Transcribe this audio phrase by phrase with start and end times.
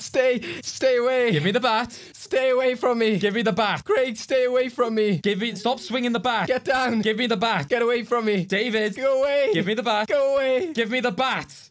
[0.00, 1.32] Stay, stay away.
[1.32, 1.92] Give me the bat.
[2.12, 3.18] Stay away from me.
[3.18, 3.84] Give me the bat.
[3.84, 5.18] Craig, stay away from me.
[5.18, 5.54] Give me.
[5.54, 6.48] Stop swinging the bat.
[6.48, 7.00] Get down.
[7.00, 7.68] Give me the bat.
[7.68, 8.44] Get away from me.
[8.44, 8.96] David.
[8.96, 9.50] Go away.
[9.52, 10.08] Give me the bat.
[10.08, 10.72] Go away.
[10.72, 11.70] Give me the bat.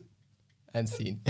[0.73, 1.21] And scene.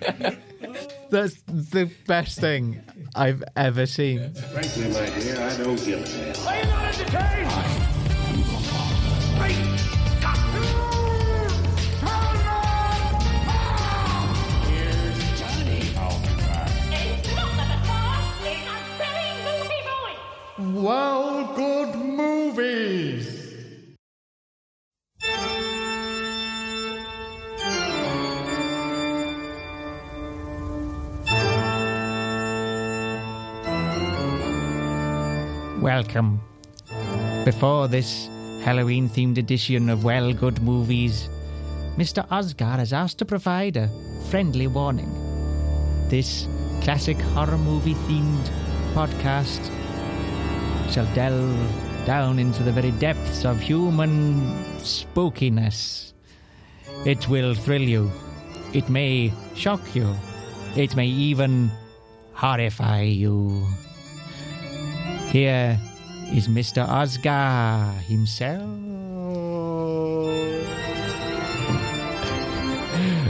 [1.10, 2.82] That's the best thing
[3.14, 4.34] I've ever seen.
[4.34, 6.46] Frankly, my dear, I don't give a damn.
[6.46, 7.65] Are you not entertained?
[20.58, 23.28] Well, good movies.
[35.82, 36.40] Welcome.
[37.44, 38.28] Before this
[38.62, 41.28] Halloween themed edition of Well Good Movies,
[41.98, 42.26] Mr.
[42.30, 43.90] Oscar has asked to provide a
[44.30, 45.12] friendly warning.
[46.08, 46.48] This
[46.80, 48.48] classic horror movie themed
[48.94, 49.70] podcast
[50.90, 54.40] shall delve down into the very depths of human
[54.78, 56.12] spookiness.
[57.04, 58.10] It will thrill you.
[58.72, 60.14] It may shock you.
[60.76, 61.70] It may even
[62.32, 63.66] horrify you.
[65.30, 65.78] Here
[66.32, 66.86] is Mr.
[66.86, 68.85] Oscar himself.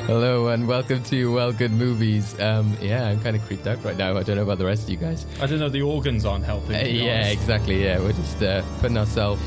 [0.06, 2.38] Hello and welcome to Well Good Movies.
[2.40, 4.16] Um, yeah, I'm kind of creeped out right now.
[4.16, 5.26] I don't know about the rest of you guys.
[5.40, 5.68] I don't know.
[5.68, 6.76] The organs aren't helping.
[6.76, 7.32] Uh, yeah, honest.
[7.32, 7.82] exactly.
[7.82, 9.42] Yeah, we're just uh, putting ourselves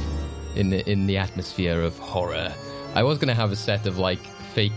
[0.58, 2.54] in the, in the atmosphere of horror.
[2.94, 4.20] I was gonna have a set of like
[4.54, 4.74] fake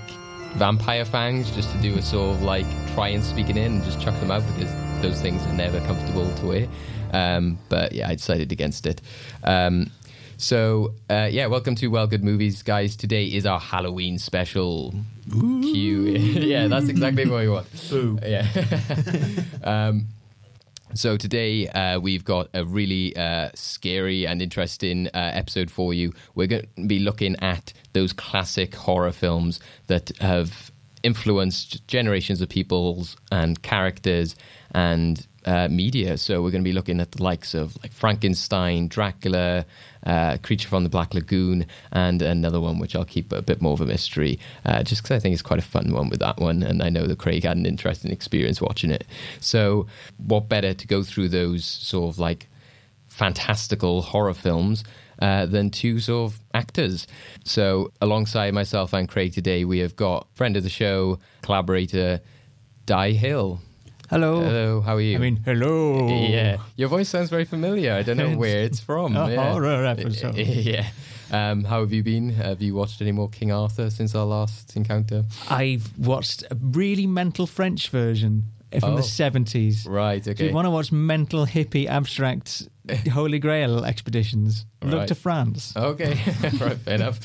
[0.53, 3.85] vampire fangs just to do a sort of like try and speak it in and
[3.85, 4.73] just chuck them out because
[5.03, 6.69] those things are never comfortable to wear.
[7.13, 9.03] Um, but yeah, I decided against it.
[9.43, 9.91] Um,
[10.43, 12.97] so uh, yeah, welcome to Well Good Movies, guys.
[12.97, 14.93] Today is our Halloween special.
[15.31, 16.03] Cue.
[16.11, 18.23] yeah, that's exactly what we want.
[18.23, 18.47] Yeah.
[19.65, 20.07] um,
[20.95, 26.13] so today uh, we've got a really uh, scary and interesting uh, episode for you.
[26.35, 30.73] We're going to be looking at those classic horror films that have
[31.05, 34.35] influenced generations of peoples and characters
[34.73, 36.17] and uh, media.
[36.17, 39.65] So we're going to be looking at the likes of like Frankenstein, Dracula,
[40.05, 43.73] uh, Creature from the Black Lagoon, and another one which I'll keep a bit more
[43.73, 46.39] of a mystery, uh, just because I think it's quite a fun one with that
[46.39, 49.07] one, and I know that Craig had an interesting experience watching it.
[49.41, 49.87] So
[50.19, 52.49] what better to go through those sort of like
[53.09, 54.85] fantastical horror films
[55.19, 57.07] uh, than two sort of actors.
[57.45, 62.21] So, alongside myself and Craig today, we have got friend of the show, collaborator,
[62.87, 63.61] Dai Hill.
[64.13, 64.43] Hello.
[64.43, 65.17] Hello, how are you?
[65.17, 66.07] I mean, hello.
[66.09, 67.95] yeah, your voice sounds very familiar.
[67.95, 69.17] I don't know It's where it's from.
[69.17, 69.51] a yeah.
[69.53, 70.35] horror episode.
[70.37, 70.89] yeah.
[71.31, 72.29] Um, how have you been?
[72.29, 75.25] Have you watched any more King Arthur since our last encounter?
[75.49, 78.49] I've watched a really mental French version
[78.81, 78.97] from Oh.
[78.97, 79.89] the 70s.
[79.89, 80.27] Right.
[80.27, 80.49] If Okay.
[80.49, 82.69] you want to watch mental hippie abstract
[83.13, 85.09] Holy Grail expeditions, look Right.
[85.09, 85.73] to France.
[85.77, 86.09] Okay.
[86.61, 86.77] right.
[86.79, 87.19] Fair enough.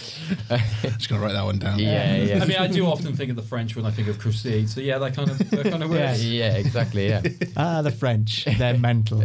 [0.98, 1.80] Just gonna write that one down.
[1.80, 2.16] yeah.
[2.18, 2.44] Yeah.
[2.44, 4.70] I mean, I do often think of the French when I think of Crusade.
[4.70, 6.24] So yeah, that kind of that kind of works.
[6.24, 6.56] yeah.
[6.56, 7.08] Exactly.
[7.10, 7.22] Yeah.
[7.60, 8.46] Ah, the French.
[8.46, 9.24] They're mental.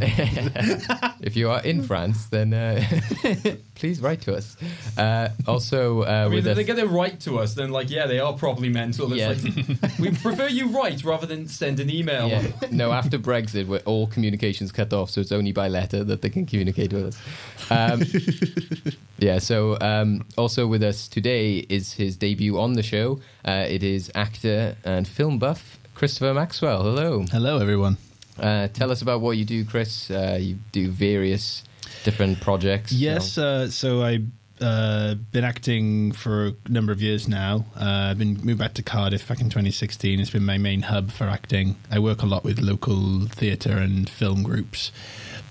[1.21, 2.83] if you are in France, then uh,
[3.75, 4.57] please write to us.
[4.97, 7.71] Uh, also, uh, I mean, with if us, they get it right to us, then
[7.71, 9.13] like, yeah, they are probably mental.
[9.13, 9.79] It's Yeah.
[9.83, 12.29] like, we prefer you write rather than send an email.
[12.29, 16.23] yeah, no, after Brexit, where all communications cut off, so it's only by letter that
[16.23, 17.19] they can communicate with us.
[17.71, 18.03] Um,
[19.19, 19.39] yeah.
[19.39, 23.21] So, um, also with us today is his debut on the show.
[23.45, 26.83] Uh, it is actor and film buff Christopher Maxwell.
[26.83, 27.25] Hello.
[27.31, 27.97] Hello, everyone.
[28.39, 30.11] Uh, tell us about what you do, Chris.
[30.11, 31.65] Uh, you do various
[32.05, 32.93] different projects.
[32.93, 34.27] Yes, uh, so I've
[34.61, 37.67] uh, been acting for a number of years now.
[37.77, 40.21] Uh, I've been moved back to Cardiff back in 2016.
[40.21, 41.77] It's been my main hub for acting.
[41.91, 44.93] I work a lot with local theatre and film groups,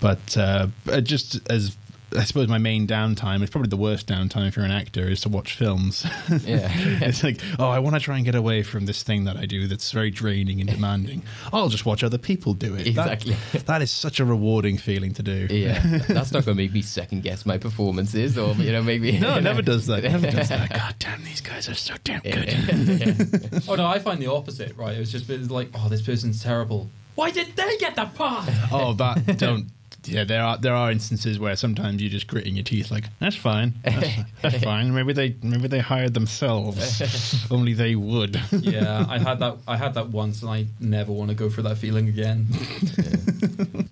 [0.00, 0.68] but uh,
[1.02, 1.76] just as
[2.16, 5.20] I suppose my main downtime is probably the worst downtime if you're an actor is
[5.22, 6.06] to watch films.
[6.44, 6.68] Yeah.
[7.00, 9.46] it's like, oh, I want to try and get away from this thing that I
[9.46, 11.22] do that's very draining and demanding.
[11.52, 12.94] I'll just watch other people do it.
[12.94, 13.36] That- Exactly.
[13.66, 15.46] that is such a rewarding feeling to do.
[15.50, 19.18] Yeah, that's not going to make me second guess my performances, or you know, maybe
[19.18, 20.04] No, it never does that.
[20.04, 20.70] It never does that.
[20.72, 22.52] God damn, these guys are so damn good.
[22.52, 23.60] Yeah.
[23.68, 24.76] Oh no, I find the opposite.
[24.76, 24.96] Right?
[24.96, 26.88] It was just been like, oh, this person's terrible.
[27.14, 28.48] Why did they get that part?
[28.72, 29.66] Oh, that don't.
[30.04, 33.36] Yeah, there are there are instances where sometimes you're just gritting your teeth, like that's
[33.36, 34.08] fine, that's,
[34.42, 34.92] that's fine.
[34.94, 37.46] Maybe they maybe they hired themselves.
[37.50, 38.40] Only they would.
[38.52, 39.58] yeah, I had that.
[39.68, 42.46] I had that once, and I never want to go through that feeling again.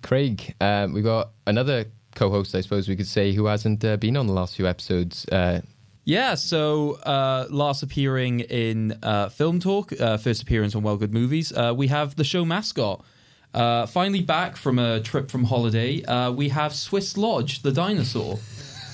[0.01, 1.85] Craig, um, we've got another
[2.15, 5.25] co-host, I suppose we could say, who hasn't uh, been on the last few episodes.
[5.31, 5.61] Uh,
[6.03, 11.13] Yeah, so uh, last appearing in uh, Film Talk, uh, first appearance on Well Good
[11.13, 13.05] Movies, uh, we have the show mascot.
[13.53, 18.39] Uh, finally back from a trip from holiday, uh, we have Swiss Lodge, the dinosaur.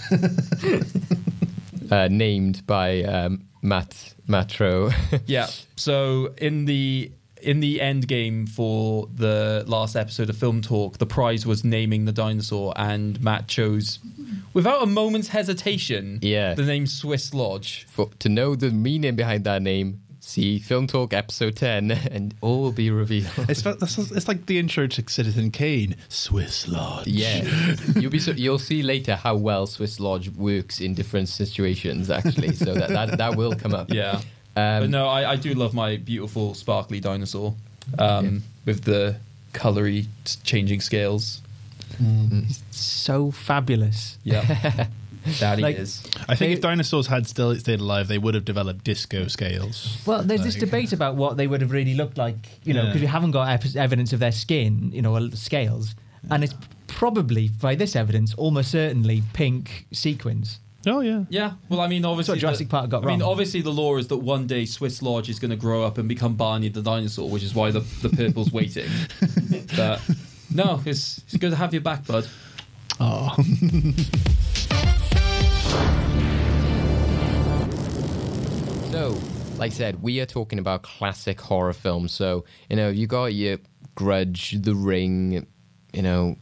[1.90, 4.94] Uh, named by um, Matt Matro.
[5.26, 5.48] Yeah.
[5.78, 7.12] So in the
[7.42, 12.04] in the end game for the last episode of Film Talk, the prize was naming
[12.04, 14.00] the dinosaur, and Matt chose,
[14.54, 16.56] without a moment's hesitation, Yeah.
[16.56, 17.86] the name Swiss Lodge.
[17.90, 22.62] For, to know the meaning behind that name, see Film Talk episode 10 and all
[22.62, 23.32] will be revealed.
[23.50, 27.08] It's, it's like the intro to Citizen Kane, Swiss Lodge.
[27.08, 32.10] Yeah, you'll be so, you'll see later how well Swiss Lodge works in different situations.
[32.10, 33.90] Actually, so that that, that will come up.
[33.90, 34.22] Yeah.
[34.56, 37.54] Um, but no, I, I do love my beautiful sparkly dinosaur
[38.00, 39.18] um, with the
[39.54, 40.08] colory
[40.44, 41.42] changing scales.
[42.72, 44.18] So fabulous.
[44.24, 44.88] Yeah.
[45.40, 46.02] Daddy Like- is.
[46.28, 49.98] I think They- if dinosaurs had still stayed alive, they would have developed disco scales.
[50.06, 52.86] Well, there's this debate about what they would have really looked like, you know, Yeah.
[52.88, 55.96] because we haven't got ep- evidence of their skin, you know, or scales,
[56.30, 56.54] and it's
[56.88, 60.60] probably by this evidence almost certainly pink sequins.
[60.86, 61.26] Oh yeah.
[61.30, 63.98] Yeah, well, I mean, obviously, what Jurassic the, Park got I mean, obviously, the law
[63.98, 66.82] is that one day Swiss Lodge is going to grow up and become Barney the
[66.82, 68.90] dinosaur, which is why the the purple's waiting.
[69.76, 70.00] But
[70.50, 72.28] no, it's it's good to have you back, bud.
[73.02, 73.36] Oh.
[78.98, 79.16] So,
[79.60, 82.12] like I said, we are talking about classic horror films.
[82.12, 83.60] So, you know, you got your
[83.94, 85.46] Grudge, The Ring,
[85.94, 86.36] you know,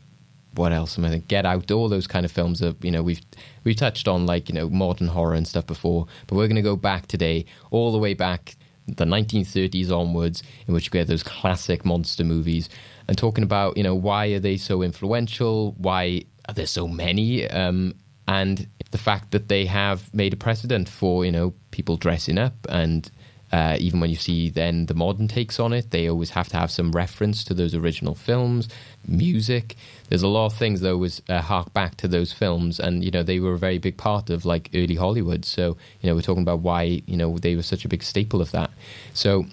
[0.54, 1.28] what else am I thinking?
[1.28, 3.20] Get Out, all those kind of films that, you know, we've
[3.66, 6.08] we've touched on like, you know, modern horror and stuff before.
[6.28, 8.56] But we're gonna go back today, all the way back
[8.88, 12.70] the 1930s onwards, in which you get those classic monster movies,
[13.10, 15.74] and talking about, you know, why are they so influential?
[15.78, 17.50] Why are there so many?
[17.50, 17.96] Um,
[18.28, 22.54] and the fact that they have made a precedent for you know people dressing up
[22.70, 23.12] and
[23.52, 26.58] uh, even when you see then the modern takes on it they always have to
[26.58, 28.68] have some reference to those original films
[29.08, 29.76] music.
[30.10, 33.12] There's a lot of things that always uh, hark back to those films and you
[33.12, 35.46] know they were a very big part of like early hollywood.
[35.46, 38.42] So you know we're talking about why you know they were such a big staple
[38.42, 38.72] of that.
[39.14, 39.46] So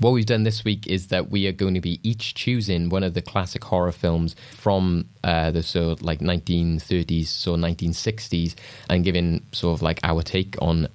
[0.00, 3.02] what we've done this week is that we are going to be each choosing one
[3.02, 8.54] of the classic horror films from uh, the sort of like 1930s, so 1960s,
[8.88, 10.88] and giving sort of like our take on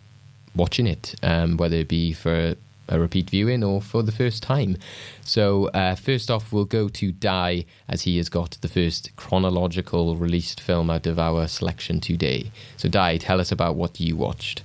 [0.56, 2.56] watching it, um, whether it be for
[2.90, 4.78] a repeat viewing or for the first time.
[5.22, 10.16] So, uh, first off, we'll go to Dai, as he has got the first chronological
[10.16, 12.52] released film out of our selection today.
[12.78, 14.64] So, Dai, tell us about what you watched.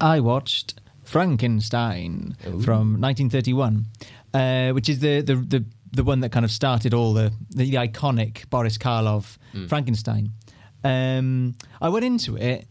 [0.00, 0.74] I watched
[1.12, 3.86] Frankenstein from 1931,
[4.32, 7.70] uh, which is the, the the the one that kind of started all the the,
[7.74, 9.36] iconic Boris Karloff
[9.68, 10.32] Frankenstein.
[10.82, 12.66] Um, I went into it,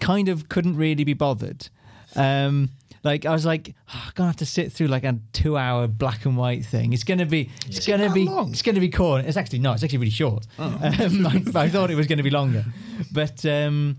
[0.00, 1.70] kind of couldn't really be bothered.
[2.14, 2.70] Um,
[3.04, 6.26] like I was like, "Oh, I'm gonna have to sit through like a two-hour black
[6.26, 6.92] and white thing.
[6.92, 8.50] It's gonna be, it's gonna be, long?
[8.50, 9.26] it's gonna be corny.
[9.26, 9.74] It's actually not.
[9.76, 10.46] It's actually really short.
[10.58, 12.64] Um, I, I thought it was gonna be longer,
[13.12, 13.98] but um,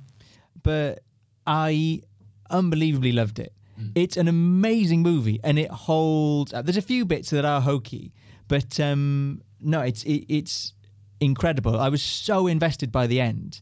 [0.62, 1.00] but
[1.48, 2.04] I
[2.52, 3.54] unbelievably loved it.
[3.96, 6.54] It's an amazing movie, and it holds.
[6.54, 6.66] up.
[6.66, 8.14] There's a few bits that are hokey,
[8.48, 10.74] but um, no, it's it, it's
[11.20, 11.80] incredible.
[11.80, 13.62] I was so invested by the end.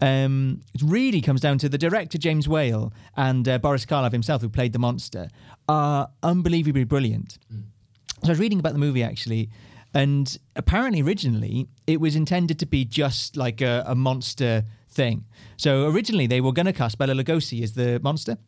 [0.00, 4.42] Um, it really comes down to the director James Whale and uh, Boris Karloff himself,
[4.42, 5.28] who played the monster,
[5.68, 7.38] are unbelievably brilliant.
[8.22, 9.48] So I was reading about the movie actually,
[9.94, 15.24] and apparently originally it was intended to be just like a, a monster thing.
[15.56, 18.38] So originally they were going to cast Bela Lugosi as the monster,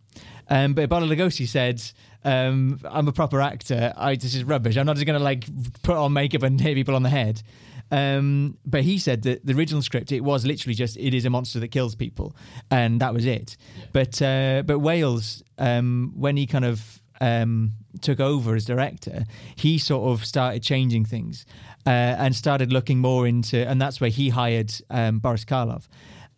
[0.48, 1.82] um, but Bela Lugosi said,
[2.24, 3.92] um, "I'm a proper actor.
[3.96, 4.76] I, this is rubbish.
[4.76, 5.44] I'm not just going to like
[5.82, 7.42] put on makeup and hit people on the head."
[7.90, 11.30] Um, but he said that the original script it was literally just it is a
[11.30, 12.34] monster that kills people,
[12.70, 13.56] and that was it.
[13.92, 19.24] But uh, but Wales, um, when he kind of um, took over as director,
[19.54, 21.46] he sort of started changing things
[21.86, 25.86] uh, and started looking more into, and that's where he hired um, Boris Karloff.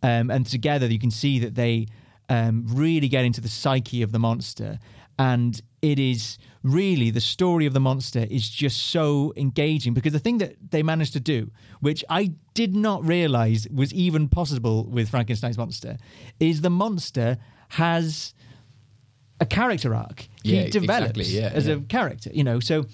[0.03, 1.87] Um, and together, you can see that they
[2.29, 4.79] um, really get into the psyche of the monster,
[5.17, 10.19] and it is really the story of the monster is just so engaging because the
[10.19, 15.09] thing that they managed to do, which I did not realize was even possible with
[15.09, 15.97] Frankenstein's monster,
[16.39, 17.37] is the monster
[17.69, 18.33] has
[19.39, 20.27] a character arc.
[20.43, 21.75] Yeah, he develops exactly, yeah, as yeah.
[21.75, 22.59] a character, you know.
[22.59, 22.85] So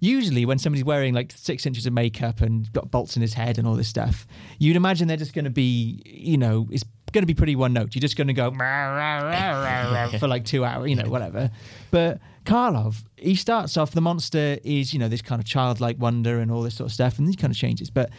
[0.00, 3.58] usually when somebody's wearing like six inches of makeup and got bolts in his head
[3.58, 4.26] and all this stuff,
[4.58, 7.72] you'd imagine they're just going to be, you know, it's going to be pretty one
[7.72, 7.94] note.
[7.94, 8.50] You're just going to go
[10.18, 11.50] for like two hours, you know, whatever.
[11.90, 16.40] But Karloff, he starts off the monster is, you know, this kind of childlike wonder
[16.40, 17.90] and all this sort of stuff, and he kind of changes.
[17.90, 18.10] But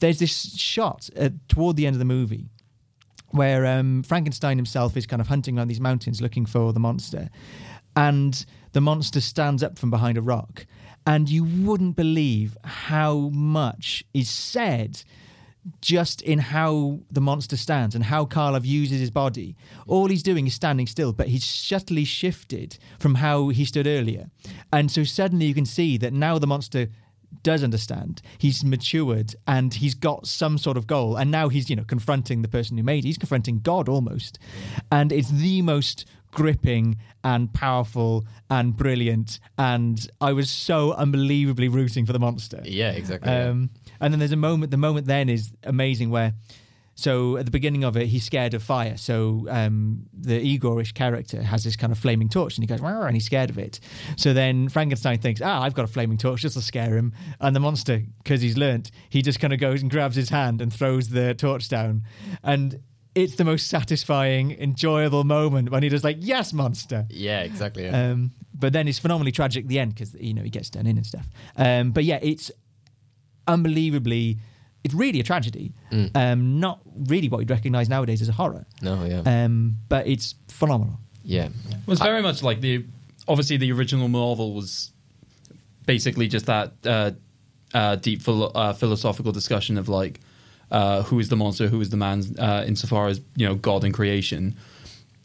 [0.00, 2.48] there's this shot uh, toward the end of the movie
[3.32, 7.28] where um, Frankenstein himself is kind of hunting around these mountains looking for the monster,
[7.94, 10.66] and the monster stands up from behind a rock,
[11.06, 15.02] and you wouldn't believe how much is said
[15.80, 19.56] just in how the monster stands and how Karloff uses his body.
[19.86, 24.30] All he's doing is standing still, but he's subtly shifted from how he stood earlier.
[24.72, 26.88] And so suddenly you can see that now the monster
[27.42, 28.22] does understand.
[28.38, 31.16] He's matured and he's got some sort of goal.
[31.16, 33.08] And now he's, you know, confronting the person who made it.
[33.08, 34.38] He's confronting God almost.
[34.90, 39.40] And it's the most gripping and powerful and brilliant.
[39.58, 42.60] And I was so unbelievably rooting for the monster.
[42.64, 43.30] Yeah, exactly.
[43.30, 44.70] Um, and then there's a moment.
[44.70, 46.34] The moment then is amazing where.
[46.96, 48.98] So at the beginning of it, he's scared of fire.
[48.98, 53.14] So um, the Igorish character has this kind of flaming torch, and he goes, and
[53.14, 53.80] he's scared of it.
[54.16, 57.56] So then Frankenstein thinks, "Ah, I've got a flaming torch, just to scare him." And
[57.56, 60.70] the monster, because he's learnt, he just kind of goes and grabs his hand and
[60.70, 62.02] throws the torch down,
[62.42, 62.80] and
[63.14, 67.84] it's the most satisfying, enjoyable moment when he does like, "Yes, monster." yeah, exactly.
[67.84, 68.10] Yeah.
[68.10, 70.86] Um, but then it's phenomenally tragic at the end because you know he gets done
[70.86, 71.26] in and stuff.
[71.56, 72.50] Um, but yeah, it's
[73.46, 74.38] unbelievably.
[74.82, 75.74] It's really a tragedy.
[75.92, 76.10] Mm.
[76.14, 78.66] Um, not really what you'd recognise nowadays as a horror.
[78.80, 79.22] no, yeah.
[79.44, 80.98] Um, but it's phenomenal.
[81.22, 81.46] yeah.
[81.70, 82.84] It was very much like the
[83.28, 84.92] obviously the original novel was
[85.86, 87.10] basically just that uh,
[87.74, 90.20] uh, deep philo- uh, philosophical discussion of like
[90.70, 93.84] uh, who is the monster, who is the man, uh, insofar as you know God
[93.84, 94.56] and creation,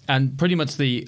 [0.08, 1.08] and pretty much the.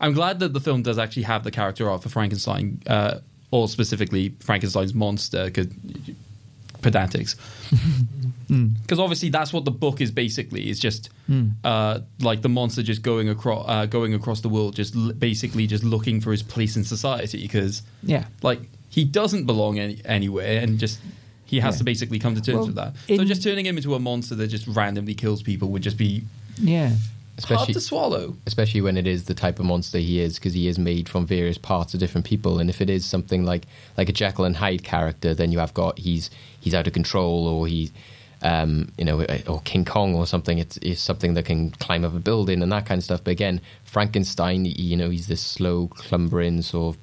[0.00, 3.18] I'm glad that the film does actually have the character arc for Frankenstein, uh,
[3.50, 5.68] or specifically Frankenstein's monster, because
[6.90, 7.36] pedantics.
[8.46, 10.68] Because obviously that's what the book is basically.
[10.68, 11.08] It's just
[11.64, 15.66] uh, like the monster just going across, uh, going across the world, just l- basically
[15.66, 17.40] just looking for his place in society.
[17.42, 18.26] Because Yeah.
[18.42, 18.60] like
[18.90, 21.00] he doesn't belong any- anywhere, and just
[21.46, 21.78] he has Yeah.
[21.78, 22.94] to basically come to terms Well, with that.
[23.08, 26.24] so just turning him into a monster that just randomly kills people would just be
[26.60, 26.92] Yeah.
[27.42, 28.36] Hard Especially to swallow.
[28.46, 31.26] especially when it is the type of monster he is because he is made from
[31.26, 34.56] various parts of different people and if it is something like like a Jekyll and
[34.56, 37.90] Hyde character then you have got he's he's out of control or he
[38.42, 42.14] um, you know or King Kong or something it's, it's something that can climb up
[42.14, 45.88] a building and that kind of stuff but again Frankenstein you know he's this slow
[45.88, 47.02] clumbering sort of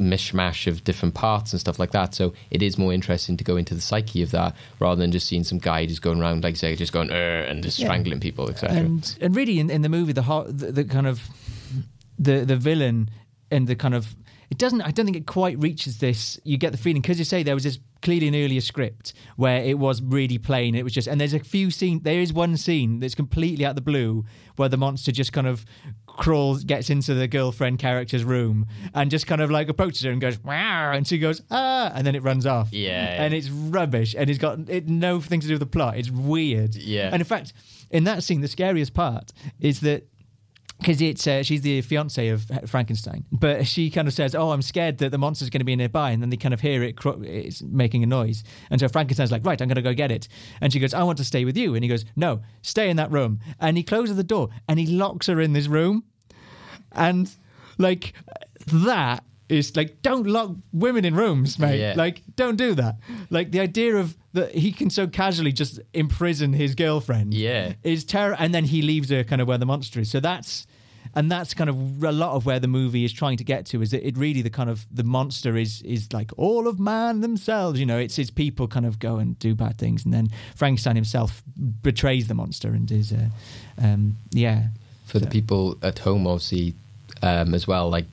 [0.00, 3.56] mishmash of different parts and stuff like that so it is more interesting to go
[3.56, 6.56] into the psyche of that rather than just seeing some guy just going around like
[6.56, 7.86] say just going and just Yeah.
[7.86, 11.28] strangling people etc and and really in, in the movie the, the the kind of
[12.18, 13.08] the the villain
[13.50, 14.14] and the kind of
[14.50, 17.24] it doesn't i don't think it quite reaches this you get the feeling because you
[17.24, 20.92] say there was this clearly an earlier script where it was really plain it was
[20.92, 23.80] just and there's a few scene there is one scene that's completely out of the
[23.82, 24.24] blue
[24.56, 25.64] where the monster just kind of
[26.06, 30.20] crawls gets into the girlfriend character's room and just kind of like approaches her and
[30.20, 33.22] goes wow and she goes ah and then it runs off Yeah.
[33.24, 36.74] and it's rubbish and it's got it nothing to do with the plot it's weird
[36.76, 37.06] Yeah.
[37.12, 37.52] and in fact,
[37.90, 40.08] in that scene, the scariest part is that
[40.78, 44.62] because it's uh, she's the fiance of Frankenstein, but she kind of says, "Oh, I'm
[44.62, 46.96] scared that the monster's going to be nearby," and then they kind of hear it
[46.96, 50.10] cro- it's making a noise, and so Frankenstein's like, "Right, I'm going to go get
[50.10, 50.28] it,"
[50.60, 52.96] and she goes, "I want to stay with you," and he goes, "No, stay in
[52.96, 56.04] that room," and he closes the door and he locks her in this room,
[56.92, 57.30] and
[57.78, 58.12] like
[58.66, 61.94] that is like don't lock women in rooms mate Yeah.
[61.96, 62.96] like don't do that
[63.30, 67.74] like the idea of that he can so casually just imprison his girlfriend Yeah.
[67.82, 70.66] is terror and then he leaves her kind of where the monster is so that's
[71.16, 73.82] and that's kind of a lot of where the movie is trying to get to
[73.82, 77.20] is that it really the kind of the monster is is like all of man
[77.20, 80.28] themselves you know it's it's people kind of go and do bad things and then
[80.56, 81.42] frankenstein himself
[81.82, 83.28] betrays the monster and is uh,
[83.78, 84.68] um yeah
[85.04, 86.74] for the people at home, obviously,
[87.22, 87.90] um, as well.
[87.90, 88.06] Like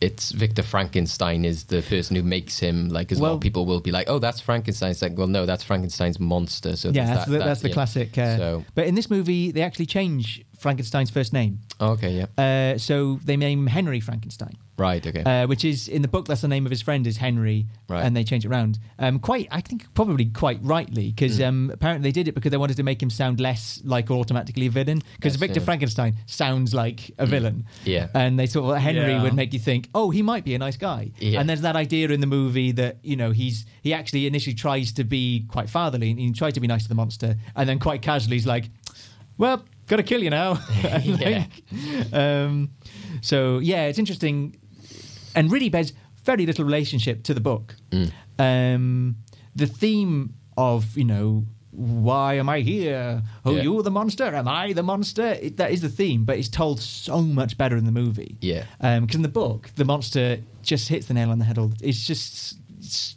[0.00, 2.88] it's Victor Frankenstein is the person who makes him.
[2.88, 5.44] Like as well, Well- people will be like, "Oh, that's Frankenstein." It's like, well, no,
[5.46, 6.76] that's Frankenstein's monster.
[6.76, 7.74] So yeah that's, that, the, that- that's the yeah.
[7.74, 12.12] classic uh, So but in this movie they actually change frankenstein's first name oh, okay,
[12.36, 16.08] yeah, uh, so they name him henry frankenstein right, okay, uh, which is in the
[16.08, 16.28] book.
[16.28, 18.04] That's the name of his friend is Henry, Right.
[18.04, 18.78] and they change it around.
[19.00, 21.48] Um, quite, I think, probably quite rightly, because Mm.
[21.48, 24.66] um, apparently they did it because they wanted to make him sound less like automatically
[24.66, 25.02] a villain.
[25.16, 25.64] Because Yes, Victor yeah.
[25.64, 29.22] Frankenstein sounds like a villain, yeah, and they thought well, Henry Yeah.
[29.24, 31.10] would make you think, oh, he might be a nice guy.
[31.18, 31.40] Yeah.
[31.40, 34.92] And there's that idea in the movie that you know he's he actually initially tries
[34.92, 37.80] to be quite fatherly, and he tries to be nice to the monster, and then
[37.80, 38.70] quite casually he's like,
[39.36, 39.64] well.
[39.88, 40.58] Gotta kill you now.
[41.04, 41.46] Yeah.
[41.72, 42.70] like, um,
[43.20, 44.56] so yeah, it's interesting
[45.34, 45.92] and really bears
[46.24, 47.74] very little relationship to the book.
[47.90, 48.12] Mm.
[48.38, 49.16] Um,
[49.56, 53.22] the theme of you know why am I here?
[53.44, 53.62] Oh, Yeah.
[53.62, 54.24] you the monster?
[54.24, 55.38] Am I the monster?
[55.40, 58.36] It, that is the theme, but it's told so much better in the movie.
[58.40, 58.64] Yeah.
[58.80, 61.56] because in the book, the monster just hits the nail on the head.
[61.56, 62.57] all- It's just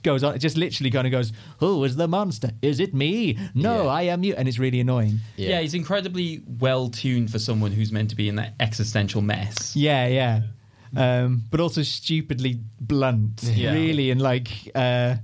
[0.04, 0.36] goes on.
[0.36, 2.52] It just literally kind of goes, "Who is the monster?
[2.62, 3.38] Is it me?
[3.54, 3.90] No, Yeah.
[3.90, 5.20] I am you." And it's really annoying.
[5.38, 5.60] Yeah.
[5.62, 9.76] he's incredibly well tuned for someone who's meant to be in that existential mess.
[9.76, 10.42] Yeah, yeah.
[10.96, 13.74] Um, but also stupidly blunt, Yeah.
[13.74, 15.16] really, and like uh,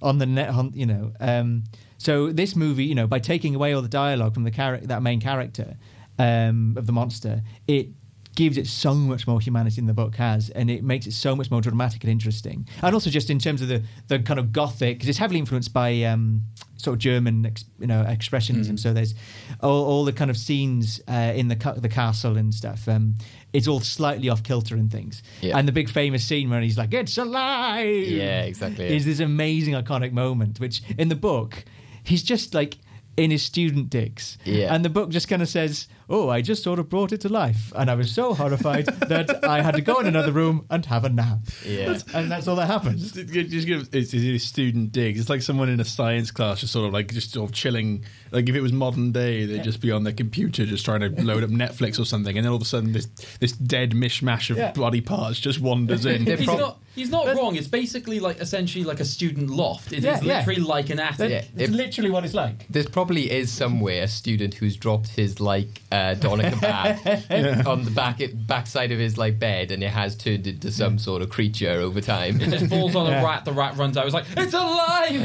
[0.00, 1.12] on the net, on, you know.
[1.18, 1.64] Um,
[1.98, 5.02] so this movie, you know, by taking away all the dialogue from the character, that
[5.02, 5.76] main character
[6.18, 7.88] um, of the monster, it
[8.36, 11.34] gives it so much more humanity than the book has, and it makes it so
[11.34, 12.68] much more dramatic and interesting.
[12.82, 15.72] And also, just in terms of the the kind of gothic, because it's heavily influenced
[15.72, 16.42] by um,
[16.76, 18.78] sort of German, you know, expressionism.
[18.78, 19.14] So there's
[19.60, 22.86] all, all the kind of scenes uh, in the the castle and stuff.
[22.88, 23.16] Um,
[23.52, 25.22] it's all slightly off kilter and things.
[25.40, 25.58] Yeah.
[25.58, 28.94] And the big famous scene where he's like, "It's alive!" Yeah, exactly.
[28.94, 31.64] Is this amazing iconic moment, which in the book
[32.06, 32.78] he's just like
[33.16, 34.38] in his student digs.
[34.44, 34.74] Yeah.
[34.74, 37.28] And the book just kind of says, "Oh, I just sort of brought it to
[37.28, 40.84] life, and I was so horrified that I had to go in another room and
[40.86, 41.98] have a nap." Yeah.
[42.14, 43.12] And that's all that happens.
[43.12, 45.16] Just just give it's, it's a student dig.
[45.18, 48.04] It's like someone in a science class, just sort of like just sort of chilling.
[48.30, 51.08] Like if it was modern day, they'd just be on their computer, just trying to
[51.22, 53.06] load up Netflix or something, and then all of a sudden, this
[53.40, 54.72] this dead mishmash of Yeah.
[54.72, 56.26] body parts just wanders in.
[56.26, 56.80] He's not.
[56.94, 57.56] He's not wrong.
[57.56, 59.92] It's basically like essentially like a student loft.
[59.92, 60.38] It is Yeah, yeah.
[60.38, 61.30] literally like an attic.
[61.30, 61.42] Yeah.
[61.62, 62.66] It's It- literally what it's like.
[62.70, 67.90] There probably is somewhere a student who's dropped his like uh, doner kebab on the
[67.90, 71.80] back backside of his like bed, and it has turned into some sort of creature
[71.80, 72.40] over time.
[72.40, 73.44] It just falls on a rat.
[73.44, 74.04] The rat runs out.
[74.06, 75.20] It's like it's alive.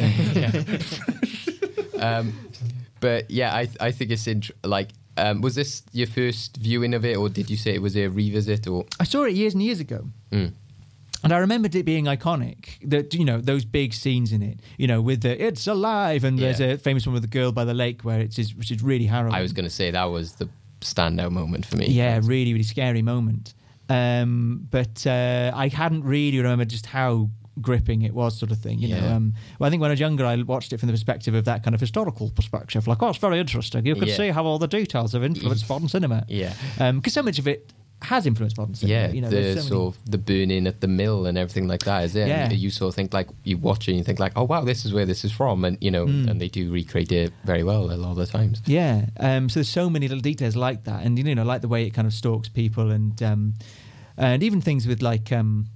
[2.01, 2.33] um,
[2.99, 4.89] but yeah, I I think it's int- like.
[5.17, 8.07] Um, was this your first viewing of it, or did you say it was a
[8.07, 8.65] revisit?
[8.65, 10.05] Or I saw it years and years ago.
[10.31, 10.53] Mm.
[11.23, 12.77] And I remembered it being iconic.
[12.89, 14.59] That you know those big scenes in it.
[14.77, 17.65] You know, with the "It's alive" and there's a famous one with the girl by
[17.65, 19.33] the lake where it's just, which is really harrowing.
[19.33, 20.49] I was going to say that was the
[20.81, 21.87] standout moment for me.
[21.87, 23.53] yeah, really, really scary moment.
[23.89, 28.79] Um, but uh, I hadn't really remembered just how gripping it was, sort of thing.
[28.79, 30.93] You know, um, well, I think when I was younger, I watched it from the
[30.93, 32.87] perspective of that kind of historical perspective.
[32.87, 33.85] Like, oh, it's very interesting.
[33.85, 34.15] You can Yeah.
[34.15, 36.25] see how all the details have influenced modern cinema.
[36.29, 36.53] Yeah.
[36.93, 37.73] because so much of it
[38.03, 38.99] has influenced modern cinema.
[38.99, 41.83] Yeah, you know, the so sort of the burning at the mill and everything like
[41.85, 42.27] that is it.
[42.27, 42.45] Yeah.
[42.45, 44.61] And you sort of think like you watch it and you think like, oh wow,
[44.61, 46.29] this is where this is from, and you know, Mm.
[46.29, 48.61] and they do recreate it very well a lot of the times.
[48.65, 49.05] Yeah.
[49.19, 51.85] Um, so there's so many little details like that, and you know, like the way
[51.85, 53.53] it kind of stalks people, and um,
[54.17, 55.67] and even things with like um,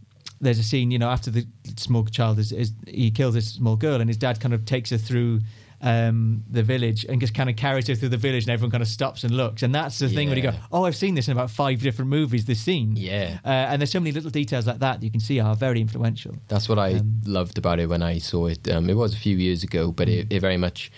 [0.42, 1.46] there's a scene, you know, after the
[1.78, 4.90] small child is, is he kills this small girl, and his dad kind of takes
[4.90, 5.42] her through.
[5.82, 8.82] Um, the village and just kind of carries her through the village, and everyone kind
[8.82, 9.62] of stops and looks.
[9.62, 12.10] And that's the thing when you go, "Oh, I've seen this in about five different
[12.10, 13.40] movies." This scene, Yeah.
[13.46, 15.82] uh, and there's so many little details like that, that you can see are very
[15.82, 16.36] influential.
[16.48, 18.68] That's what I Um, loved about it when I saw it.
[18.70, 20.92] Um, it was a few years ago, but it, it very much.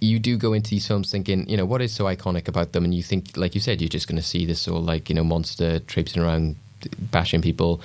[0.00, 2.84] You do go into these films thinking, you know, what is so iconic about them,
[2.84, 5.10] and you think, like you said, you're just going to see this sort of like,
[5.10, 6.56] you know, monster traipsing around,
[6.98, 7.80] bashing people.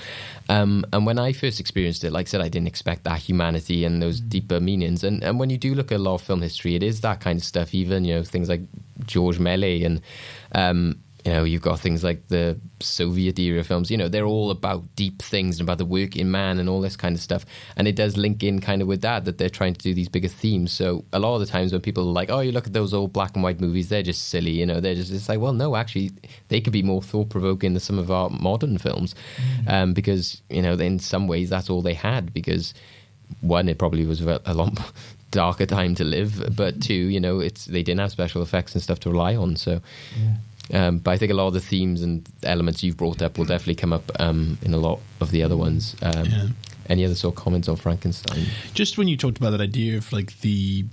[0.50, 3.86] Um, and when I first experienced it, like I said, I didn't expect that humanity
[3.86, 5.04] and those deeper meanings.
[5.04, 7.20] And and when you do look at a lot of film history, it is that
[7.20, 7.74] kind of stuff.
[7.74, 8.62] Even you know things like
[9.06, 10.02] Georges Méliès and.
[10.54, 14.50] Um, you know, you've got things like the Soviet era films, you know, they're all
[14.50, 17.46] about deep things and about the working man and all this kind of stuff.
[17.76, 20.10] And it does link in kind of with that, that they're trying to do these
[20.10, 20.72] bigger themes.
[20.72, 22.96] So a lot of the times when people are like, oh, you look at those
[22.96, 25.54] old black and white movies, they're just silly, you know, they're just, it's like, well,
[25.54, 26.10] no, actually,
[26.48, 29.14] they could be more thought provoking than some of our modern films.
[29.68, 32.34] Um, because, you know, in some ways, that's all they had.
[32.34, 32.74] Because
[33.42, 34.76] one, it probably was a a lot
[35.32, 38.82] darker time to live, but two, you know, it's they didn't have special effects and
[38.82, 39.56] stuff to rely on.
[39.56, 39.82] So,
[40.74, 43.46] um, but I think a lot of the themes and elements you've brought up will
[43.46, 45.96] definitely come up um, in a lot of the other ones.
[46.02, 46.48] Um, Yeah.
[46.88, 48.46] Any other sort of comments on Frankenstein?
[48.74, 50.86] just when you talked about that idea of like the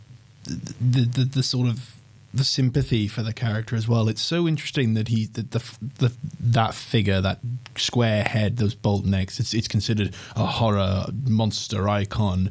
[0.44, 1.95] the the, the sort of
[2.36, 4.08] the sympathy for the character as well.
[4.08, 5.62] It's so interesting that he that the,
[5.98, 7.38] the that figure, that
[7.76, 9.40] square head, those bolt necks.
[9.40, 12.50] It's it's considered a horror monster icon,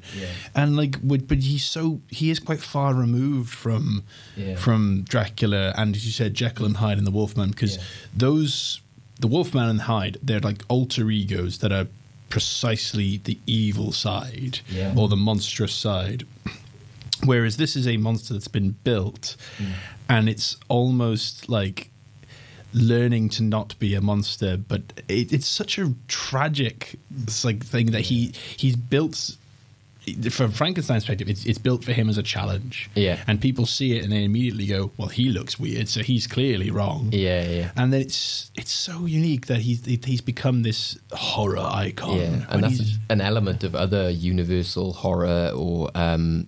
[0.53, 4.03] and like, would- but he's so he is quite far removed from
[4.35, 4.55] Yeah.
[4.55, 7.77] from Dracula and as you said, Jekyll and Hyde and the Wolfman because
[8.15, 8.81] those
[9.19, 11.87] the Wolfman and Hyde they're like alter egos that are
[12.29, 14.93] precisely the evil side Yeah.
[14.97, 16.25] or the monstrous side.
[17.23, 19.35] Whereas this is a monster that's been built
[20.09, 21.91] and it's almost like
[22.73, 26.99] learning to not be a monster, but it, it's such a tragic
[27.43, 29.37] like thing that he he's built
[30.29, 32.89] from Frankenstein's perspective, it's, it's built for him as a challenge.
[32.95, 33.23] Yeah.
[33.27, 36.69] And people see it and they immediately go, well, he looks weird, so he's clearly
[36.69, 37.09] wrong.
[37.11, 37.71] Yeah, yeah.
[37.75, 42.17] And then it's it's so unique that he's he's become this horror icon.
[42.17, 46.47] Yeah, and that's an element of other universal horror or um,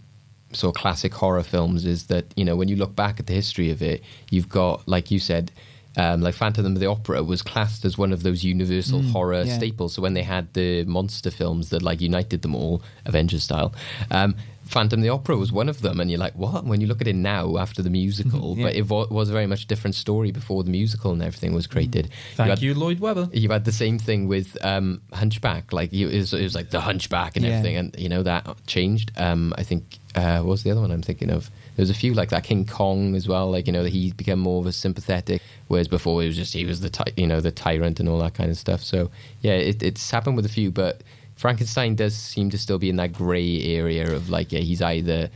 [0.57, 3.33] sort of classic horror films is that you know when you look back at the
[3.33, 5.51] history of it, you've got like you said.
[5.97, 9.57] um, like Phantom of the Opera was classed as one of those universal horror yeah.
[9.57, 9.95] staples.
[9.95, 13.73] So when they had the monster films that like united them all, Avengers style,
[14.11, 14.35] um,
[14.67, 15.99] Phantom of the Opera was one of them.
[15.99, 16.65] And you're like, what?
[16.65, 18.65] When you look at it now after the musical, Yeah.
[18.65, 21.67] but it wa- was a very much different story before the musical and everything was
[21.67, 22.09] created.
[22.35, 23.29] Thank had- you, Lloyd Webber.
[23.33, 25.73] you had the same thing with um, Hunchback.
[25.73, 27.51] Like you, it, was, it was like the Hunchback and Yeah.
[27.53, 29.11] everything, and you know that changed.
[29.17, 31.49] Um, I think uh, what was the other one I'm thinking of?
[31.75, 32.43] There's a few like that.
[32.43, 33.51] King Kong as well.
[33.51, 36.53] Like you know, that he became more of a sympathetic, whereas before it was just
[36.53, 38.81] he was the ty- you know the tyrant and all that kind of stuff.
[38.81, 41.01] So yeah, it, it's happened with a few, but
[41.37, 45.29] Frankenstein does seem to still be in that grey area of like yeah, he's either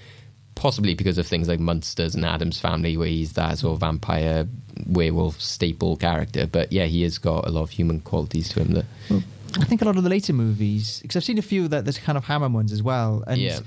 [0.56, 4.48] possibly because of things like Munsters and Addams Family, where he's that sort of vampire
[4.88, 6.46] werewolf staple character.
[6.48, 8.86] But yeah, he has got a lot of human qualities to him that
[9.60, 11.98] I think a lot of the later movies, because I've seen a few that there's
[11.98, 13.60] kind of Hammer ones as well, and Yeah.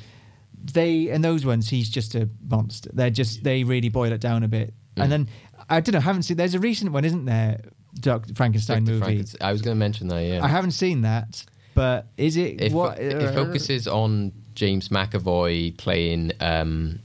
[0.72, 2.90] they and those ones he's just a monster.
[2.92, 5.02] They're just they really boil it down a bit, Mm.
[5.04, 5.28] and then
[5.68, 5.98] I don't know.
[5.98, 6.36] I haven't seen.
[6.36, 7.60] There's a recent one, isn't there?
[8.00, 8.34] Dr.
[8.34, 9.04] Frankenstein Victor movie.
[9.04, 10.20] Frankenstein- I was going to mention that.
[10.20, 11.44] Yeah, I haven't seen that,
[11.74, 12.98] but is it, it, fo- what?
[12.98, 17.00] it focuses on James McAvoy playing um,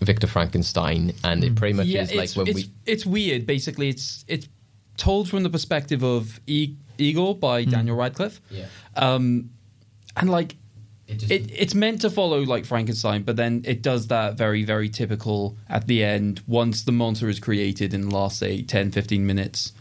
[0.00, 2.70] Victor Frankenstein, and it pretty much yeah, is like it's, when it's, we.
[2.86, 3.46] it's weird.
[3.46, 4.48] Basically, it's it's
[4.96, 8.40] told from the perspective of e- Igor by Daniel Radcliffe.
[8.50, 8.66] Yeah.
[8.96, 9.50] Um,
[10.16, 10.56] and like
[11.06, 14.64] It just- it, it's meant to follow like Frankenstein, but then it does that very,
[14.64, 16.40] very typical at the end.
[16.46, 19.72] Once the monster is created in the last, say, 10, 15 minutes,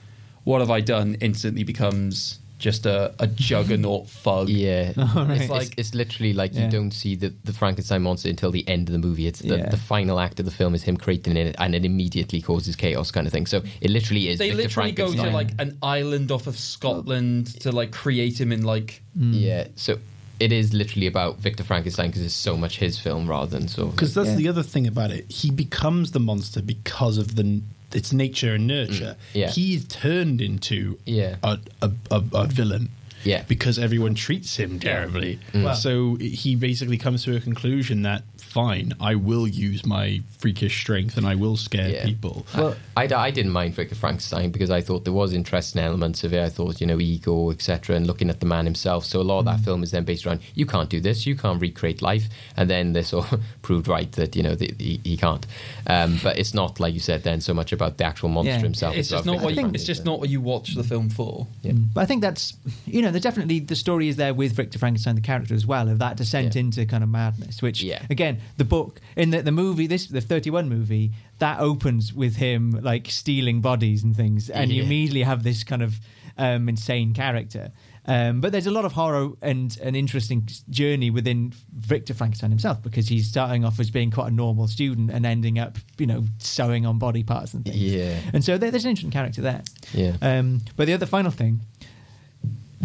[0.43, 1.15] what have I done?
[1.21, 4.49] Instantly becomes just a, a juggernaut thug.
[4.49, 5.41] Yeah, right.
[5.41, 6.65] it's like it's literally like Yeah.
[6.65, 9.27] you don't see the, the Frankenstein monster until the end of the movie.
[9.27, 9.69] It's the, Yeah.
[9.69, 13.11] the final act of the film is him creating it, and it immediately causes chaos,
[13.11, 13.45] kind of thing.
[13.45, 14.39] So it literally is.
[14.39, 18.51] They Victor literally go to like an island off of Scotland to like create him
[18.51, 19.33] in like hmm.
[19.33, 19.67] yeah.
[19.75, 19.99] So
[20.39, 23.83] it is literally about Victor Frankenstein because it's so much his film rather than so.
[23.87, 24.35] of Because that's Yeah.
[24.35, 25.31] the other thing about it.
[25.31, 27.61] He becomes the monster because of the
[27.95, 29.15] its nature and nurture.
[29.15, 29.49] Mm, yeah.
[29.49, 31.37] He's turned into Yeah.
[31.43, 32.89] a, a, a, a villain.
[33.23, 33.41] Yeah.
[33.47, 35.39] Because everyone treats him terribly.
[35.53, 35.73] Mm.
[35.75, 38.21] So he basically comes to a conclusion that
[38.55, 42.05] fine, I will use my freakish strength and I will scare Yeah.
[42.05, 42.45] people.
[42.55, 46.33] Well, I, I didn't mind Victor Frankenstein because I thought there was interesting elements of
[46.33, 46.41] it.
[46.41, 49.03] I thought, you know, ego, etc., and looking at the man himself.
[49.03, 51.35] So a lot of that film is then based around you can't do this, you
[51.35, 53.27] can't recreate life, and then this all
[53.61, 55.45] proved right that you know the, he, he can't.
[55.87, 58.59] Um, but it's not like you said then so much about the actual monster Yeah.
[58.59, 58.95] himself.
[58.95, 61.45] it's just about not what you, it's just not what you watch the film for.
[61.61, 61.73] Yeah.
[61.93, 62.53] But I think that's
[62.85, 65.89] you know, there's definitely the story is there with Victor Frankenstein, the character as well,
[65.89, 66.61] of that descent Yeah.
[66.61, 67.61] into kind of madness.
[67.61, 68.05] Which Yeah.
[68.09, 72.71] again, the book in the, the movie, this the 31 movie, that opens with him
[72.81, 75.99] like stealing bodies and things, and you immediately have this kind of
[76.37, 77.71] um, insane character.
[78.07, 82.81] Um, but there's a lot of horror and an interesting journey within Victor Frankenstein himself
[82.83, 86.23] because he's starting off as being quite a normal student and ending up, you know,
[86.37, 87.77] sewing on body parts and things.
[87.77, 88.19] Yeah.
[88.31, 89.63] And so there, there's an interesting character there.
[89.91, 90.17] Yeah.
[90.21, 91.61] Um, but the other final thing,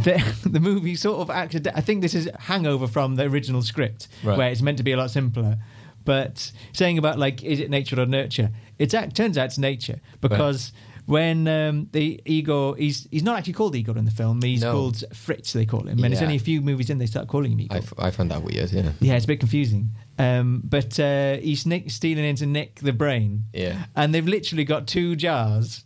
[0.04, 1.68] the, the movie sort of acted.
[1.68, 4.36] I think this is hangover from the original script, Right.
[4.38, 5.58] where it's meant to be a lot simpler.
[6.04, 8.50] But saying about like, is it nature or nurture?
[8.78, 10.72] It turns out it's nature because
[11.06, 14.40] when um, the Igor, he's he's not actually called Igor in the film.
[14.40, 14.72] He's No.
[14.72, 15.52] called Fritz.
[15.52, 17.76] They call him, and it's only a few movies in they start calling him Igor.
[17.76, 18.70] I, f- I found that weird.
[18.72, 18.92] Yeah.
[19.00, 19.90] yeah, it's a bit confusing.
[20.18, 23.44] Um, but uh, he's nick, stealing into nick the brain.
[23.52, 23.84] Yeah.
[23.94, 25.84] And they've literally got two jars.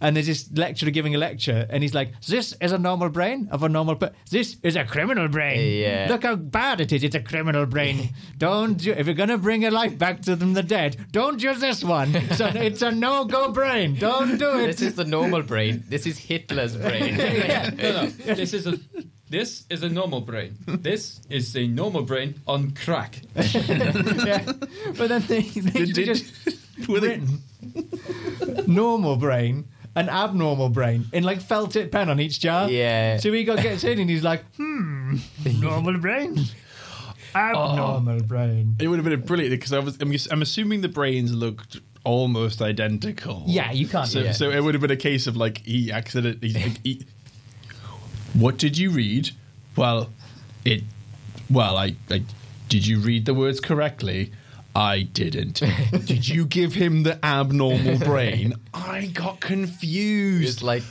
[0.00, 3.48] And there's this lecturer giving a lecture, and he's like, "This is a normal brain
[3.52, 3.94] of a normal.
[3.96, 5.80] Pe- this is a criminal brain.
[5.80, 6.06] Yeah.
[6.10, 7.04] Look how bad it is.
[7.04, 8.10] It's a criminal brain.
[8.38, 11.60] don't you, if you're gonna bring a life back to them, the dead, don't use
[11.60, 12.12] this one.
[12.32, 13.94] So it's a no-go brain.
[13.94, 14.66] Don't do it.
[14.66, 15.84] This is the normal brain.
[15.88, 17.16] This is Hitler's brain.
[17.16, 18.06] no, no.
[18.08, 18.78] This is a
[19.30, 20.56] this is a normal brain.
[20.66, 23.20] This is a normal brain on crack.
[23.34, 24.42] yeah.
[24.98, 27.42] But then they, they Did- did- just With it, written
[28.66, 32.68] normal brain and abnormal brain in like felt tip pen on each jar.
[32.70, 33.18] Yeah.
[33.18, 35.16] So he got gets in and he's like, hmm,
[35.60, 36.38] normal brain,
[37.34, 38.76] abnormal brain.
[38.80, 39.98] it would have been brilliant because I was.
[40.00, 43.44] I'm, I'm assuming the brains looked almost identical.
[43.46, 44.08] Yeah, you can't.
[44.08, 44.32] So, yeah.
[44.32, 46.50] so it would have been a case of like he accidentally.
[46.50, 47.06] He, he,
[48.34, 49.30] what did you read?
[49.76, 50.10] Well,
[50.64, 50.82] it.
[51.50, 52.22] Well, I, I.
[52.68, 54.32] Did you read the words correctly?
[54.74, 55.60] I didn't.
[56.06, 58.54] did you give him the abnormal brain?
[58.72, 60.48] I got confused.
[60.48, 60.82] It's like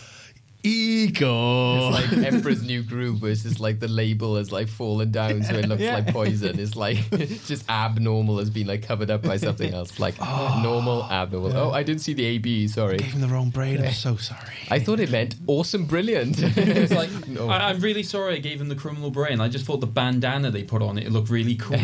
[0.63, 1.91] Igor.
[1.93, 5.67] It's like Emperor's New Groove versus like the label has like fallen down so it
[5.67, 5.95] looks Yeah.
[5.95, 6.59] like poison.
[6.59, 6.97] It's like
[7.45, 9.99] just abnormal has been like covered up by something else.
[9.99, 11.55] Like normal, abnormal.
[11.57, 12.97] Oh, I didn't see the AB, sorry.
[12.97, 13.83] gave him the wrong brain.
[13.83, 14.53] I'm so sorry.
[14.69, 16.35] I thought it meant awesome, brilliant.
[16.41, 17.49] It's like No.
[17.49, 19.41] I, I'm really sorry I gave him the criminal brain.
[19.41, 21.75] I just thought the bandana they put on it, it looked really cool.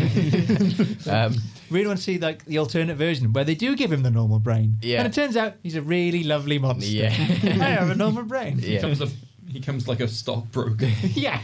[1.12, 1.36] um,
[1.70, 4.40] really want to see like the alternate version where they do give him the normal
[4.40, 4.78] brain.
[4.82, 5.00] Yeah.
[5.00, 6.90] And it turns out he's a really lovely monster.
[6.90, 7.10] Yeah.
[7.10, 8.60] I have a normal brain.
[8.68, 8.82] Yeah.
[8.82, 9.08] Comes a,
[9.48, 10.90] he comes like a stockbroker.
[11.14, 11.42] Yeah.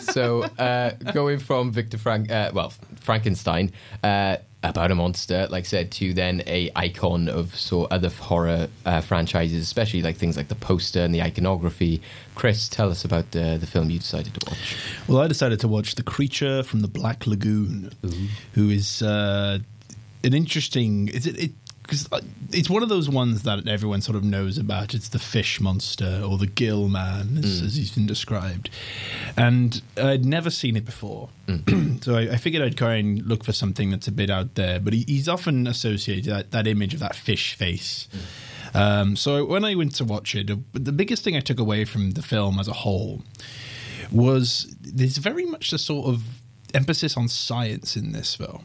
[0.00, 5.66] so uh, going from Victor Frank, uh, well, Frankenstein, uh, about a monster, like I
[5.66, 10.48] said, to then a icon of sort other horror uh, franchises, especially like things like
[10.48, 12.02] the poster and the iconography.
[12.34, 14.76] Chris, tell us about uh, the film you decided to watch.
[15.08, 17.92] Well, I decided to watch The Creature from the Black Lagoon,
[18.52, 19.60] who is uh,
[20.22, 21.08] an interesting.
[21.08, 21.38] Is it?
[21.38, 21.52] it
[21.90, 22.20] because uh,
[22.52, 24.94] it's one of those ones that everyone sort of knows about.
[24.94, 27.66] It's the fish monster or the gill man, as, mm.
[27.66, 28.70] as he's been described.
[29.36, 31.30] And I'd never seen it before.
[31.48, 32.04] Mm.
[32.04, 34.78] so I, I figured I'd try and look for something that's a bit out there.
[34.78, 38.06] But he, he's often associated that, that image of that fish face.
[38.72, 38.80] Mm.
[38.80, 42.12] Um, so when I went to watch it, the biggest thing I took away from
[42.12, 43.22] the film as a whole
[44.12, 46.22] was there's very much the sort of
[46.72, 48.64] emphasis on science in this film.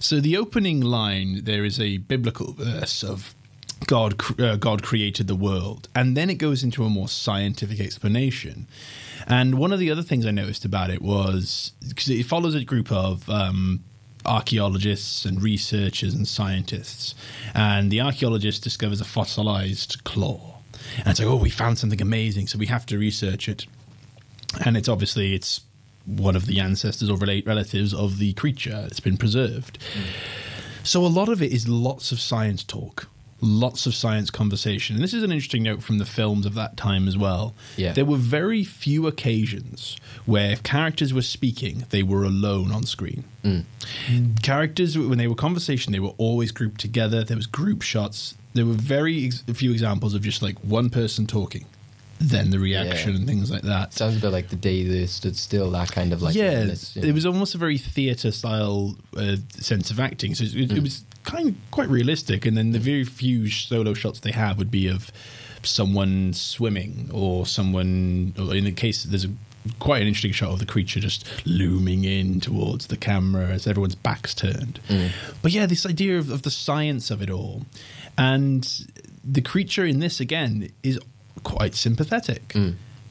[0.00, 3.34] So the opening line there is a biblical verse of
[3.86, 8.66] God uh, God created the world and then it goes into a more scientific explanation.
[9.26, 12.64] And one of the other things I noticed about it was because it follows a
[12.64, 13.84] group of um,
[14.24, 17.14] archaeologists and researchers and scientists.
[17.54, 20.58] And the archaeologist discovers a fossilized claw.
[20.98, 23.66] And it's like, oh, we found something amazing, so we have to research it.
[24.64, 25.60] And it's obviously it's
[26.06, 28.84] one of the ancestors or relate relatives of the creature.
[28.86, 29.78] It's been preserved.
[30.82, 33.08] So a lot of it is lots of science talk,
[33.40, 34.96] lots of science conversation.
[34.96, 37.54] And this is an interesting note from the films of that time as well.
[37.76, 37.92] Yeah.
[37.92, 43.24] There were very few occasions where if characters were speaking, they were alone on screen.
[43.44, 43.64] Mm.
[44.42, 47.24] Characters, when they were conversation, they were always grouped together.
[47.24, 48.34] There was group shots.
[48.54, 51.66] There were very ex- few examples of just like one person talking,
[52.20, 53.16] then the reaction Yeah.
[53.16, 53.94] and things like that.
[53.94, 55.70] Sounds a bit like the day they stood still.
[55.70, 59.36] That kind of like yeah, this, you it was almost a very theatre style uh,
[59.58, 60.34] sense of acting.
[60.34, 62.44] So it, it was kind of quite realistic.
[62.46, 65.10] And then the very few solo shots they have would be of
[65.62, 68.34] someone swimming or someone.
[68.38, 69.30] Or in the case, there's a
[69.78, 73.94] quite an interesting shot of the creature just looming in towards the camera as everyone's
[73.94, 74.78] backs turned.
[75.42, 77.66] But yeah, this idea of, of the science of it all,
[78.16, 78.66] and
[79.24, 80.98] the creature in this again is
[81.42, 82.54] quite sympathetic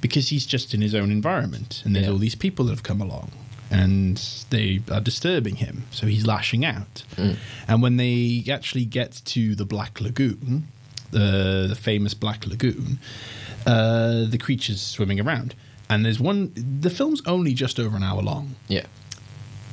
[0.02, 2.12] because he's just in his own environment, and there's Yeah.
[2.14, 3.32] all these people that have come along.
[3.72, 4.18] And
[4.50, 7.04] they are disturbing him, so he's lashing out.
[7.68, 10.68] And when they actually get to the Black Lagoon,
[11.12, 12.98] the the famous Black Lagoon,
[13.68, 15.54] uh, the creature's swimming around.
[15.88, 16.52] And there's one.
[16.82, 18.86] The film's only just over an hour long, yeah.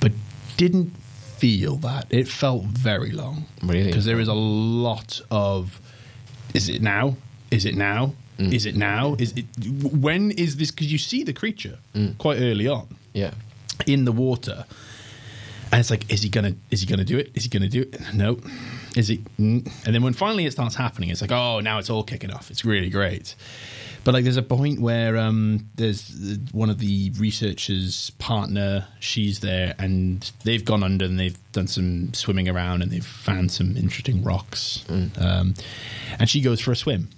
[0.00, 0.12] but
[0.58, 0.92] didn't
[1.38, 2.06] feel that.
[2.10, 3.46] It felt very long.
[3.62, 3.84] Really?
[3.86, 5.80] Because there is a lot of.
[6.54, 7.16] Is it now?
[7.50, 8.12] Is it now?
[8.38, 8.52] Mm.
[8.52, 9.16] Is it now?
[9.18, 9.46] Is it?
[9.92, 10.70] When is this?
[10.70, 12.18] Because you see the creature Mm.
[12.18, 13.32] quite early on Yeah.
[13.86, 14.64] in the water,
[15.72, 16.54] and it's like, is he gonna?
[16.70, 17.30] Is he gonna do it?
[17.34, 18.00] Is he gonna do it?
[18.14, 18.38] No.
[18.94, 19.18] Is he?
[19.40, 19.70] Mm.
[19.86, 22.50] And then when finally it starts happening, it's like, oh, now it's all kicking off.
[22.50, 23.34] It's really great.
[24.04, 26.12] But like, there's a point where um, there's
[26.52, 28.86] one of the researchers' partner.
[29.00, 33.50] She's there, and they've gone under and they've done some swimming around, and they've found
[33.50, 34.84] some interesting rocks.
[35.18, 35.54] Um,
[36.20, 37.08] and she goes for a swim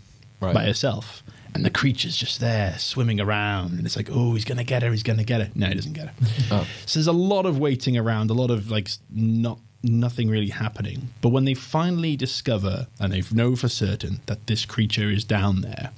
[0.41, 0.55] Right.
[0.55, 1.23] by herself.
[1.55, 4.91] And the creature's just there swimming around, and it's like, oh, he's gonna get her,
[4.91, 5.51] he's gonna get her.
[5.55, 6.15] No, he doesn't get her.
[6.51, 6.67] Oh.
[6.87, 11.09] So there's a lot of waiting around, a lot of like not nothing really happening.
[11.21, 15.63] But when they finally discover and they know for certain that this creature is down
[15.63, 15.91] there,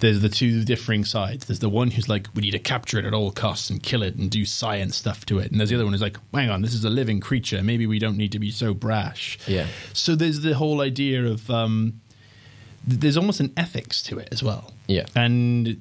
[0.00, 1.46] there's the two differing sides.
[1.46, 4.02] There's the one who's like, we need to capture it at all costs and kill
[4.02, 5.50] it and do science stuff to it.
[5.50, 7.62] And there's the other one who's like, hang on, this is a living creature.
[7.62, 9.38] Maybe we don't need to be so brash.
[9.46, 9.66] Yeah.
[9.92, 12.00] So there's the whole idea of um,
[12.86, 14.72] there's almost an ethics to it as well.
[14.86, 15.06] Yeah.
[15.14, 15.76] And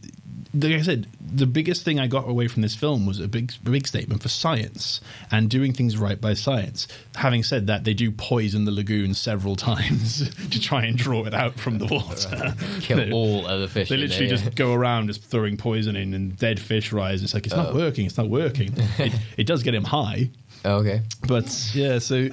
[0.54, 3.52] like I said, the biggest thing I got away from this film was a big,
[3.66, 6.88] a big statement for science and doing things right by science.
[7.16, 11.34] Having said that, they do poison the lagoon several times to try and draw it
[11.34, 12.56] out from the water.
[12.82, 13.90] Kill They- all other fish.
[13.90, 14.44] They literally there, yeah.
[14.44, 17.24] just go around just throwing poison in, and dead fish rise.
[17.24, 17.76] It's like it's not oh.
[17.76, 18.06] working.
[18.06, 18.74] It's not working.
[18.98, 20.30] it, it does get him high,
[20.68, 21.02] Oh, okay.
[21.26, 22.28] but yeah, so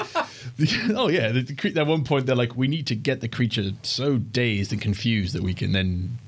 [0.95, 3.71] oh yeah, the, the, at one point they're like, we need to get the creature
[3.83, 6.19] so dazed and confused that we can then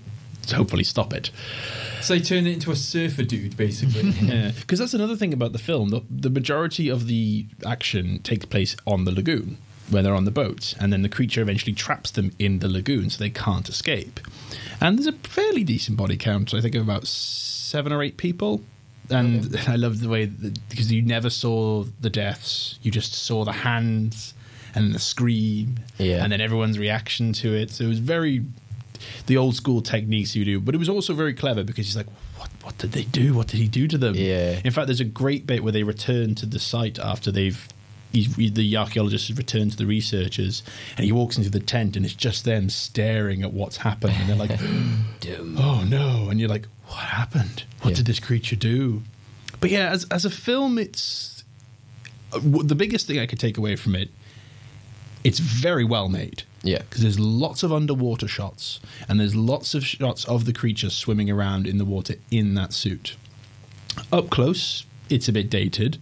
[0.53, 1.33] hopefully stop it.
[2.03, 4.11] So they turn it into a surfer dude, basically.
[4.27, 5.89] Yeah, because that's another thing about the film.
[5.91, 9.59] The, the majority of the action takes place on the lagoon
[9.91, 13.11] where they're on the boat, and then the creature eventually traps them in the lagoon,
[13.11, 14.21] so they can't escape.
[14.81, 16.55] And there's a fairly decent body count.
[16.55, 18.63] I think of about seven or eight people.
[19.11, 23.45] And I love the way that, because you never saw the deaths, you just saw
[23.45, 24.35] the hands
[24.75, 26.23] and the scream, Yeah.
[26.23, 27.71] and then everyone's reaction to it.
[27.71, 28.45] So it was very
[29.27, 32.07] the old school techniques you do, but it was also very clever because he's like,
[32.39, 33.35] what, what did they do?
[33.35, 34.15] What did he do to them?
[34.15, 34.61] Yeah.
[34.65, 37.69] In fact, there's a great bit where they return to the site after they've
[38.13, 40.63] the archaeologist has returned to the researchers,
[40.97, 44.29] and he walks into the tent, and it's just them staring at what's happened, and
[44.29, 44.59] they're like,
[45.59, 47.65] "Oh no!" And you're like, "What happened?
[47.83, 47.97] What Yeah.
[47.97, 49.03] did this creature do?"
[49.61, 51.45] But yeah, as as a film, it's
[52.33, 54.11] uh, w- the biggest thing I could take away from it.
[55.25, 56.45] It's very well made.
[56.63, 56.79] Yeah.
[56.79, 61.31] because there's lots of underwater shots, and there's lots of shots of the creature swimming
[61.31, 63.15] around in the water in that suit.
[64.13, 65.99] Up close, it's a bit dated,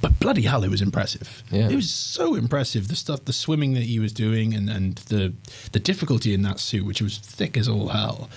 [0.00, 1.42] but bloody hell, it was impressive.
[1.50, 1.68] Yeah.
[1.68, 2.88] It was so impressive.
[2.88, 5.32] The stuff, the swimming that he was doing, and, and the
[5.72, 8.28] the difficulty in that suit, which was thick as all hell.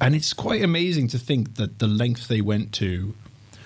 [0.00, 3.14] And it's quite amazing to think that the length they went to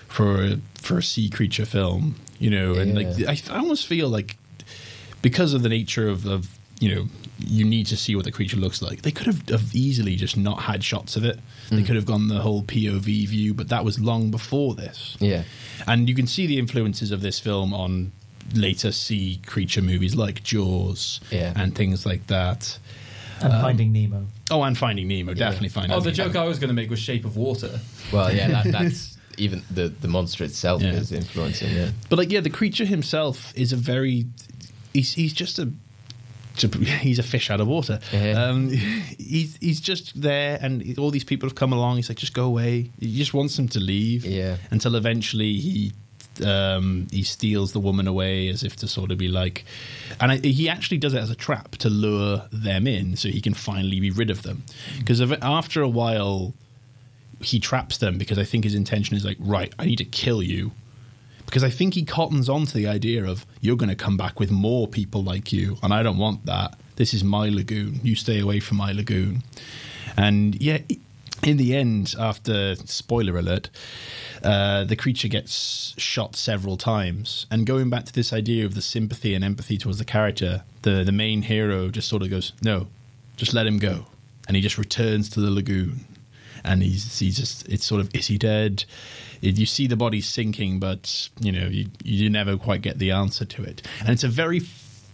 [0.07, 4.07] for a, for a sea creature film, you know, and like I, I almost feel
[4.09, 4.37] like
[5.21, 7.07] because of the nature of, of you know
[7.39, 10.35] you need to see what the creature looks like they could have, have easily just
[10.37, 11.85] not had shots of it they Mm.
[11.85, 15.43] could have gone the whole pov view but that was long before this Yeah.
[15.87, 18.11] And you can see the influences of this film on
[18.53, 21.53] later sea creature movies like jaws Yeah.
[21.55, 22.77] and things like that
[23.41, 24.27] And um, Finding Nemo.
[24.51, 26.89] oh and finding nemo definitely finding Oh, the nemo joke I was going to make
[26.89, 27.79] was Shape of Water.
[28.11, 30.91] Well, yeah, that, that's even the the monster itself Yeah.
[30.93, 31.71] is influencing.
[31.75, 31.89] Yeah.
[32.09, 34.25] But like, yeah, the creature himself is a very.
[34.93, 35.71] He's he's just a.
[36.57, 37.99] to- He's a fish out of water.
[38.11, 38.43] Yeah.
[38.45, 38.69] Um,
[39.17, 41.97] he's he's just there, and all these people have come along.
[41.97, 42.91] He's like, just go away.
[42.99, 44.25] He just wants them to leave.
[44.25, 44.57] Yeah.
[44.71, 45.93] Until eventually he
[46.43, 49.65] um, he steals the woman away, as if to sort of be like,
[50.19, 53.41] and I, he actually does it as a trap to lure them in, so he
[53.41, 54.63] can finally be rid of them.
[54.97, 56.53] Because after a while,
[57.39, 60.41] he traps them because I think his intention is like, right, I need to kill
[60.41, 60.71] you
[61.53, 64.39] because I think he cottons on to the idea of you're going to come back
[64.39, 66.79] with more people like you, and I don't want that.
[66.95, 67.99] This is my lagoon.
[68.01, 69.43] You stay away from my lagoon.
[70.17, 70.79] And yeah,
[71.43, 73.69] in the end, after spoiler alert,
[74.43, 77.45] uh, the creature gets shot several times.
[77.51, 81.03] And going back to this idea of the sympathy and empathy towards the character, the
[81.03, 82.87] the main hero just sort of goes, "No,
[83.37, 84.07] just let him go,"
[84.47, 86.05] and he just returns to the lagoon
[86.63, 88.85] and he's he's just it's sort of is he dead?
[89.41, 93.45] You see the body sinking, but you know you you never quite get the answer
[93.45, 94.59] to it, and it's a very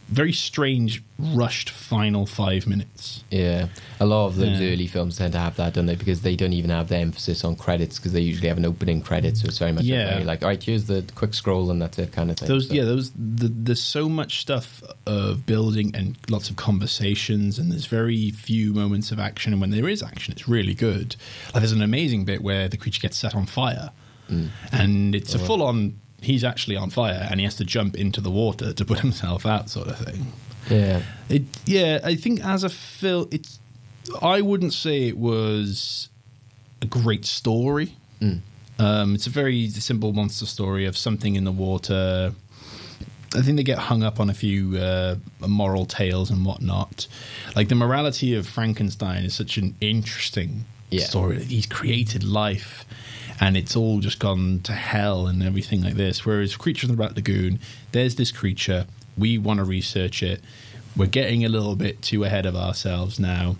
[0.10, 3.24] very strange rushed final five minutes.
[3.30, 3.68] Yeah,
[4.00, 4.70] a lot of those Yeah.
[4.70, 5.96] early films tend to have that, don't they?
[5.96, 9.02] Because they don't even have the emphasis on credits because they usually have an opening
[9.02, 10.14] credit, so it's very much Yeah.
[10.14, 12.48] very like, all right, here's the quick scroll and that's it kind of thing.
[12.48, 17.60] Those So- yeah, those the, there's so much stuff of building and lots of conversations,
[17.60, 19.54] and there's very few moments of action.
[19.54, 21.16] And when there is action, it's really good.
[21.54, 23.92] Like there's an amazing bit where the creature gets set on fire,
[24.30, 24.50] mm.
[24.72, 26.00] and it's a oh, full on.
[26.22, 29.46] He's actually on fire, and he has to jump into the water to put himself
[29.46, 30.34] out, sort of thing.
[30.70, 33.60] Yeah, It, yeah, I think as a film, it's.
[34.22, 36.10] I wouldn't say it was
[36.82, 37.96] a great story.
[38.80, 42.34] Um, it's a very simple monster story of something in the water.
[43.36, 45.16] I think they get hung up on a few uh,
[45.48, 47.08] moral tales and whatnot.
[47.56, 51.04] Like the morality of Frankenstein is such an interesting Yeah.
[51.06, 51.44] story.
[51.44, 52.86] He's created life,
[53.40, 56.26] and it's all just gone to hell and everything like this.
[56.26, 57.60] Whereas Creature in the Rat Lagoon,
[57.92, 58.86] there's this creature.
[59.18, 60.42] We want to research it.
[60.96, 63.56] We're getting a little bit too ahead of ourselves now.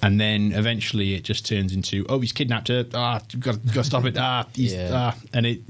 [0.00, 2.86] And then eventually it just turns into, oh, he's kidnapped her.
[2.94, 4.16] Ah, got got to stop it.
[4.16, 4.90] Ah, he's, Yeah.
[4.92, 5.16] ah.
[5.34, 5.60] And it,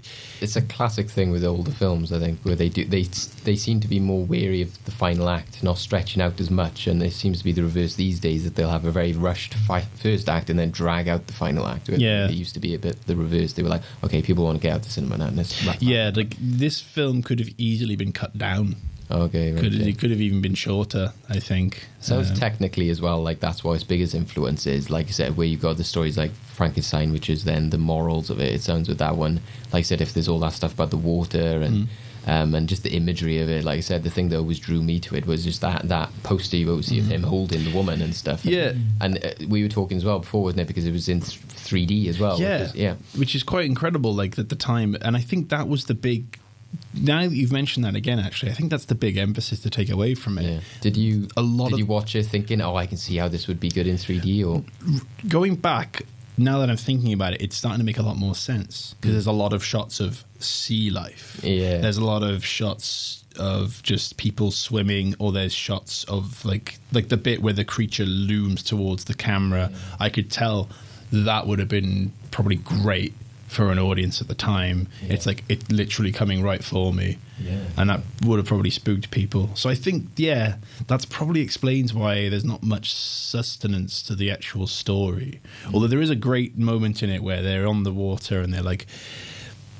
[0.42, 3.04] it's a classic thing with older films, I think, where they do they
[3.44, 6.86] they seem to be more wary of the final act, not stretching out as much,
[6.86, 9.54] and it seems to be the reverse these days that they'll have a very rushed
[9.54, 11.88] fi- first act and then drag out the final act.
[11.88, 12.28] Where Yeah.
[12.28, 13.54] it used to be a bit the reverse.
[13.54, 15.30] They were like, okay, people want to get out of the cinema now.
[15.30, 18.76] Let's yeah, like this film could have easily been cut down.
[19.10, 19.86] Okay, Could yeah.
[19.86, 21.86] it could have even been shorter, I think.
[22.00, 22.18] so.
[22.20, 24.90] Um, technically as well like that's why its biggest influence is.
[24.90, 28.28] Like I said, where you've got the stories like Frankenstein, which is then the morals
[28.30, 28.52] of it.
[28.54, 29.40] It sounds with that one.
[29.72, 31.88] Like I said, if there's all that stuff about the water and Mm.
[32.26, 33.64] um, and just the imagery of it.
[33.64, 36.10] Like I said, the thing that always drew me to it was just that that
[36.24, 38.42] poster you always see of him holding the woman and stuff.
[38.42, 38.50] Mm.
[38.50, 38.72] Yeah.
[39.00, 40.66] and uh, we were talking as well before, wasn't it?
[40.68, 42.38] Because it was in th- 3D as well.
[42.38, 42.94] yeah, because- yeah.
[43.16, 44.14] which is quite incredible.
[44.14, 46.38] Like at the time, and I think that was the big.
[46.94, 49.90] Now that you've mentioned that again, actually, I think that's the big emphasis to take
[49.90, 50.50] away from it.
[50.50, 50.60] Yeah.
[50.80, 53.28] Did you A lot Did of- you watch it thinking, oh, I can see how
[53.28, 54.44] this would be good in 3D?
[54.44, 54.64] Or
[55.28, 56.02] Going back,
[56.36, 59.10] now that I'm thinking about it, it's starting to make a lot more sense because
[59.10, 59.14] mm.
[59.14, 61.40] there's a lot of shots of sea life.
[61.42, 61.78] Yeah.
[61.78, 67.08] there's a lot of shots of just people swimming, or there's shots of like like
[67.08, 69.70] the bit where the creature looms towards the camera.
[69.72, 69.96] Mm.
[70.00, 70.68] I could tell
[71.12, 73.14] that would have been probably great
[73.48, 74.88] for an audience at the time.
[75.02, 77.18] It's like it literally coming right for me.
[77.40, 77.64] Yeah.
[77.76, 79.50] And that would have probably spooked people.
[79.54, 84.66] So I think, yeah, that's probably explains why there's not much sustenance to the actual
[84.66, 85.40] story.
[85.72, 88.62] Although there is a great moment in it where they're on the water and they're
[88.62, 88.86] like,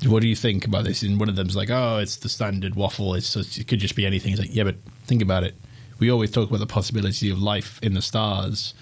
[0.06, 1.02] what do you think about this?
[1.02, 3.14] And one of them's like, oh, it's the standard waffle.
[3.14, 4.32] It's it could just be anything.
[4.32, 5.54] It's like, yeah, but think about it.
[5.98, 8.72] We always talk about the possibility of life in the stars,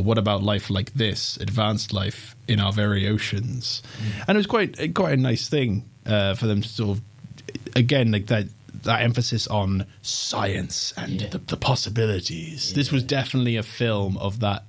[0.00, 3.82] but what about life like this, advanced life in our very oceans?
[4.26, 7.04] And it was quite quite a nice thing uh, for them to sort of,
[7.76, 8.46] again, like that
[8.84, 12.72] that emphasis on science and the, the possibilities.
[12.72, 14.64] This was definitely a film of that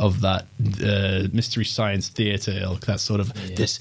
[0.00, 0.46] of that
[0.82, 2.86] uh, mystery science theater ilk.
[2.86, 3.78] That sort of this.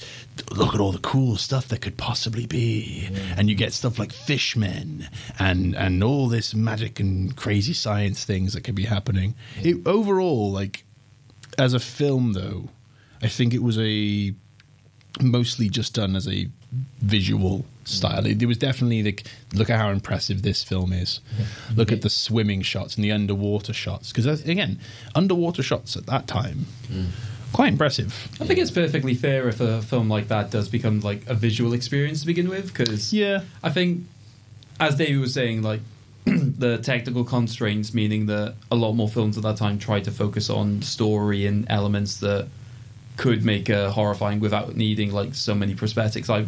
[0.52, 4.14] Look at all the cool stuff that could possibly be, and you get stuff like
[4.14, 5.08] fishmen
[5.40, 9.34] and and all this magic and crazy science things that could be happening.
[9.64, 10.84] It, overall, like
[11.58, 12.70] as a film, though,
[13.22, 14.34] I think it was a
[15.20, 16.48] mostly just done as a
[17.02, 18.26] visual style.
[18.26, 19.24] It, it was definitely like,
[19.54, 21.20] look at how impressive this film is.
[21.36, 21.76] Mm-hmm.
[21.76, 22.04] Look at mm-hmm.
[22.04, 24.12] the swimming shots and the underwater shots.
[24.12, 24.80] Because again,
[25.14, 27.08] underwater shots at that time, mm.
[27.52, 28.30] quite impressive.
[28.40, 31.74] I think it's perfectly fair if a film like that does become like a visual
[31.74, 33.42] experience to begin with, because Yeah.
[33.62, 34.06] I think,
[34.80, 35.82] as David was saying, like
[36.26, 40.50] the technical constraints, meaning that a lot more films at that time tried to focus
[40.50, 42.48] on story and elements that
[43.18, 46.30] could make a horrifying without needing like so many prosthetics.
[46.30, 46.46] Like,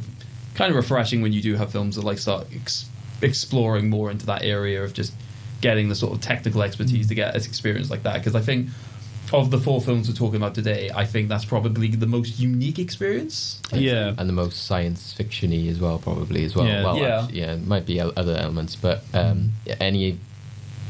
[0.55, 2.85] kind of refreshing when you do have films that like start ex-
[3.21, 5.13] exploring more into that area of just
[5.61, 7.09] getting the sort of technical expertise mm.
[7.09, 8.15] to get an experience like that.
[8.15, 8.69] Because I think
[9.33, 12.77] of the four films we're talking about today, I think that's probably the most unique
[12.79, 13.59] experience.
[13.73, 14.13] Yeah.
[14.17, 16.67] and the most science fictiony as well, probably as well.
[16.67, 16.83] Yeah.
[16.83, 17.23] well, Yeah.
[17.23, 20.19] actually, yeah, might be other elements, but um, any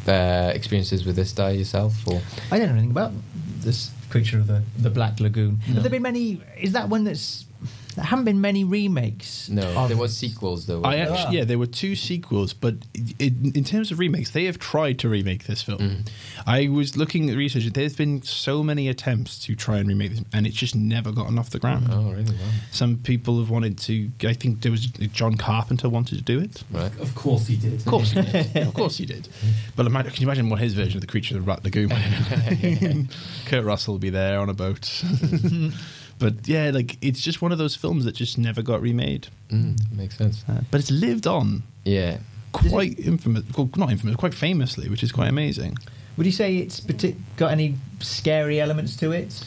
[0.07, 2.21] uh, experiences with this Dai yourself, or
[2.51, 3.13] I don't know anything about
[3.59, 5.57] this creature of the, the Black Lagoon.
[5.61, 6.41] Have there been many?
[6.59, 7.45] Is that one that's?
[7.93, 9.49] There haven't been many remakes.
[9.49, 9.61] no?
[9.77, 10.83] of- There was sequels though.
[10.83, 11.11] I there?
[11.11, 12.75] actually, yeah, there were two sequels, but
[13.19, 15.79] in, in terms of remakes, they have tried to remake this film.
[15.79, 16.01] Mm-hmm.
[16.49, 20.21] I was looking at research; there's been so many attempts to try and remake this,
[20.33, 21.87] and it's just never gotten off the ground.
[21.91, 22.23] Oh, really?
[22.35, 22.49] Wow.
[22.71, 24.09] Some people have wanted to.
[24.23, 26.63] I think there was John Carpenter wanted to do it.
[26.71, 26.91] Right.
[26.99, 27.73] Of course he did.
[27.75, 28.57] Of course he did.
[28.67, 29.27] Of course he did.
[29.75, 31.89] But ima- can you imagine what his version of the creature of the Rat Lagoon?
[31.89, 33.09] might have been?
[33.45, 35.03] Kurt Russell will be there on a boat.
[36.19, 39.27] but yeah, like it's just one of those films that just never got remade.
[39.49, 40.43] Mm, makes sense.
[40.47, 42.17] Uh, but it's lived on Yeah.
[42.51, 45.77] quite infamous, well, not infamous, quite famously, which is quite amazing.
[46.17, 49.43] Would you say it's partic- got any scary elements to it?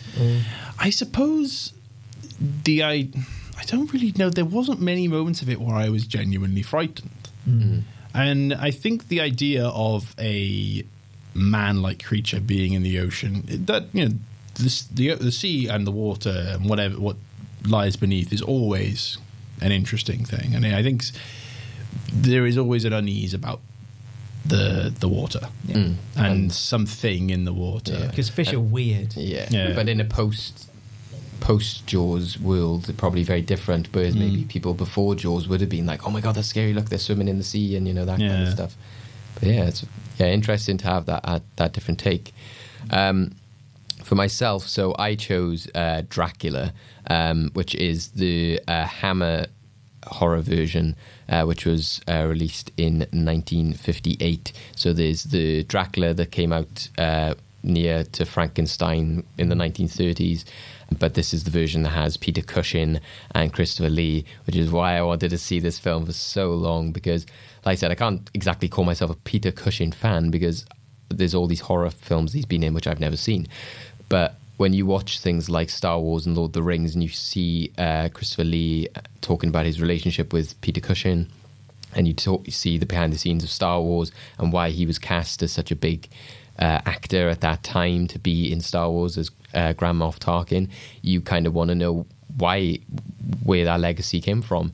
[0.79, 1.73] I suppose
[2.65, 3.09] the I
[3.59, 4.29] I don't really know.
[4.31, 7.31] There wasn't many moments of it where I was genuinely frightened,
[8.15, 10.85] and I think the idea of a
[11.35, 14.15] man-like creature being in the ocean that you know
[14.59, 17.17] this, the the sea and the water and whatever what
[17.67, 19.19] lies beneath is always
[19.61, 21.03] an interesting thing, and I think
[22.13, 23.61] there is always an unease about
[24.45, 25.89] the the water Yeah.
[26.15, 27.93] and something in the water.
[27.99, 28.07] Yeah.
[28.07, 29.17] Because fish are weird.
[29.17, 29.49] Yeah.
[29.51, 29.73] Yeah.
[29.75, 30.69] But in a post
[31.41, 33.89] post Jaws world, they're probably very different.
[33.93, 36.73] Whereas maybe people before Jaws would have been like, "Oh my god, that's scary!
[36.73, 38.77] Look, they're swimming in the sea," and you know that kind of stuff.
[39.35, 39.85] But yeah, it's
[40.19, 42.33] yeah interesting to have that uh, that different take.
[42.91, 43.33] Um,
[44.07, 46.73] for myself, so I chose uh, Dracula,
[47.11, 49.47] um, which is the uh, Hammer
[50.07, 50.95] horror version,
[51.29, 54.53] uh, which was uh, released in 1958.
[54.77, 57.35] So there's the Dracula that came out uh,
[57.65, 60.45] near to Frankenstein in the 1930s.
[60.97, 63.01] But this is the version that has Peter Cushing
[63.33, 66.93] and Christopher Lee, which is why I wanted to see this film for so long.
[66.93, 67.27] Because,
[67.65, 70.65] like I said, I can't exactly call myself a Peter Cushing fan because
[71.09, 73.47] there's all these horror films he's been in which I've never seen.
[74.09, 77.11] But when you watch things like Star Wars and Lord of the Rings and you
[77.11, 78.89] see uh, Christopher Lee
[79.21, 81.29] talking about his relationship with Peter Cushing,
[81.95, 84.85] and you, talk, you see the behind the scenes of Star Wars and why he
[84.85, 86.09] was cast as such a big
[86.59, 90.69] uh, actor at that time to be in Star Wars as uh, Grand Moff Tarkin,
[91.03, 92.79] you kind of want to know why,
[93.43, 94.73] where that legacy came from.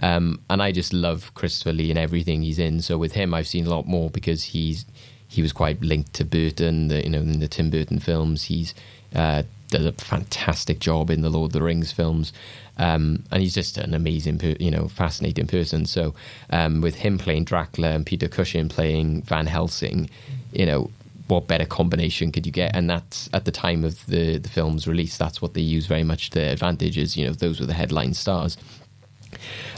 [0.00, 2.80] Um, and I just love Christopher Lee and everything he's in.
[2.80, 4.84] So with him, I've seen a lot more because he's
[5.32, 8.44] he was quite linked to Burton, the, you know, in the Tim Burton films.
[8.44, 8.74] He's
[9.14, 12.34] uh, does a fantastic job in the Lord of the Rings films,
[12.76, 15.86] um, and he's just an amazing, per- you know, fascinating person.
[15.86, 16.14] So
[16.50, 20.10] um, with him playing Dracula and Peter Cushing playing Van Helsing,
[20.52, 20.90] you know,
[21.28, 22.76] what better combination could you get?
[22.76, 25.16] And that's at the time of the the film's release.
[25.16, 26.98] That's what they use very much to their advantage.
[26.98, 28.58] Is you know those were the headline stars.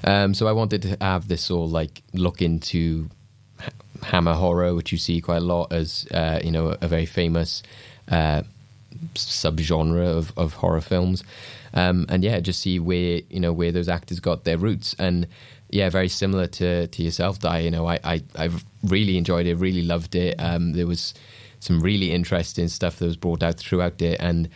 [0.03, 3.09] Um, so I wanted to have this all like look into
[4.03, 7.63] Hammer horror, which you see quite a lot as uh, you know a very famous
[8.11, 8.43] uh,
[9.15, 11.25] subgenre of, of horror films,
[11.73, 15.27] um, and yeah, just see where you know where those actors got their roots, and
[15.71, 17.61] yeah, very similar to to yourself, Dai.
[17.61, 20.37] You know, I I I've really enjoyed it, really loved it.
[20.39, 21.15] Um, there was
[21.61, 24.49] some really interesting stuff that was brought out throughout it, and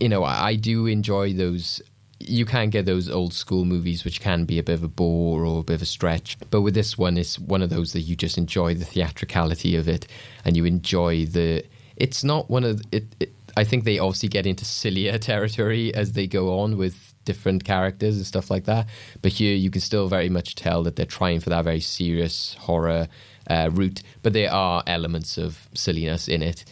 [0.00, 1.82] you know, I, I do enjoy those
[2.18, 5.44] you can get those old school movies which can be a bit of a bore
[5.44, 6.36] or a bit of a stretch.
[6.50, 9.88] But with this one, it's one of those that you just enjoy the theatricality of
[9.88, 10.06] it
[10.44, 11.64] and you enjoy the.
[11.96, 13.32] It's not one of it, it.
[13.56, 18.16] I think they obviously get into sillier territory as they go on with different characters
[18.16, 18.86] and stuff like that.
[19.20, 22.54] But here you can still very much tell that they're trying for that very serious
[22.60, 23.08] horror
[23.48, 24.02] uh, route.
[24.22, 26.64] But there are elements of silliness in it.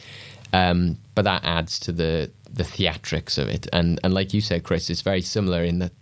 [0.53, 3.67] Um, but that adds to the the theatrics of it.
[3.73, 5.93] And and like you said, Chris, it's very similar in that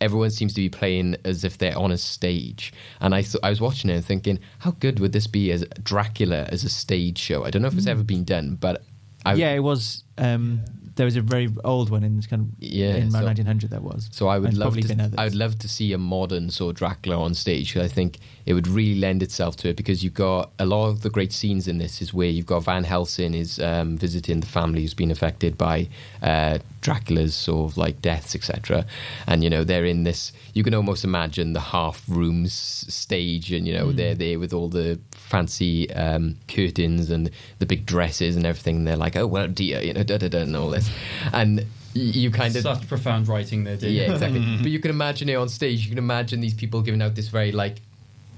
[0.00, 2.72] everyone seems to be playing as if they're on a stage.
[3.00, 5.64] And I th- I was watching it and thinking, how good would this be as
[5.82, 7.44] Dracula as a stage show?
[7.44, 8.82] I don't know if it's ever been done, but
[9.24, 10.04] I, yeah, it was.
[10.18, 10.60] Um,
[10.96, 13.70] there was a very old one in this kind of Yeah, in around so- 1900
[13.70, 14.08] there was.
[14.12, 15.10] So I would love to.
[15.18, 17.74] I would love to see a modern sort of Dracula on stage.
[17.74, 20.88] 'cause I think it would really lend itself to it because you've got a lot
[20.90, 24.40] of the great scenes in this is where you've got Van Helsing is um, visiting
[24.40, 25.88] the family who's been affected by
[26.22, 28.84] uh, Dracula's sort of like deaths, etc.
[29.26, 30.32] And you know they're in this.
[30.52, 33.96] You can almost imagine the half rooms stage, and you know Hmm.
[33.96, 34.98] they're there with all the
[35.34, 37.28] fancy um, curtains and
[37.58, 38.76] the big dresses and everything.
[38.76, 40.88] And they're like, oh well, dear, you know, da da da, and all this,
[41.32, 44.40] and you kind of Such profound writing there, yeah, exactly.
[44.62, 45.84] but you can imagine it on stage.
[45.84, 47.80] You can imagine these people giving out this very like,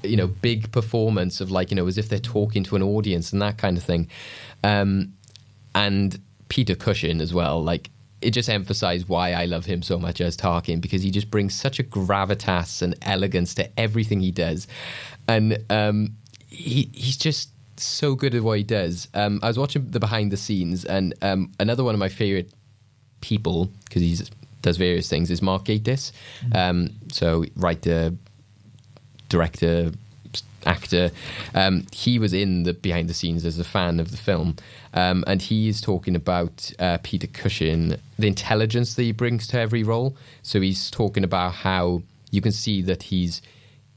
[0.02, 3.32] you know, big performance of like, you know, as if they're talking to an audience
[3.32, 4.08] and that kind of thing.
[4.64, 5.14] Um,
[5.74, 6.18] and
[6.48, 7.90] Peter Cushing as well, like.
[8.22, 11.54] It just emphasized why I love him so much as Tarkin because he just brings
[11.54, 14.66] such a gravitas and elegance to everything he does,
[15.28, 16.16] and um,
[16.56, 19.08] he he's just so good at what he does.
[19.14, 22.50] Um, I was watching the behind the scenes, and um, another one of my favorite
[23.20, 24.18] people because he
[24.62, 26.12] does various things is Mark Gatiss.
[26.54, 28.12] Um, so writer,
[29.28, 29.92] director,
[30.64, 31.10] actor.
[31.54, 34.56] Um, he was in the behind the scenes as a fan of the film,
[34.94, 39.60] um, and he is talking about uh, Peter Cushing, the intelligence that he brings to
[39.60, 40.16] every role.
[40.42, 43.42] So he's talking about how you can see that he's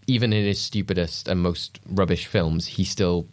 [0.10, 3.28] even in his stupidest and most rubbish films, he still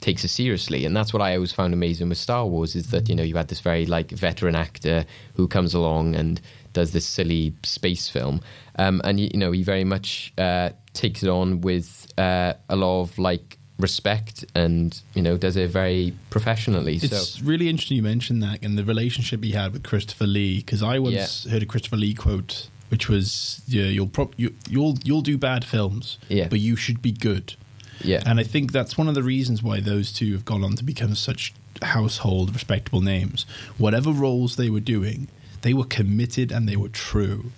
[0.00, 0.84] takes it seriously.
[0.84, 3.34] And that's what i always found amazing with star wars is that you know you
[3.34, 5.04] had this very like veteran actor
[5.34, 6.40] who comes along and
[6.72, 8.40] does this silly space film.
[8.76, 13.00] Um, and you know he very much uh, takes it on with uh, a lot
[13.02, 16.96] of like respect and you know does it very professionally.
[16.96, 20.58] It's so really interesting you mentioned that and the relationship he had with Christopher Lee
[20.58, 24.96] because I once heard a Christopher Lee quote which was yeah, you'll pro- you, you'll
[25.04, 26.48] you'll do bad films Yeah.
[26.48, 27.54] but you should be good.
[28.00, 28.22] Yeah.
[28.26, 30.84] And I think that's one of the reasons why those two have gone on to
[30.84, 33.44] become such household respectable names.
[33.76, 35.28] Whatever roles they were doing
[35.62, 37.50] they were committed and they were true.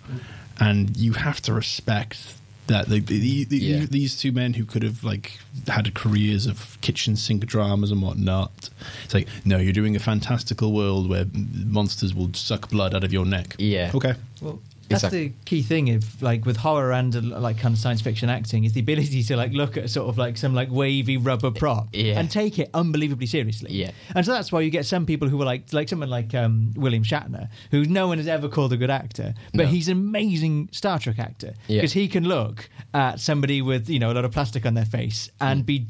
[0.58, 2.34] And you have to respect
[2.66, 2.88] that.
[2.88, 3.84] The, the, the, Yeah.
[3.90, 8.70] these two men who could have like had careers of kitchen sink dramas and whatnot.
[9.04, 13.12] It's like no you're doing a fantastical world where monsters will suck blood out of
[13.12, 13.54] your neck.
[13.58, 13.90] Yeah.
[13.94, 14.14] okay.
[14.40, 14.60] Well,
[14.90, 15.28] that's Exactly.
[15.28, 18.72] the key thing if like with horror and like kind of science fiction acting is
[18.74, 22.18] the ability to like look at sort of like some like wavy rubber prop Yeah.
[22.18, 23.72] and take it unbelievably seriously.
[23.72, 23.92] Yeah.
[24.14, 26.72] And so that's why you get some people who are like like someone like um,
[26.76, 29.68] William Shatner, who no one has ever called a good actor, but No.
[29.68, 31.78] he's an amazing Star Trek actor Yeah.
[31.78, 34.84] because he can look at somebody with you know a lot of plastic on their
[34.84, 35.86] face and be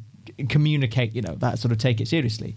[0.49, 2.57] communicate you know that sort of take it seriously.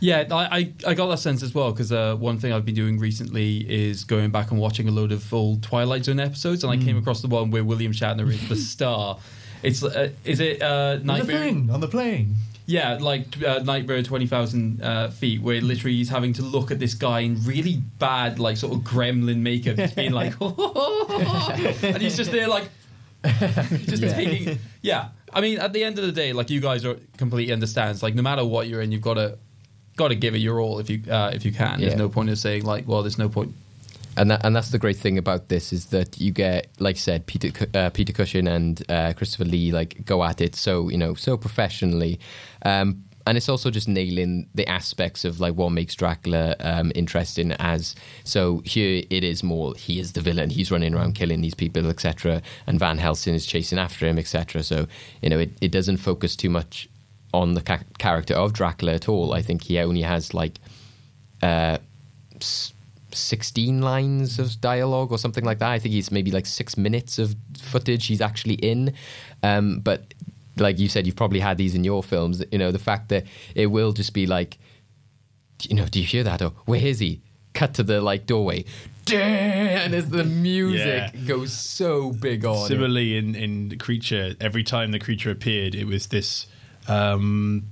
[0.00, 2.74] Yeah, I, I, I got that sense as well because uh, one thing I've been
[2.74, 6.72] doing recently is going back and watching a load of old Twilight Zone episodes, and
[6.72, 9.18] I came across the one where William Shatner is the star.
[9.62, 11.48] It's uh, is it uh, Nightmare?
[11.70, 12.34] on the plane.
[12.64, 16.78] Yeah, like uh, Nightmare twenty thousand uh, feet, where literally he's having to look at
[16.78, 22.16] this guy in really bad, like sort of gremlin makeup, just being like, and he's
[22.16, 22.70] just there like,
[23.24, 24.58] just taking.
[24.80, 28.02] Yeah, I mean, at the end of the day, like you guys are completely understands.
[28.02, 29.36] Like no matter what you're in, you've got to
[29.96, 31.80] got to give it your all if you uh, if you can.
[31.80, 33.54] There's no point of saying like, well, there's no point.
[34.16, 36.98] and that, and that's the great thing about this is that you get, like I
[36.98, 40.98] said, Peter uh, Peter Cushing and uh, Christopher Lee like go at it so you
[40.98, 42.18] know so professionally,
[42.64, 47.52] um, and it's also just nailing the aspects of like what makes Dracula um, interesting.
[47.52, 51.54] As so here it is more he is the villain, he's running around killing these
[51.54, 54.62] people, etc., and Van Helsing is chasing after him, etc.
[54.64, 54.88] So
[55.22, 56.88] you know it, it doesn't focus too much
[57.32, 59.32] on the ca- character of Dracula at all.
[59.34, 60.58] I think he only has like.
[61.42, 61.78] Uh,
[62.36, 62.72] s-
[63.12, 65.68] 16 lines of dialogue or something like that.
[65.70, 68.94] I think he's maybe like six minutes of footage he's actually in.
[69.42, 70.14] Um, but
[70.58, 72.40] like you said, you've probably had these in your films.
[72.52, 73.24] You know, the fact that
[73.56, 74.58] it will just be like,
[75.62, 76.40] you know, do you hear that?
[76.40, 77.20] Or where is he?
[77.52, 78.64] Cut to the like doorway.
[79.12, 81.20] And as the music Yeah.
[81.26, 82.68] goes so big on.
[82.68, 86.46] Similarly, in in creature, every time the creature appeared, it was this
[86.88, 87.64] um,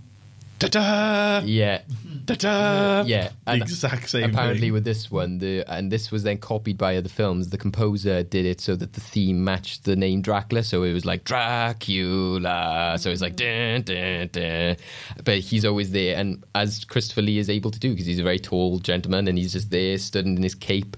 [0.59, 1.43] Da-da!
[1.45, 1.83] Yeah,
[2.25, 3.05] Da-da!
[3.07, 3.31] yeah.
[3.47, 4.73] The exact same Apparently, thing.
[4.73, 7.51] with this one, the and this was then copied by other films.
[7.51, 10.65] The composer did it so that the theme matched the name Dracula.
[10.65, 12.97] So it was like Dracula.
[12.99, 14.77] So it's like dun, dun, dun.
[15.25, 18.25] But he's always there, and as Christopher Lee is able to do, because he's a
[18.25, 20.97] very tall gentleman and he's just there, stood in his cape.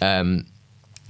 [0.00, 0.46] Um,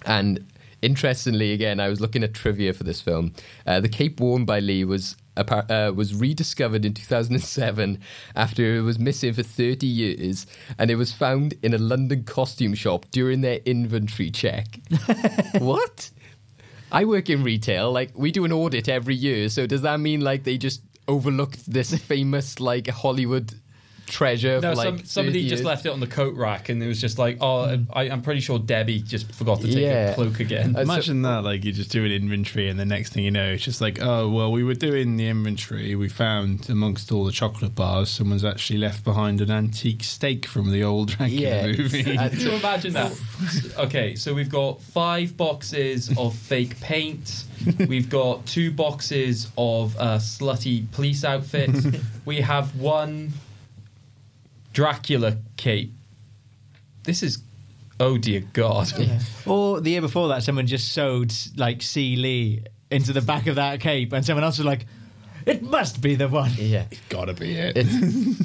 [0.07, 0.45] and
[0.83, 3.33] interestingly, again, I was looking at trivia for this film.
[3.65, 7.99] Uh, the cape worn by Lee was uh, was rediscovered in 2007
[8.37, 10.47] after it was missing for 30 years,
[10.78, 14.80] and it was found in a London costume shop during their inventory check.
[15.59, 16.11] what?
[16.91, 17.91] I work in retail.
[17.91, 19.49] Like we do an audit every year.
[19.49, 23.55] So does that mean like they just overlooked this famous like Hollywood
[24.13, 26.83] treasure No, for like some, somebody 30 just left it on the coat rack, and
[26.83, 30.11] it was just like, oh, I, I'm pretty sure Debbie just forgot to take Yeah.
[30.11, 30.77] a cloak again.
[30.77, 33.31] Uh, so- Imagine that, like you just do an inventory, and the next thing you
[33.31, 35.95] know, it's just like, oh well, we were doing the inventory.
[35.95, 40.71] We found amongst all the chocolate bars, someone's actually left behind an antique stake from
[40.71, 41.67] the old Dracula Yeah.
[41.69, 42.17] movie.
[42.19, 43.13] Uh, Can you imagine that?
[43.79, 47.45] Okay, so we've got five boxes of fake paint.
[47.89, 51.87] We've got two boxes of uh, slutty police outfits.
[52.25, 53.33] we have one
[54.73, 55.93] Dracula cape.
[57.05, 57.43] This is,
[58.01, 58.93] oh dear God.
[59.47, 62.14] Or the year before that, someone just sewed like C.
[62.16, 64.87] Lee into the back of that cape, and someone else was like,
[65.47, 66.85] "It must be the one." yeah.
[67.09, 67.87] Gotta be it.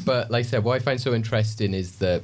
[0.05, 2.23] But like I said, what I find so interesting is that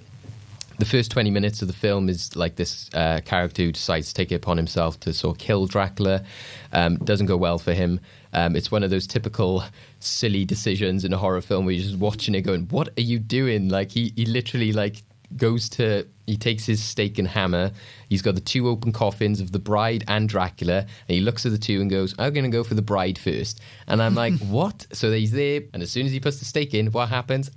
[0.84, 4.14] the first 20 minutes of the film is like this uh, character who decides to
[4.14, 6.26] take it upon himself to sort of kill Dracula.
[6.74, 8.02] Um, doesn't go well for him.
[8.34, 9.64] Um, it's one of those typical
[10.02, 13.18] silly decisions in a horror film where you're just watching it going, what are you
[13.18, 13.70] doing?
[13.70, 15.04] Like he, he literally like
[15.38, 17.72] goes to, he takes his stake and hammer.
[18.10, 20.80] He's got the two open coffins of the bride and Dracula.
[20.80, 23.18] And he looks at the two and goes, I'm going to go for the bride
[23.18, 23.62] first.
[23.88, 24.86] And I'm like, what?
[24.92, 25.62] So he's there.
[25.74, 27.52] And as soon as he puts the stake in, what happens?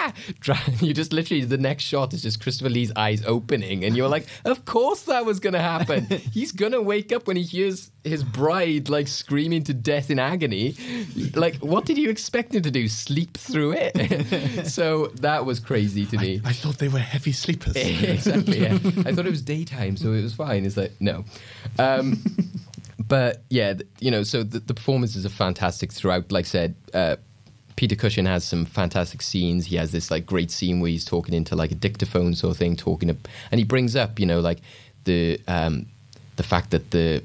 [0.48, 0.64] Ah!
[0.80, 4.26] You just literally the next shot is just Christopher Lee's eyes opening, and you're like,
[4.44, 6.06] of course that was gonna happen.
[6.32, 10.74] He's gonna wake up when he hears his bride like screaming to death in agony.
[11.34, 12.88] Like, what did you expect him to do?
[12.88, 14.66] Sleep through it?
[14.66, 16.40] so that was crazy to me.
[16.44, 17.76] I thought they were heavy sleepers.
[17.76, 18.60] exactly.
[18.60, 18.74] Yeah.
[19.06, 20.64] I thought it was daytime, so it was fine.
[20.64, 21.24] It's like no.
[21.78, 22.22] Um,
[22.98, 26.30] but yeah, you know, so the, the performances are fantastic throughout.
[26.32, 27.16] Like I said, uh,
[27.80, 29.64] Peter Cushing has some fantastic scenes.
[29.64, 32.58] He has this like great scene where he's talking into like a dictaphone sort of
[32.58, 33.16] thing, talking, to,
[33.50, 34.58] and he brings up, you know, like
[35.04, 35.86] the um,
[36.36, 37.22] the fact that the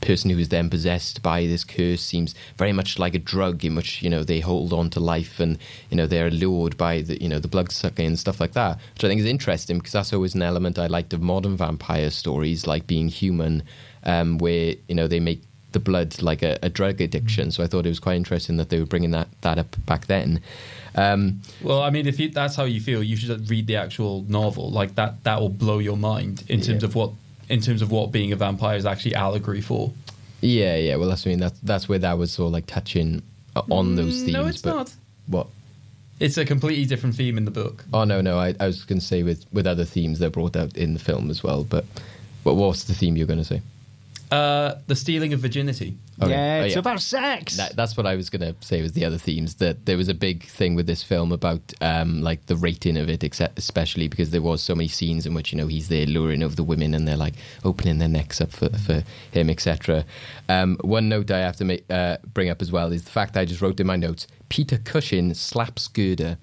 [0.00, 3.76] person who is then possessed by this curse seems very much like a drug in
[3.76, 5.56] which you know they hold on to life and
[5.90, 8.78] you know they're lured by the you know the blood sucking and stuff like that
[8.94, 12.08] which i think is interesting because that's always an element i liked of modern vampire
[12.10, 13.64] stories like being human
[14.04, 15.42] um, where you know they make
[15.76, 18.68] the blood like a, a drug addiction so i thought it was quite interesting that
[18.70, 20.40] they were bringing that that up back then
[20.98, 24.24] um, Well, I mean, if you, that's how you feel, you should read the actual
[24.28, 24.70] novel.
[24.70, 26.88] Like that, that will blow your mind in terms Yeah.
[26.88, 27.10] of what,
[27.50, 29.92] in terms of what being a vampire is actually allegory for.
[30.40, 33.20] yeah yeah well that's I mean that's that's where that was sort of like touching
[33.70, 34.94] on those themes Mm, no, it's but not.
[35.26, 35.46] what
[36.18, 37.84] It's a completely different theme in the book.
[37.92, 38.38] Oh no, no.
[38.38, 40.94] I, I was going to say with with other themes that are brought out in
[40.94, 41.62] the film as well.
[41.64, 41.84] But
[42.42, 43.60] but what's the theme you're going to say?
[44.30, 45.96] Uh, the stealing of virginity.
[46.20, 46.30] Okay.
[46.30, 46.78] Yeah, Oh, it's yeah.
[46.80, 47.56] about sex.
[47.58, 50.08] That, that's what I was going to say was the other themes that there was
[50.08, 54.08] a big thing with this film about um, like the rating of it, except especially
[54.08, 56.64] because there was so many scenes in which you know he's there luring over the
[56.64, 60.04] women and they're like opening their necks up for, for him, etc.
[60.48, 63.34] Um, one note I have to make, uh, bring up as well is the fact
[63.34, 66.38] that I just wrote in my notes: Peter Cushing slaps Gerda.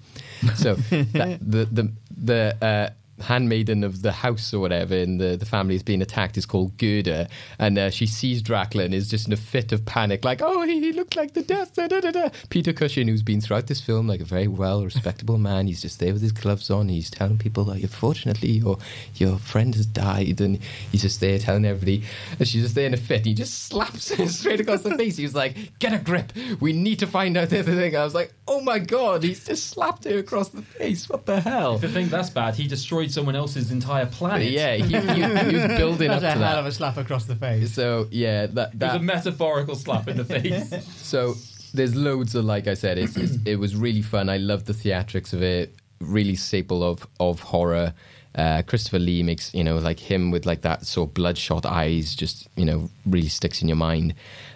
[0.54, 2.56] So that, the the the.
[2.62, 6.46] Uh, handmaiden of the house or whatever in the, the family is being attacked is
[6.46, 7.28] called Gerda.
[7.58, 10.62] And uh, she sees Dracula and is just in a fit of panic like oh
[10.62, 11.74] he, he looked like the death.
[11.74, 12.28] Da, da, da.
[12.50, 16.00] Peter Cushing who's been throughout this film like a very well respectable man he's just
[16.00, 18.78] there with his gloves on he's telling people like unfortunately your
[19.14, 20.58] your friend has died and
[20.90, 22.04] he's just there telling everybody.
[22.38, 25.16] And she's just there in a fit he just slaps her straight across the face.
[25.16, 26.32] He was like get a grip.
[26.60, 27.96] We need to find out the other thing.
[27.96, 31.08] I was like oh my god he's just slapped her across the face.
[31.08, 31.76] What the hell?
[31.76, 34.50] If you think that's bad, he destroyed someone else's entire planet.
[34.50, 36.66] yeah, he, he, he was building up That's to a hell of that.
[36.66, 37.72] a slap across the face.
[37.72, 40.86] So yeah, that It was a metaphorical slap in the face.
[40.96, 41.34] so
[41.72, 44.28] there's loads of like I said, it's, it's, it was really fun.
[44.28, 45.74] I loved the theatrics of it.
[46.00, 47.94] Really staple of of horror.
[48.34, 52.14] Uh, Christopher Lee makes you know like him with like that sort of bloodshot eyes,
[52.14, 54.14] just you know really sticks in your mind.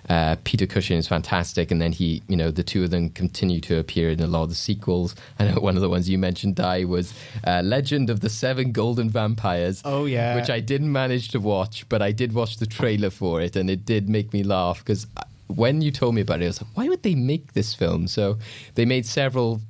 [0.08, 3.60] Uh, Peter Cushing is fantastic, and then he you know the two of them continue
[3.60, 5.14] to appear in a lot of the sequels.
[5.38, 7.14] I know one of the ones you mentioned, Dai, was
[7.46, 9.82] uh, Legend of the Seven Golden Vampires.
[9.84, 10.34] Oh, yeah.
[10.34, 13.70] which I didn't manage to watch, but I did watch the trailer for it, and
[13.70, 15.06] it did make me laugh because
[15.48, 18.06] when you told me about it, I was like, why would they make this film?
[18.06, 18.38] So
[18.74, 19.60] they made several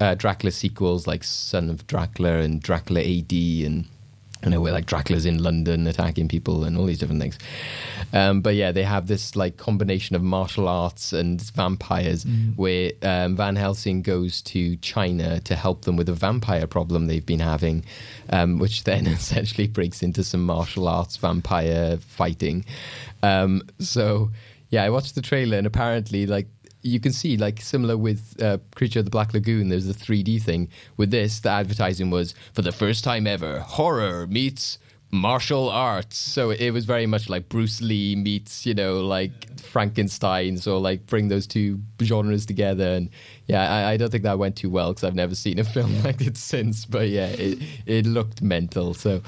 [0.00, 3.86] uh, Dracula sequels like Son of Dracula and Dracula AD and
[4.42, 7.38] you know where like Dracula's in London attacking people and all these different things.
[8.12, 12.24] Um, but yeah, they have this like combination of martial arts and vampires
[12.56, 17.24] where um, Van Helsing goes to China to help them with a vampire problem they've
[17.24, 17.84] been having,
[18.30, 22.64] um, which then essentially breaks into some martial arts vampire fighting.
[23.22, 24.30] Um, so
[24.70, 26.46] yeah, I watched the trailer and apparently like
[26.82, 29.68] you can see like similar with uh, Creature of the Black Lagoon.
[29.68, 30.68] There's a 3D thing.
[30.96, 34.78] With this, the advertising was for the first time ever horror meets
[35.12, 36.16] martial arts.
[36.16, 40.56] So it was very much like Bruce Lee meets you know like Frankenstein.
[40.56, 42.94] So like bring those two genres together.
[42.94, 43.10] And
[43.46, 46.02] yeah, I, I don't think that went too well because I've never seen a film
[46.04, 46.84] like it since.
[46.86, 48.94] But yeah, it it looked mental.
[48.94, 49.22] So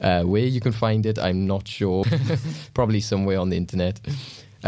[0.00, 2.04] uh, where you can find it, I'm not sure.
[2.74, 4.00] Probably somewhere on the internet.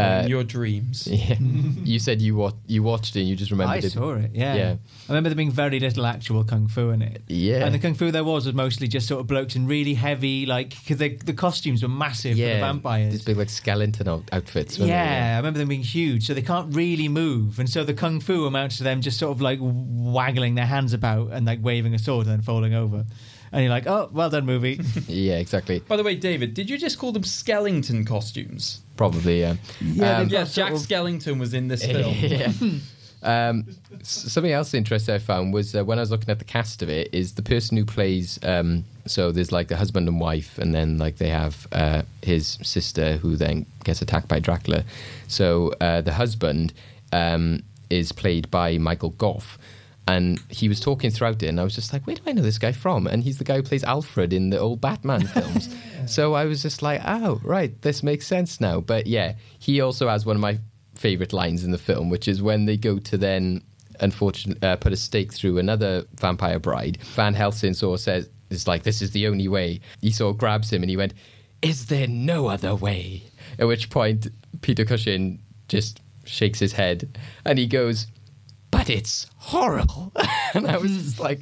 [0.01, 1.07] Uh, in your dreams.
[1.11, 1.35] yeah.
[1.39, 3.91] you said you wa- you watched it and you just remembered I it.
[3.91, 4.31] saw it.
[4.33, 4.55] Yeah.
[4.55, 4.75] Yeah.
[5.07, 7.21] I remember there being very little actual kung fu in it.
[7.27, 7.65] Yeah.
[7.65, 10.45] And the kung fu there was was mostly just sort of blokes in really heavy,
[10.45, 13.11] like because the costumes were massive for the vampires.
[13.13, 14.77] These big like skeleton out- outfits.
[14.79, 14.89] weren't?
[14.89, 18.19] Yeah, I remember them being huge, so they can't really move, and so the kung
[18.19, 21.93] fu amounts to them just sort of like waggling their hands about and like waving
[21.93, 23.05] a sword and then falling over,
[23.51, 24.79] and you're like, oh, well done, movie.
[25.07, 25.79] Yeah, exactly.
[25.79, 28.81] By the way, David, did you just call them Skellington costumes?
[28.97, 29.55] Probably, yeah.
[29.81, 32.13] Yeah, Um, they've Yeah, Jack sort of- Skellington was in this film.
[32.19, 32.51] yeah.
[33.23, 33.67] Um,
[34.01, 36.89] something else interesting I found was uh, when I was looking at the cast of
[36.89, 38.39] it is the person who plays.
[38.41, 42.57] Um, so there's like the husband and wife, and then like they have uh, his
[42.63, 44.83] sister who then gets attacked by Dracula.
[45.27, 46.73] So uh, the husband
[47.13, 49.59] um, is played by Michael Gough.
[50.11, 52.41] And he was talking throughout it, and I was just like, "Where do I know
[52.41, 55.73] this guy from?" And he's the guy who plays Alfred in the old Batman films.
[56.07, 60.09] So I was just like, "Oh, right, this makes sense now." But yeah, he also
[60.09, 60.57] has one of my
[60.95, 63.61] favorite lines in the film, which is when they go to then,
[63.99, 66.97] unfortunately, uh, put a stake through another vampire bride.
[67.13, 70.39] Van Helsing sort of says, "It's like this is the only way." He sort of
[70.39, 71.13] grabs him and he went,
[71.61, 73.23] "Is there no other way?"
[73.59, 74.27] At which point,
[74.61, 78.07] Peter Cushing just shakes his head and he goes,
[78.71, 80.11] "But it's horrible,"
[80.53, 81.41] and I was just like.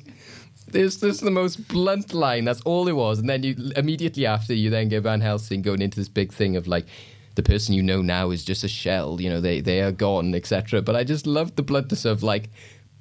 [0.71, 2.45] This, this is the most blunt line.
[2.45, 3.17] That's all it was.
[3.17, 6.55] And then you immediately after you then get Van Helsing going into this big thing
[6.55, 6.85] of like
[7.33, 9.19] the person you know now is just a shell.
[9.21, 10.81] You know they they are gone, etc.
[10.81, 12.49] But I just loved the bluntness of like,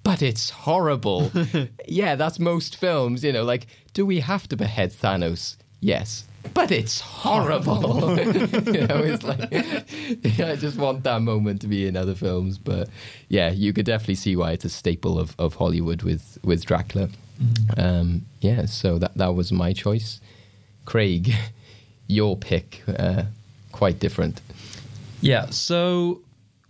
[0.02, 1.30] but it's horrible.
[1.86, 3.24] yeah, that's most films.
[3.24, 5.56] You know, like do we have to behead Thanos?
[5.80, 6.27] Yes.
[6.54, 8.16] But it's horrible.
[8.18, 9.50] you know, it's like
[10.38, 12.58] yeah, I just want that moment to be in other films.
[12.58, 12.88] But
[13.28, 17.08] yeah, you could definitely see why it's a staple of, of Hollywood with with Dracula.
[17.76, 20.20] Um, yeah, so that that was my choice.
[20.84, 21.32] Craig,
[22.06, 23.24] your pick, uh,
[23.72, 24.40] quite different.
[25.20, 26.22] Yeah, so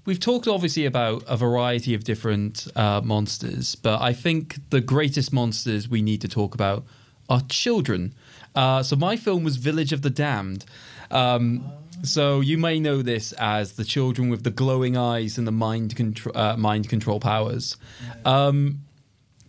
[0.04, 5.32] we've talked obviously about a variety of different uh, monsters, but I think the greatest
[5.32, 6.84] monsters we need to talk about
[7.28, 8.14] are children.
[8.54, 10.64] Uh, so my film was Village of the Damned.
[11.10, 11.64] Um,
[12.02, 15.96] so you may know this as the children with the glowing eyes and the mind
[15.96, 17.76] control uh, mind control powers.
[18.24, 18.80] Um,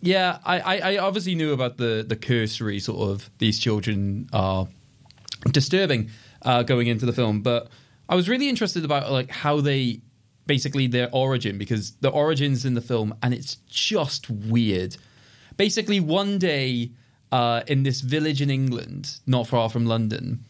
[0.00, 4.68] yeah, I, I, I obviously knew about the the cursory sort of these children are
[5.52, 6.10] disturbing
[6.42, 7.68] uh, going into the film, but
[8.08, 10.00] I was really interested about like how they
[10.46, 14.96] basically their origin because the origins in the film and it's just weird.
[15.56, 16.90] Basically, one day
[17.32, 20.44] uh, in this village in England, not far from London,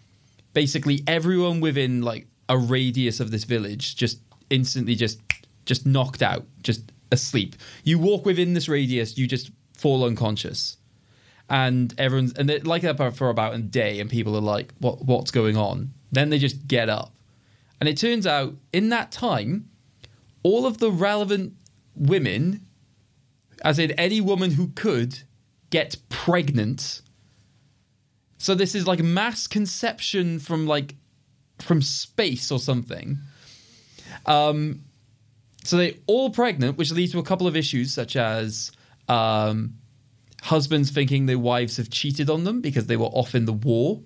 [0.53, 4.19] basically everyone within like a radius of this village just
[4.49, 5.21] instantly just
[5.67, 7.55] just knocked out, just asleep.
[7.85, 10.77] You walk within this radius, you just fall unconscious.
[11.49, 15.05] And everyone's and they like that for about a day and people are like what
[15.05, 15.93] what's going on?
[16.13, 17.13] Then they just get up.
[17.79, 19.69] And it turns out in that time
[20.43, 21.55] all of the relevant
[21.95, 22.67] women
[23.63, 25.23] as in any woman who could
[25.71, 27.03] get pregnant
[28.39, 30.95] so this is like mass conception from like
[31.59, 33.19] from space or something
[34.27, 34.81] um
[35.63, 38.73] so they all pregnant which leads to a couple of issues such as
[39.09, 39.75] um
[40.43, 44.01] husbands thinking their wives have cheated on them because they were off in the war.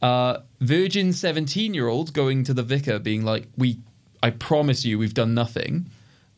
[0.00, 3.80] Uh, virgin 17 year olds going to the vicar being like, we,
[4.22, 5.90] I promise you, we've done nothing.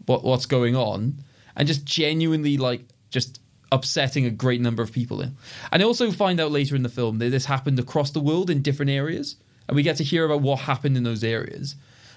[0.06, 1.18] What, what's going on?
[1.56, 3.40] And just genuinely like, just
[3.72, 5.20] upsetting a great number of people.
[5.20, 5.36] in.
[5.70, 8.50] And I also find out later in the film that this happened across the world
[8.50, 9.36] in different areas.
[9.68, 11.76] And we get to hear about what happened in those areas.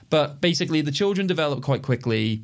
[0.09, 2.41] But basically, the children develop quite quickly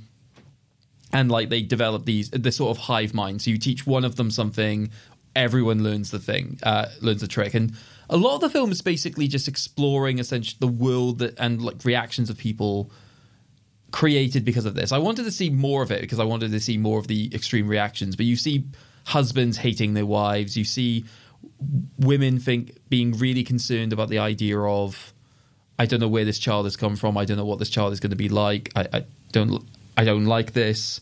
[1.11, 3.41] and like they develop these this sort of hive mind.
[3.41, 4.91] So you teach one of them something,
[5.35, 7.73] everyone learns the thing, uh, learns the trick, and
[8.09, 11.83] a lot of the film is basically just exploring essentially the world that, and like
[11.85, 12.91] reactions of people
[13.91, 14.91] created because of this.
[14.91, 17.33] I wanted to see more of it because I wanted to see more of the
[17.33, 18.15] extreme reactions.
[18.15, 18.65] But you see
[19.09, 20.57] husbands hating their wives.
[20.57, 21.05] You see
[21.97, 25.13] women think being really concerned about the idea of
[25.77, 27.17] I don't know where this child has come from.
[27.17, 28.71] I don't know what this child is going to be like.
[28.75, 31.01] I, I don't I don't like this.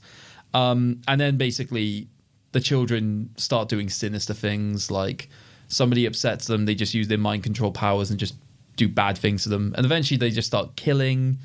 [0.54, 2.08] Um, and then basically
[2.52, 5.30] the children start doing sinister things like
[5.68, 8.36] somebody upsets them, they just use their mind control powers and just
[8.78, 9.74] do bad things to them.
[9.76, 11.40] And eventually they just start killing.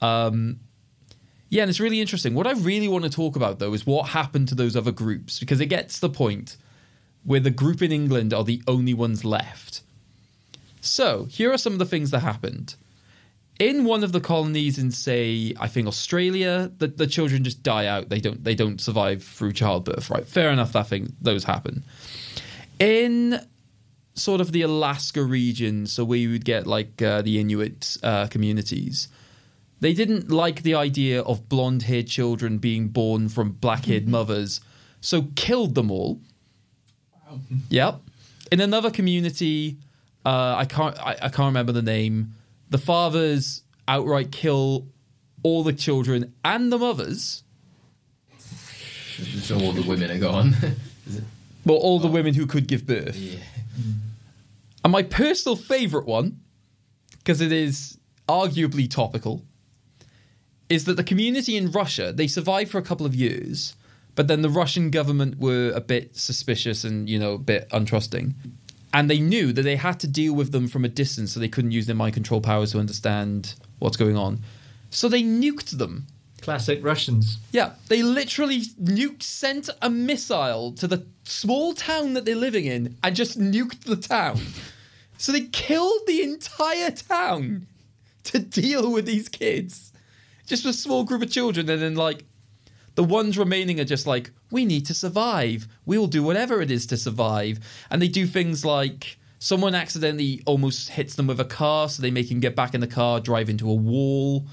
[0.00, 0.60] Um,
[1.50, 2.34] yeah, and it's really interesting.
[2.34, 5.40] What I really want to talk about though is what happened to those other groups
[5.40, 6.56] because it gets to the point
[7.24, 9.82] where the group in England are the only ones left.
[10.80, 12.74] So, here are some of the things that happened.
[13.58, 17.86] In one of the colonies in say, I think Australia, the, the children just die
[17.86, 18.08] out.
[18.08, 20.26] They don't they don't survive through childbirth, right?
[20.26, 21.82] Fair enough that thing those happen.
[22.78, 23.40] In
[24.14, 29.08] sort of the Alaska region, so you would get like uh, the Inuit uh, communities,
[29.80, 34.60] they didn't like the idea of blonde haired children being born from black haired mothers,
[35.00, 36.20] so killed them all.
[37.68, 38.00] Yep.
[38.50, 39.76] In another community,
[40.24, 42.34] uh, I can't I, I can't remember the name.
[42.70, 44.86] The fathers outright kill
[45.42, 47.44] all the children and the mothers.
[49.42, 50.54] So all the women are gone.
[51.64, 53.16] Well, all the women who could give birth.
[53.16, 53.40] yeah.
[54.82, 56.40] And my personal favourite one,
[57.18, 59.44] because it is arguably topical,
[60.68, 63.74] is that the community in Russia, they survived for a couple of years,
[64.14, 68.34] but then the Russian government were a bit suspicious and, you know, a bit untrusting.
[68.92, 71.48] And they knew that they had to deal with them from a distance so they
[71.48, 74.40] couldn't use their mind control powers to understand what's going on.
[74.90, 76.06] So they nuked them.
[76.40, 77.38] Classic Russians.
[77.52, 82.96] Yeah, they literally nuked, sent a missile to the small town that they're living in
[83.02, 84.40] and just nuked the town.
[85.18, 87.66] So they killed the entire town
[88.24, 89.87] to deal with these kids.
[90.48, 92.24] Just a small group of children, and then, like,
[92.94, 95.68] the ones remaining are just like, we need to survive.
[95.86, 97.60] We will do whatever it is to survive.
[97.90, 102.10] And they do things like someone accidentally almost hits them with a car, so they
[102.10, 104.46] make him get back in the car, drive into a wall,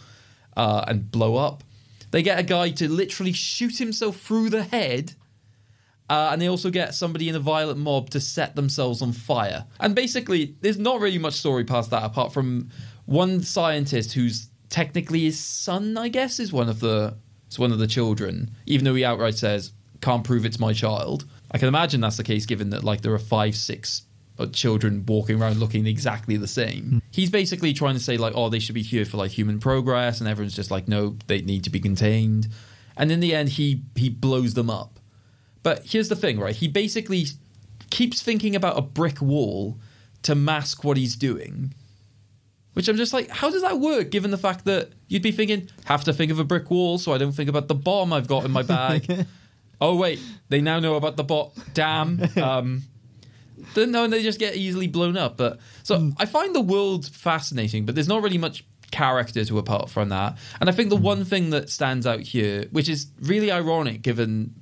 [0.56, 1.64] uh, and blow up.
[2.12, 5.16] They get a guy to literally shoot himself through the head.
[6.08, 9.66] Uh, and they also get somebody in a violent mob to set themselves on fire.
[9.80, 12.70] And basically, there's not really much story past that, apart from
[13.06, 17.16] one scientist who's technically his son, I guess, is one of the
[17.50, 19.72] is one of the children, even though he outright says
[20.02, 21.24] can't prove it's my child.
[21.50, 24.02] I can imagine that's the case, given that like there are five, six
[24.38, 27.02] uh, children walking around looking exactly the same.
[27.10, 30.20] He's basically trying to say like, oh, they should be here for like human progress,
[30.20, 32.50] and everyone's just like, no, they need to be contained.
[32.98, 35.00] And in the end, he he blows them up.
[35.64, 36.56] But here's the thing, right?
[36.56, 37.28] He basically
[37.92, 39.80] keeps thinking about a brick wall
[40.24, 41.74] to mask what he's doing.
[42.76, 45.70] Which I'm just like, how does that work given the fact that you'd be thinking,
[45.86, 48.28] have to think of a brick wall so I don't think about the bomb I've
[48.28, 49.26] got in my bag.
[49.82, 50.20] oh, wait,
[50.50, 51.54] they now know about the bot.
[51.74, 52.22] Damn.
[52.38, 52.84] Um,
[53.74, 55.38] then, no, and they just get easily blown up.
[55.38, 59.90] But so I find the world fascinating, but there's not really much character to apart
[59.90, 60.38] from that.
[60.60, 64.62] And I think the one thing that stands out here, which is really ironic given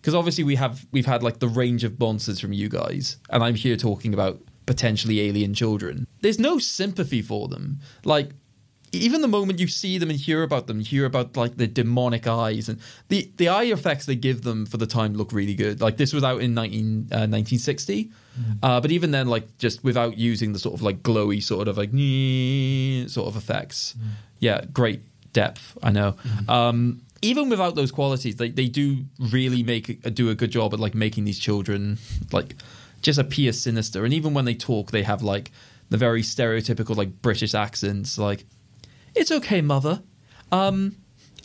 [0.00, 3.42] because obviously we have we've had like the range of monsters from you guys, and
[3.42, 6.06] I'm here talking about potentially alien children.
[6.20, 7.80] There's no sympathy for them.
[8.04, 8.30] Like
[8.94, 12.26] even the moment you see them and hear about them, hear about like the demonic
[12.26, 15.80] eyes and the the eye effects they give them for the time look really good.
[15.80, 18.10] Like this was out in 19, uh, 1960,
[18.62, 21.76] uh, but even then, like just without using the sort of like glowy sort of
[21.76, 21.90] like
[23.10, 23.94] sort of effects,
[24.38, 25.02] yeah, great
[25.32, 25.76] depth.
[25.82, 26.16] I know.
[26.48, 30.80] Um, even without those qualities, they, they do really make do a good job at
[30.80, 31.98] like making these children
[32.32, 32.54] like
[33.04, 34.04] just appear sinister.
[34.04, 35.52] And even when they talk, they have like
[35.90, 38.44] the very stereotypical like British accents, like
[39.14, 40.02] "It's okay, mother."
[40.50, 40.96] Um,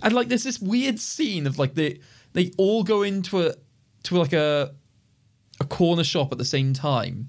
[0.01, 1.99] and like there's this weird scene of like they
[2.33, 3.55] they all go into a
[4.03, 4.73] to like a
[5.59, 7.27] a corner shop at the same time,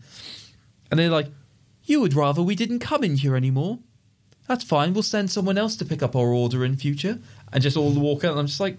[0.90, 1.28] and they're like,
[1.84, 3.80] "You would rather we didn't come in here anymore."
[4.46, 4.94] That's fine.
[4.94, 7.20] We'll send someone else to pick up our order in future.
[7.52, 8.76] And just all walk out, and I'm just like,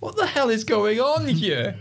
[0.00, 1.76] what the hell is going on here?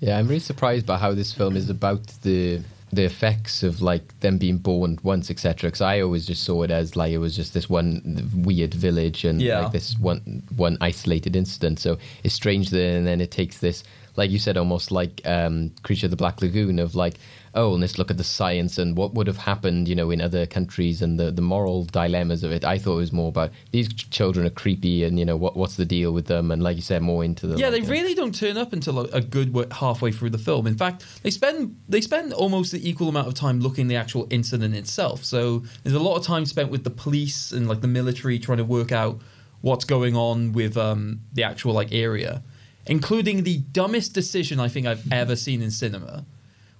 [0.00, 4.18] Yeah, I'm really surprised by how this film is about the the effects of like
[4.18, 5.68] them being born once, etc.
[5.68, 9.24] Because I always just saw it as like it was just this one weird village
[9.24, 9.60] and Yeah.
[9.60, 11.78] like this one one isolated incident.
[11.78, 13.84] So it's strange that and then it takes this,
[14.16, 17.14] like you said, almost like um, Creature of the Black Lagoon of like,
[17.54, 20.20] oh, and let's look at the science and what would have happened, you know, in
[20.20, 22.64] other countries and the the moral dilemmas of it.
[22.64, 25.56] I thought it was more about these ch- children are creepy and you know what
[25.56, 27.88] what's the deal with them and like you said, more into the Yeah, they like,
[27.88, 30.66] uh, really don't turn up until a, a good wa- halfway through the film.
[30.66, 34.26] In fact, they spend they spend almost the equal amount of time looking the actual
[34.30, 35.24] incident itself.
[35.24, 38.58] So there's a lot of time spent with the police and like the military trying
[38.58, 39.20] to work out
[39.60, 42.42] what's going on with um, the actual like area,
[42.86, 46.24] including the dumbest decision I think I've ever seen in cinema,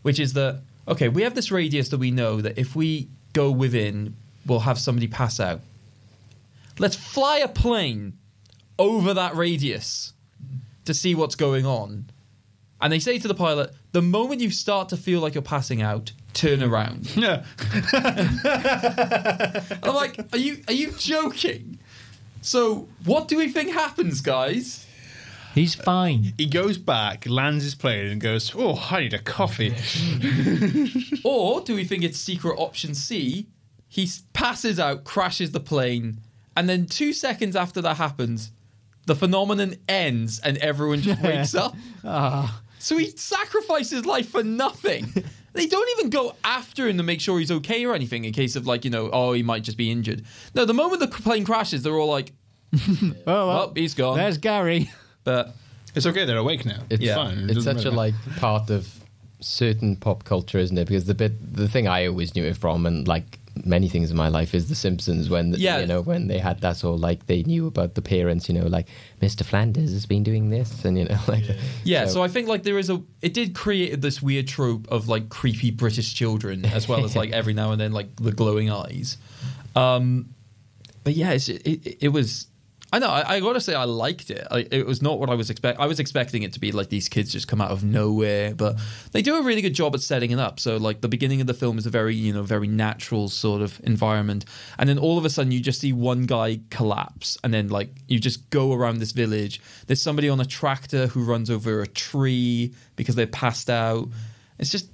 [0.03, 3.51] which is that okay, we have this radius that we know that if we go
[3.51, 5.61] within, we'll have somebody pass out.
[6.79, 8.15] Let's fly a plane
[8.79, 10.15] over that radius
[10.87, 12.07] to see what's going on.
[12.81, 15.83] And they say to the pilot, the moment you start to feel like you're passing
[15.83, 17.11] out, turn around.
[17.17, 17.45] Yeah.
[19.83, 21.79] I'm like, are you are you joking?
[22.43, 24.87] So what do we think happens, guys?
[25.55, 26.35] He's fine.
[26.39, 29.75] He goes back, lands his plane, and goes, "Oh, I need a coffee."
[31.25, 33.47] Or do we think it's secret option C?
[33.89, 36.21] He passes out, crashes the plane,
[36.57, 38.53] and then two seconds after that happens,
[39.07, 41.75] the phenomenon ends and everyone just wakes up.
[42.05, 42.63] Ah.
[42.79, 45.13] So he sacrificed his life for nothing.
[45.53, 48.55] They don't even go after him to make sure he's okay or anything in case
[48.55, 50.23] of like, you know, oh, he might just be injured.
[50.55, 52.33] No, the moment the plane crashes, they're all like,
[52.73, 54.17] Oh, well, oh, he's gone.
[54.17, 54.93] there's Gary.
[55.25, 55.55] But
[55.95, 56.25] it's okay.
[56.25, 56.83] They're awake now.
[56.91, 57.17] It's Yeah.
[57.17, 57.39] fine.
[57.39, 57.97] It It's doesn't such a matter.
[57.97, 58.89] like part of
[59.41, 60.87] certain pop culture, isn't it?
[60.89, 64.17] Because the bit, the thing I always knew it from, and like many things in
[64.17, 65.29] my life, is The Simpsons.
[65.31, 65.81] When the, Yeah.
[65.81, 68.55] you know when they had that sort of like they knew about the parents, you
[68.55, 68.87] know, like
[69.21, 69.43] Mr.
[69.45, 71.45] Flanders has been doing this, and you know, like
[71.85, 75.09] Yeah, so I think like there is a it did create this weird trope of
[75.09, 78.71] like creepy British children as well as like every now and then like the glowing
[78.71, 79.17] eyes.
[79.75, 80.31] Um
[81.03, 82.47] but yeah, it's, it, it it was
[82.93, 84.47] I know I, I gotta say I liked it.
[84.51, 85.79] I, it was not what I was expect.
[85.79, 88.77] I was expecting it to be like these kids just come out of nowhere, but
[89.13, 90.59] they do a really good job at setting it up.
[90.59, 93.63] So like the beginning of the film is a very you know very natural sort
[93.63, 94.45] of environment,
[94.79, 97.91] and then all of a sudden you just see one guy collapse, and then like
[98.09, 99.61] you just go around this village.
[99.87, 104.09] There's somebody on a tractor who runs over a tree because they're passed out.
[104.59, 104.91] It's just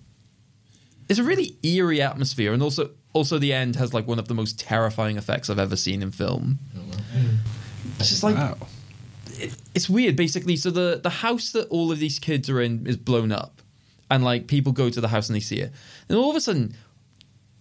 [1.09, 4.34] it's a really eerie atmosphere, and also also the end has like one of the
[4.34, 6.59] most terrifying effects I've ever seen in film.
[6.76, 6.82] Oh,
[7.99, 8.57] It's just like Wow.
[9.39, 10.16] it, it's weird.
[10.16, 13.62] Basically, so the the house that all of these kids are in is blown up,
[14.11, 15.72] and like people go to the house and they see it,
[16.09, 16.74] and all of a sudden,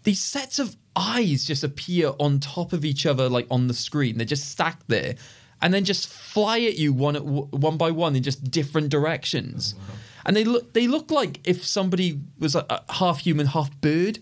[0.03, 4.17] these sets of eyes just appear on top of each other, like on the screen.
[4.17, 5.15] They're just stacked there,
[5.61, 9.75] and then just fly at you one at one by one in just different directions.
[9.77, 9.93] Oh,
[10.25, 14.19] and they look they look like if somebody was a, a half human, half bird.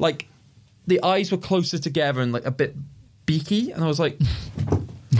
[0.00, 0.28] Like
[0.86, 2.74] the eyes were closer together and like a bit
[3.26, 4.18] beaky, and I was like.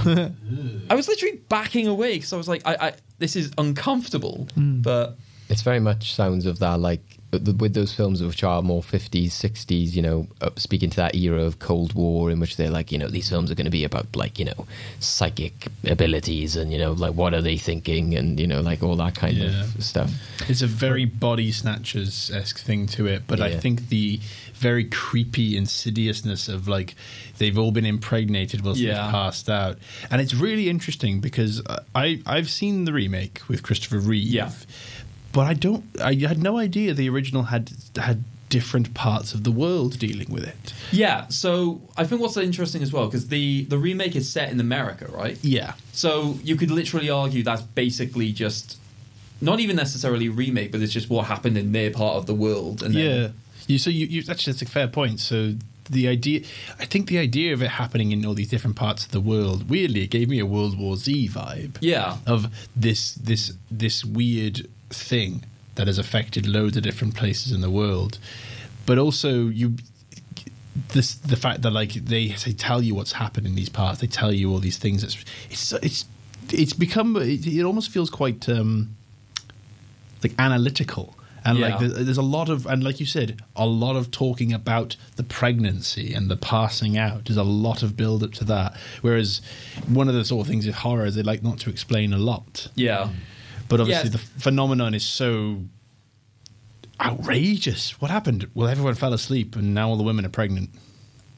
[0.90, 4.49] I was literally backing away because I was like, I, I this is uncomfortable.
[4.55, 4.80] Hmm.
[4.80, 5.18] But
[5.49, 9.92] it's very much sounds of that like with those films which are more 50s 60s
[9.94, 12.96] you know uh, speaking to that era of cold war in which they're like you
[12.96, 14.66] know these films are going to be about like you know
[14.99, 18.96] psychic abilities and you know like what are they thinking and you know like all
[18.96, 19.62] that kind Yeah.
[19.62, 20.11] of stuff
[20.49, 24.20] It's a very body snatchers esque thing to it, but I think the
[24.55, 26.94] very creepy insidiousness of like
[27.38, 29.03] they've all been impregnated whilst Yeah.
[29.03, 29.78] they've passed out,
[30.11, 31.62] and it's really interesting because
[31.94, 34.51] I I've seen the remake with Christopher Reeve, Yeah.
[35.33, 39.51] But I don't I had no idea the original had had different parts of the
[39.51, 40.72] world dealing with it.
[40.91, 44.59] yeah, so I think what's interesting as well because the the remake is set in
[44.59, 45.39] America, right?
[45.43, 48.79] Yeah, So you could literally argue that's basically just
[49.41, 52.83] not even necessarily remake, but it's just what happened in their part of the world.
[52.83, 53.29] And then, yeah.
[53.66, 55.20] You so you, you actually that's a fair point.
[55.20, 55.55] So
[55.91, 56.43] the idea,
[56.79, 59.68] I think the idea of it happening in all these different parts of the world,
[59.70, 61.76] weirdly, it gave me a World War Z vibe.
[61.81, 62.16] Yeah.
[62.26, 67.70] Of this this this weird thing that has affected loads of different places in the
[67.70, 68.18] world,
[68.86, 69.74] but also you.
[70.93, 74.07] This the fact that like they they tell you what's happened in these parts, they
[74.07, 75.03] tell you all these things.
[75.03, 75.16] It's
[75.51, 76.05] it's it's
[76.53, 78.95] it's become it, it almost feels quite um
[80.22, 81.14] like analytical
[81.45, 81.89] and like Yeah.
[81.89, 85.22] there- there's a lot of and like you said a lot of talking about the
[85.22, 89.41] pregnancy and the passing out there's a lot of build up to that whereas
[89.86, 92.18] one of the sort of things with horror is they like not to explain a
[92.18, 93.11] lot Yeah.
[93.69, 94.12] But obviously Yeah.
[94.12, 95.62] the phenomenon is so
[97.01, 100.71] outrageous what happened well everyone fell asleep and now all the women are pregnant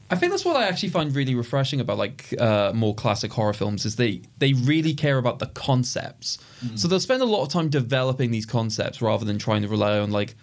[0.09, 3.53] I think that's what I actually find really refreshing about like uh, more classic horror
[3.53, 6.37] films is they they really care about the concepts.
[6.75, 9.97] So they'll spend a lot of time developing these concepts rather than trying to rely
[9.99, 10.35] on like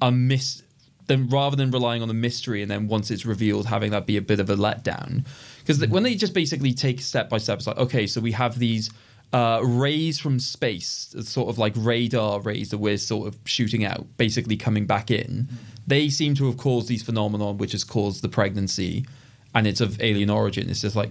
[0.00, 0.62] a miss.
[1.08, 4.16] then rather than relying on the mystery and then once it's revealed having that be
[4.16, 5.26] a bit of a letdown.
[5.58, 8.60] Because when they just basically take step by step, it's like okay, so we have
[8.60, 8.90] these
[9.32, 14.06] uh, rays from space, sort of like radar rays that we're sort of shooting out,
[14.16, 15.48] basically coming back in.
[15.86, 19.06] They seem to have caused these phenomenon, which has caused the pregnancy,
[19.54, 20.68] and it's of alien origin.
[20.70, 21.10] It's just like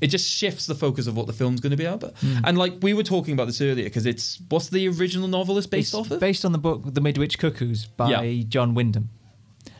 [0.00, 2.12] it just shifts the focus of what the film's going to be about.
[2.44, 5.66] And like we were talking about this earlier, because it's what's the original novel is
[5.66, 6.20] based It's off of?
[6.20, 8.42] based on the book The Midwich Cuckoos by Yeah.
[8.48, 9.10] John Wyndham.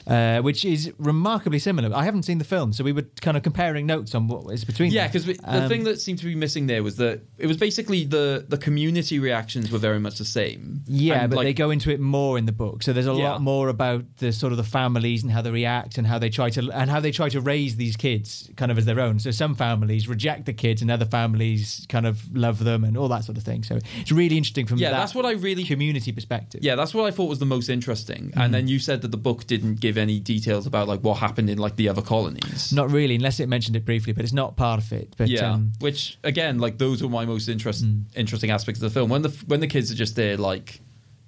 [0.09, 1.95] Uh, which is remarkably similar.
[1.95, 4.65] I haven't seen the film, so we were kind of comparing notes on what is
[4.65, 4.91] between.
[4.91, 7.57] Yeah, because the Um, thing that seemed to be missing there was that it was
[7.57, 10.83] basically the the community reactions were very much the same.
[10.87, 12.83] Yeah, And, but like, they go into it more in the book.
[12.83, 13.31] So there's a Yeah.
[13.31, 16.31] lot more about the sort of the families and how they react and how they
[16.31, 19.19] try to and how they try to raise these kids kind of as their own.
[19.19, 23.09] So some families reject the kids and other families kind of love them and all
[23.09, 23.63] that sort of thing.
[23.65, 26.61] So it's really interesting from Yeah, that that's what I really- community perspective.
[26.63, 28.29] Yeah, that's what I thought was the most interesting.
[28.31, 28.41] Mm-hmm.
[28.41, 31.51] And then you said that the book didn't give any details about like what happened
[31.51, 32.73] in like the other colonies.
[32.73, 35.15] Not really, unless it mentioned it briefly, but it's not part of it.
[35.17, 38.05] But yeah, um, which again, like those are my most interest, Mm.
[38.17, 39.11] interesting aspects of the film.
[39.11, 40.81] When the when the kids are just there, like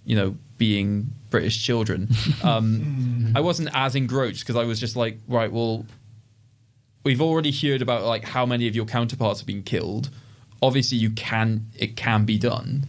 [0.04, 2.08] you know, being British children,
[2.42, 5.84] um, I wasn't as engrossed because I was just like, right, well,
[7.04, 10.10] we've already heard about like how many of your counterparts have been killed.
[10.62, 12.86] Obviously, you can it can be done.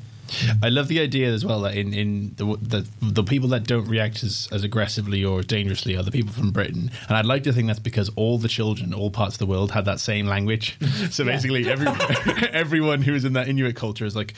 [0.64, 3.88] I love the idea as well that in, in the, the the people that don't
[3.88, 7.54] react as, as aggressively or dangerously are the people from Britain, and I'd like to
[7.54, 10.78] think that's because all the children, all parts of the world, had that same language.
[11.12, 11.88] so basically, every,
[12.52, 14.34] everyone who is in that Inuit culture is like,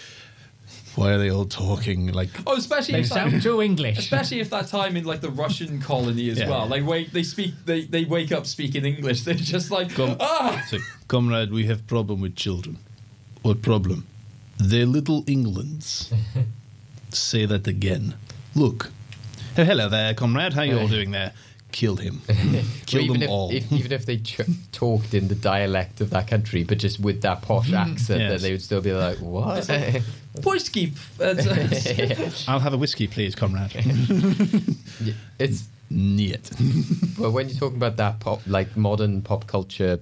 [0.95, 2.29] why are they all talking like?
[2.47, 3.97] Oh, especially they if that- sound too English.
[3.99, 6.49] Especially if that time in like the Russian colony as Yeah.
[6.49, 6.67] well.
[6.67, 9.21] Like wait, they speak, they, they wake up speaking English.
[9.25, 12.77] They're just like, Com- ah, It's like, comrade, we have problem with children.
[13.41, 14.07] What problem?
[14.63, 16.09] They're little Englands.
[17.09, 18.15] Say that again.
[18.55, 18.91] Look.
[19.57, 20.53] Oh, hello there, comrade.
[20.53, 21.33] How you all doing there?
[21.73, 22.21] Kill him.
[22.85, 23.51] Kill Well, even them if, all.
[23.51, 24.39] If, even if they ch-
[24.71, 27.91] talked in the dialect of that country, but just with that posh mm-hmm.
[27.91, 28.31] accent, Yes.
[28.31, 29.67] that they would still be like, "What?"
[30.39, 30.93] voice keep.
[31.19, 33.71] It's- I'll have a whiskey, please, comrade.
[35.39, 36.49] it's Niet.
[37.19, 39.99] well when you're talking about that pop, like modern pop culture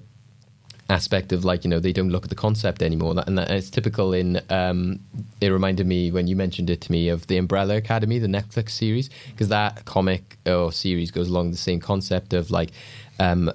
[0.92, 3.70] aspect of like you know they don't look at the concept anymore, and that, it's
[3.70, 4.42] typical in.
[4.50, 5.00] Um,
[5.40, 8.72] it reminded me when you mentioned it to me of the Umbrella Academy, the Netflix
[8.72, 12.72] series, because that comic or series goes along the same concept of like.
[13.20, 13.52] Um,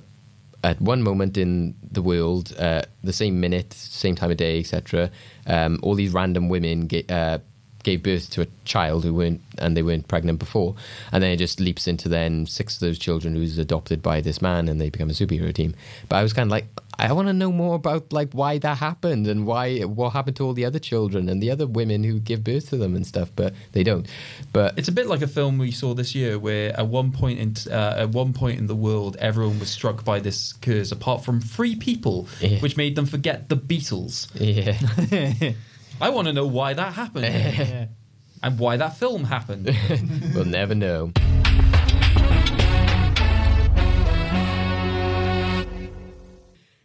[0.64, 5.10] at one moment in the world, uh, the same minute, same time of day, etc.,
[5.46, 7.38] um, all these random women get uh,
[7.86, 10.74] gave birth to a child who weren't and they weren't pregnant before,
[11.12, 14.42] and then it just leaps into then six of those children who's adopted by this
[14.42, 15.74] man, and they become a superhero team.
[16.08, 16.66] But I was kind of like,
[16.98, 20.44] I want to know more about like why that happened and why what happened to
[20.46, 23.30] all the other children and the other women who give birth to them and stuff,
[23.36, 24.06] but they don't.
[24.52, 27.38] But It's a bit like a film we saw this year, where at one point
[27.38, 31.24] in uh, at one point in the world, everyone was struck by this curse, apart
[31.24, 32.58] from three people, Yeah.
[32.60, 34.26] which made them forget the Beatles.
[34.34, 35.52] yeah,
[35.98, 37.24] I want to know why that happened,
[38.42, 39.74] and why that film happened.
[40.34, 41.12] we'll never know.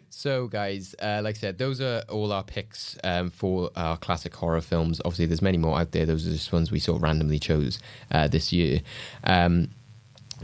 [0.09, 4.36] So, guys, uh, like I said, those are all our picks um, for our classic
[4.36, 5.01] horror films.
[5.03, 6.05] Obviously, there's many more out there.
[6.05, 7.80] Those are just ones we sort of randomly chose
[8.12, 8.82] uh, this year.
[9.24, 9.72] Um,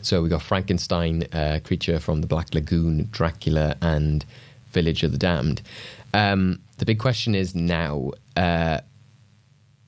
[0.02, 4.26] so we got Frankenstein, uh, Creature from the Black Lagoon, Dracula, and
[4.78, 5.64] Village of the Damned.
[6.14, 8.80] Um, the big question is now, uh,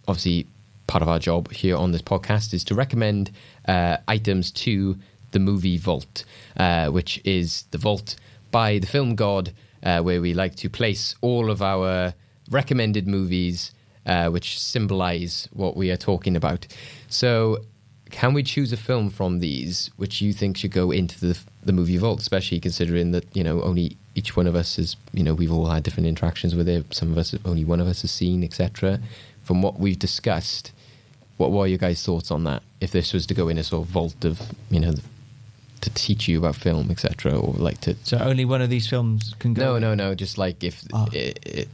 [0.07, 0.47] obviously,
[0.87, 3.29] part of our job here on this podcast is to recommend
[3.67, 4.97] uh, items to
[5.29, 6.25] the movie vault,
[6.57, 8.15] uh, which is the vault
[8.49, 12.15] by the film god, uh, where we like to place all of our
[12.49, 13.71] recommended movies,
[14.07, 16.65] uh, which symbolize what we are talking about.
[17.09, 17.59] So,
[18.09, 21.73] can we choose a film from these which you think should go into the the
[21.73, 25.33] movie vault, especially considering that you know only each one of us is you know
[25.33, 26.81] we've all had different interactions with it.
[26.93, 28.99] Some of us, only one of us has seen, etc.
[29.43, 30.71] From what we've discussed,
[31.37, 32.61] what were your guys' thoughts on that?
[32.81, 34.35] If this was to go in a sort of vault of
[34.69, 34.93] you know
[35.81, 39.33] to teach you about film, etc., or like to So only one of these films
[39.39, 39.61] can go.
[39.63, 40.15] no, no, no.
[40.15, 41.07] Just like if Ah.
[41.13, 41.69] it, it,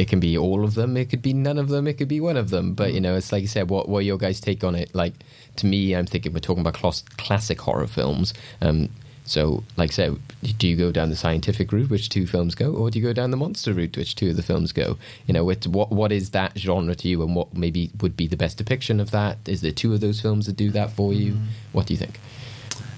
[0.00, 2.20] it can be all of them, it could be none of them, it could be
[2.20, 2.74] one of them.
[2.74, 3.70] But you know, it's like you said.
[3.70, 4.92] What were your guys' take on it?
[4.94, 5.14] Like
[5.56, 8.34] to me, I'm thinking we're talking about class, classic horror films.
[8.60, 8.88] Um,
[9.26, 10.16] so, like I said,
[10.58, 13.12] do you go down the scientific route, which two films go, or do you go
[13.12, 14.96] down the monster route, which two of the films go?
[15.26, 18.36] You know, what what is that genre to you, and what maybe would be the
[18.36, 19.38] best depiction of that?
[19.46, 21.36] Is there two of those films that do that for you?
[21.72, 22.18] What do you think?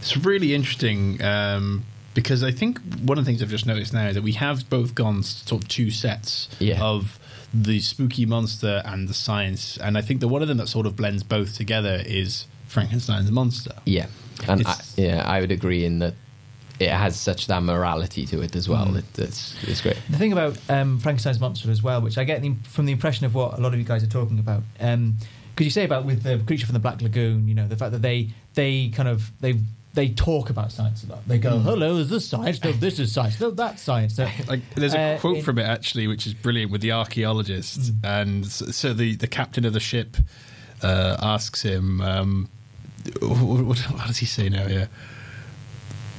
[0.01, 1.85] It's really interesting um,
[2.15, 4.69] because I think one of the things I've just noticed now is that we have
[4.71, 6.81] both gone sort of two sets Yeah.
[6.83, 7.19] of
[7.55, 10.87] the spooky monster and the science, and I think the one of them that sort
[10.87, 13.73] of blends both together is Frankenstein's monster.
[13.87, 14.07] Yeah,
[14.47, 16.15] and I, yeah, I would agree in that
[16.79, 18.87] it has such that morality to it as well.
[18.87, 18.99] Mm.
[18.99, 19.97] It, it's it's great.
[20.11, 23.27] The thing about um, Frankenstein's monster as well, which I get the, from the impression
[23.27, 26.23] of what a lot of you guys are talking about, because you say about with
[26.23, 29.33] the creature from the Black Lagoon, you know, the fact that they they kind of
[29.41, 29.55] they
[29.95, 31.27] they talk about science a lot.
[31.27, 32.63] They go, "Hello, is this science?
[32.63, 33.41] No, this is science.
[33.41, 36.35] No, that's science." So, Like there's a Uh, quote in- from it actually, which is
[36.35, 40.17] brilliant with the archaeologist, and so, so the the captain of the ship
[40.83, 42.49] uh, asks him, um,
[43.21, 44.67] what, what, what does he say now?
[44.67, 44.87] Yeah,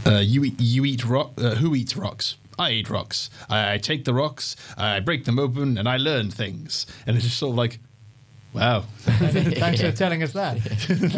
[0.06, 1.34] Uh, you eat, you eat rock.
[1.38, 2.38] Uh, who eats rocks?
[2.58, 3.30] I eat rocks.
[3.50, 6.86] I, I take the rocks, I break them open, and I learn things.
[7.08, 7.80] And it's just sort of like,
[8.54, 8.84] wow.
[9.06, 10.58] Thanks for telling us that.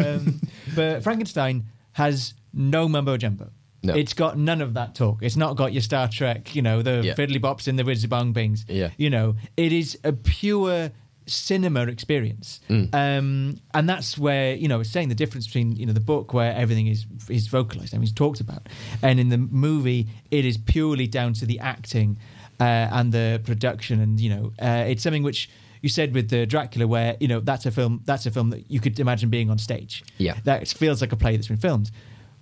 [0.06, 0.40] Um,
[0.74, 3.50] but Frankenstein has no mumbo jumbo.
[3.84, 3.94] No.
[3.94, 5.18] It's got none of that talk.
[5.22, 7.14] It's not got your Star Trek, you know, the Yeah.
[7.14, 8.64] fiddly bops and the whizzy bong bings.
[8.68, 8.90] Yeah.
[8.96, 10.92] You know, it is a pure
[11.32, 12.60] cinema experience.
[12.68, 12.94] Mm.
[12.94, 16.32] Um, and that's where, you know, it's saying the difference between, you know, the book
[16.32, 18.68] where everything is is vocalized, everything's talked about.
[19.02, 22.18] And in the movie, it is purely down to the acting
[22.60, 24.00] uh, and the production.
[24.00, 25.48] And, you know, uh, it's something which
[25.82, 28.02] you said with the Dracula, where you know that's a film.
[28.04, 30.04] That's a film that you could imagine being on stage.
[30.16, 30.36] Yeah.
[30.44, 31.90] that feels like a play that's been filmed.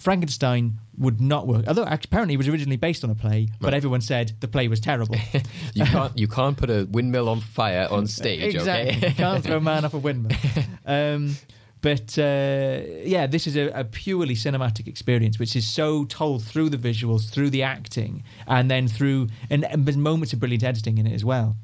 [0.01, 1.65] Frankenstein would not work.
[1.69, 4.81] Although apparently it was originally based on a play, but everyone said the play was
[4.81, 5.15] terrible.
[5.75, 8.55] You can't you can't put a windmill on fire on stage.
[8.55, 9.09] exactly, Okay.
[9.09, 10.37] you can't throw a man off a windmill.
[10.87, 11.37] Um,
[11.83, 16.69] but uh, yeah, this is a, a purely cinematic experience, which is so told through
[16.71, 20.99] the visuals, through the acting, and then through and, and there's moments of brilliant editing
[20.99, 21.57] in it as well.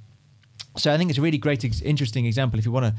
[0.76, 2.58] So I think it's a really great, ex- interesting example.
[2.58, 2.94] If you want to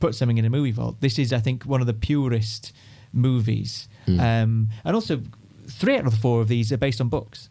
[0.00, 2.72] put something in a movie vault, this is, I think, one of the purest
[3.12, 3.88] movies.
[4.06, 4.20] Hmm.
[4.20, 5.20] Um, and also,
[5.68, 7.48] three out of the four of these are based on books,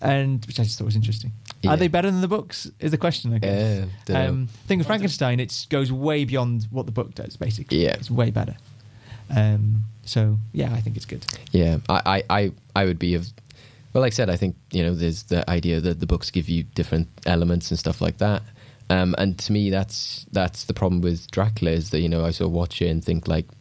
[0.00, 1.32] and which I just thought was interesting.
[1.62, 1.72] Yeah.
[1.72, 2.70] Are they better than the books?
[2.78, 3.32] Is the question?
[3.34, 3.78] I guess.
[3.78, 4.28] Yeah, dunno.
[4.28, 7.36] um, thing with Frankenstein, it goes way beyond what the book does.
[7.36, 7.92] Basically, Yeah.
[7.94, 8.56] it's way better.
[9.34, 11.24] Um, so yeah, I think it's good.
[11.52, 13.26] Yeah, I, I, I, I would be of.
[13.92, 16.48] Well, like I said, I think you know there's the idea that the books give
[16.48, 18.42] you different elements and stuff like that.
[18.90, 22.30] Um, and to me, that's that's the problem with Dracula is that you know I
[22.32, 23.54] sort of watch it and think like it-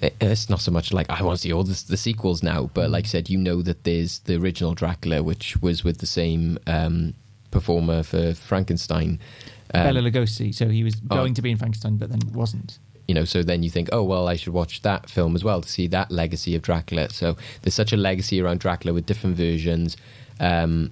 [0.00, 2.90] it's not so much like I want to see all this, the sequels now, but
[2.90, 6.58] like I said, you know that there's the original Dracula, which was with the same
[6.66, 7.14] um,
[7.50, 9.18] performer for Frankenstein.
[9.74, 10.54] Um, Bela Lugosi.
[10.54, 11.16] So he was oh.
[11.16, 12.78] going to be in Frankenstein, but then wasn't.
[13.08, 15.62] you know so then you think oh well i should watch that film as well
[15.62, 19.34] to see that legacy of dracula so there's such a legacy around dracula with different
[19.34, 19.96] versions
[20.40, 20.90] um,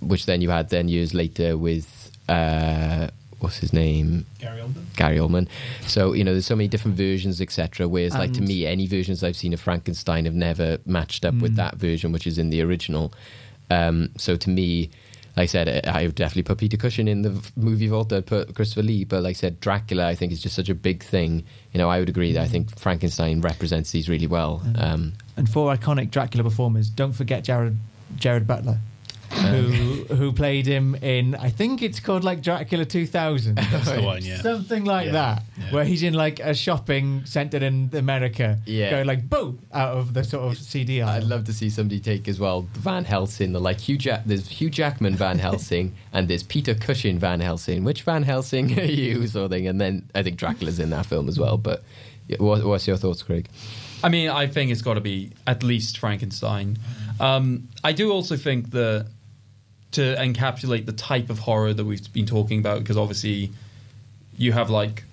[0.00, 3.08] which then you had then years later with uh,
[3.40, 4.84] what's his name Gary Oldman.
[4.96, 5.48] Gary Oldman.
[5.86, 7.86] So you know, there's so many different versions, etc.
[7.88, 11.52] Whereas, like to me, any versions I've seen of Frankenstein have never matched up with
[11.52, 11.56] Mm.
[11.56, 13.12] that version, which is in the original.
[13.70, 14.90] Um, so to me,
[15.36, 18.12] like I said, I I would definitely put Peter Cushing in the movie vault.
[18.12, 20.74] I'd put Christopher Lee, but like I said, Dracula, I think is just such a
[20.74, 21.42] big thing.
[21.72, 24.62] You know, I would agree that I think Frankenstein represents these really well.
[24.76, 26.88] Um, And four iconic Dracula performers.
[26.88, 27.76] Don't forget Gerard
[28.16, 28.78] Gerard Butler,
[29.40, 33.54] who who played him in I think it's called like Dracula 2000.
[33.56, 34.40] That's the one, yeah.
[34.40, 35.72] Something like Yeah, that, yeah.
[35.72, 38.90] where he's in like a shopping centre in America, Yeah.
[38.90, 41.22] going like boo out of the sort of CD aisle.
[41.22, 43.52] I'd love to see somebody take as well Van Helsing.
[43.52, 47.84] The like Hugh Jack, there's Hugh Jackman Van Helsing, and there's Peter Cushing Van Helsing.
[47.84, 49.26] Which Van Helsing are you?
[49.26, 49.66] Sort of thing.
[49.66, 51.56] And then I think Dracula's in that film as well.
[51.58, 51.82] But
[52.28, 53.48] yeah, what, what's your thoughts, Craig?
[54.04, 56.76] I mean, I think it's got to be at least Frankenstein.
[57.18, 59.06] Um, I do also think that
[59.92, 63.50] to encapsulate the type of horror that we've been talking about, because obviously
[64.36, 65.04] you have like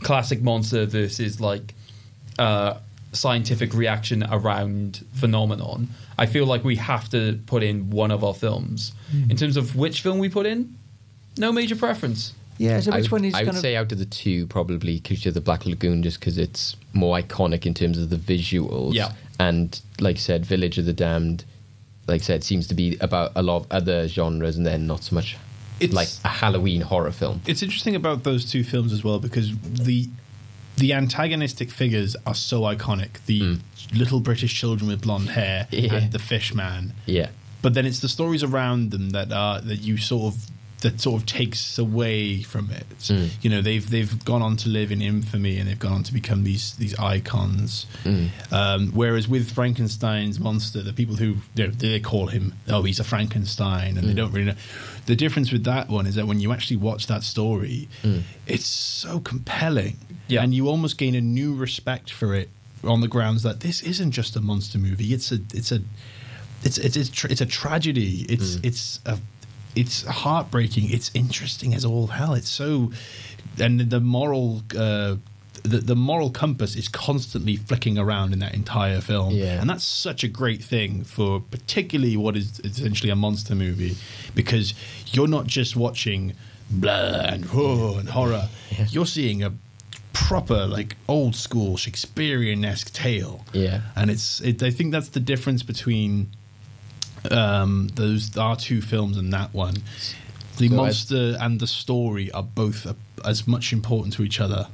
[0.00, 1.74] classic monster versus like
[2.38, 2.74] uh,
[3.12, 5.88] scientific reaction around phenomenon.
[6.16, 8.92] I feel like we have to put in one of our films.
[9.28, 10.76] In terms of which film we put in,
[11.36, 12.34] no major preference.
[12.58, 12.80] yeah.
[12.80, 14.46] So I which would, one is I would kind of say out of the two,
[14.46, 18.16] probably Creature of the Black Lagoon, just because it's more iconic in terms of the
[18.16, 18.94] visuals.
[18.94, 19.12] Yeah.
[19.38, 21.44] And like I said, Village of the Damned,
[22.08, 25.04] like I said, seems to be about a lot of other genres, and then not
[25.04, 25.36] so much
[25.80, 27.42] It's- like a Halloween horror film.
[27.46, 30.08] It's interesting about those two films as well because the
[30.76, 33.24] the antagonistic figures are so iconic.
[33.26, 33.54] The hmm.
[33.98, 35.94] little British children with blonde hair Yeah.
[35.94, 36.94] and the fish man.
[37.04, 37.30] Yeah.
[37.62, 40.46] But then it's the stories around them that are that you sort of
[40.80, 42.86] that sort of takes away from it.
[42.98, 43.30] Mm.
[43.42, 46.12] You know, they've they've gone on to live in infamy and they've gone on to
[46.12, 47.86] become these these icons.
[48.52, 53.00] Um, whereas with Frankenstein's monster, the people who you know, they call him, oh, he's
[53.00, 54.54] a Frankenstein, and they don't really know.
[55.06, 57.88] The difference with that one is that when you actually watch that story,
[58.46, 59.96] it's so compelling,
[60.28, 60.42] Yeah.
[60.42, 62.50] and you almost gain a new respect for it
[62.84, 65.12] on the grounds that this isn't just a monster movie.
[65.12, 65.80] It's a it's a
[66.62, 68.26] it's it's it's, tra- it's a tragedy.
[68.28, 69.18] It's it's a
[69.80, 70.90] it's heartbreaking.
[70.90, 72.34] It's interesting as all hell.
[72.34, 72.92] It's so,
[73.58, 74.62] and the moral.
[74.76, 75.16] Uh,
[75.64, 79.60] the, the moral compass is constantly flicking around in that entire film, Yeah.
[79.60, 83.96] and that's such a great thing for particularly what is essentially a monster movie,
[84.36, 84.72] because
[85.12, 86.32] you're not just watching
[86.70, 88.48] blah and whoa and horror.
[88.94, 89.52] You're seeing a
[90.12, 93.80] proper like old school Shakespearean esque tale, Yeah.
[93.96, 96.28] and it's it, I think that's the difference between
[97.30, 99.74] um, those are two films and that one.
[100.58, 104.66] The So monster and the story are both uh, as much important to each other.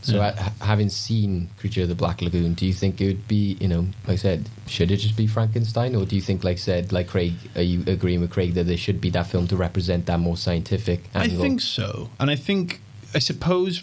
[0.00, 3.28] So, uh, ha- having seen Creature of the Black Lagoon, do you think it would
[3.28, 6.42] be, you know, like I said, should it just be Frankenstein, or do you think,
[6.42, 9.46] like said, like Craig, are you agreeing with Craig that there should be that film
[9.48, 11.04] to represent that more scientific?
[11.14, 12.80] I think so, and I think
[13.14, 13.82] I suppose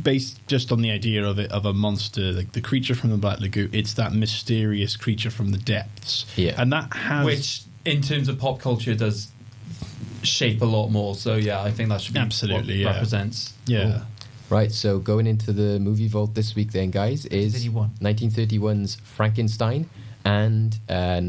[0.00, 3.16] based just on the idea of it of a monster like the creature from the
[3.16, 6.26] Black Lagoon, it's that mysterious creature from the depths.
[6.36, 6.54] Yeah.
[6.60, 9.30] and that has Which, in terms of pop culture, does
[10.22, 11.14] shape a lot more.
[11.14, 12.92] So yeah, I think that should be Absolutely, what yeah.
[12.92, 13.54] represents.
[13.66, 14.02] yeah.
[14.50, 18.74] Right, so going into the movie vault this week, then, guys, is 1931.
[18.76, 19.88] 1931's Frankenstein
[20.26, 21.20] and uh,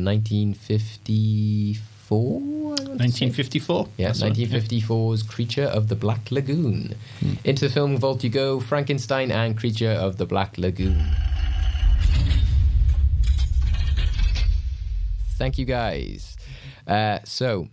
[2.09, 2.31] 1954.
[2.31, 3.25] I want to say.
[3.25, 3.87] 1954.
[3.97, 6.95] Yeah, right, 1954's Creature of the Black Lagoon.
[7.43, 11.03] Into the film vault you go, Frankenstein and Creature of the Black Lagoon.
[15.37, 16.37] Thank you, guys.
[16.87, 17.67] Uh, so,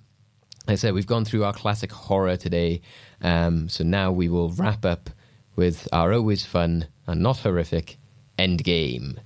[0.66, 2.81] like I said, we've gone through our classic horror today.
[3.20, 5.11] Um, so now we will wrap up
[5.57, 7.98] with our always fun and not horrific
[8.39, 9.19] Endgame.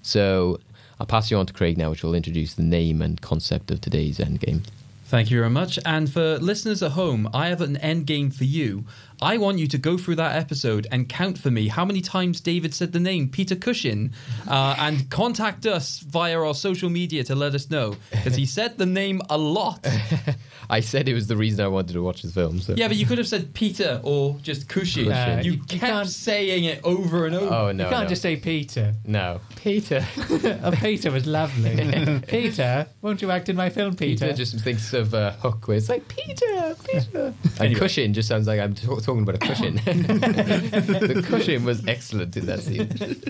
[0.00, 0.58] So
[1.02, 3.80] I'll pass you on to Craig now, which will introduce the name and concept of
[3.80, 4.60] today's Endgame.
[5.06, 5.76] Thank you very much.
[5.84, 8.84] And for listeners at home, I have an end game for you.
[9.22, 12.40] I want you to go through that episode and count for me how many times
[12.40, 14.12] David said the name Peter Cushing
[14.48, 18.78] uh, and contact us via our social media to let us know because he said
[18.78, 19.86] the name a lot.
[20.70, 22.58] I said it was the reason I wanted to watch this film.
[22.60, 22.74] So.
[22.76, 25.08] Yeah, but you could have said Peter or just Cushing.
[25.08, 25.44] Cushing.
[25.44, 27.54] you You kept can't- saying it over and over.
[27.54, 27.84] Oh no!
[27.84, 28.08] you can't no.
[28.08, 28.94] just say Peter.
[29.06, 29.40] no.
[29.56, 30.04] Peter.
[30.64, 32.20] oh, Peter was lovely.
[32.26, 34.24] Peter, won't you act in my film, Peter?
[34.26, 37.32] Peter just thinks of a hook where it's like Peter, Peter.
[37.60, 39.74] And cushion just sounds like I'm t- talking about a cushion.
[39.84, 43.22] the cushion was excellent in that scene.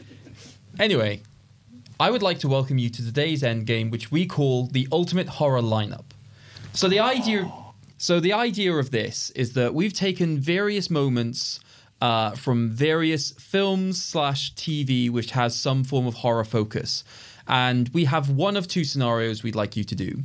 [0.79, 1.21] Anyway,
[1.99, 5.29] I would like to welcome you to today's end game, which we call the ultimate
[5.29, 6.05] horror lineup.
[6.73, 7.53] So the idea,
[7.99, 11.61] so the idea of this is that we've taken various moments
[12.01, 17.05] uh, from various films slash TV which has some form of horror focus,
[17.47, 20.23] and we have one of two scenarios we'd like you to do.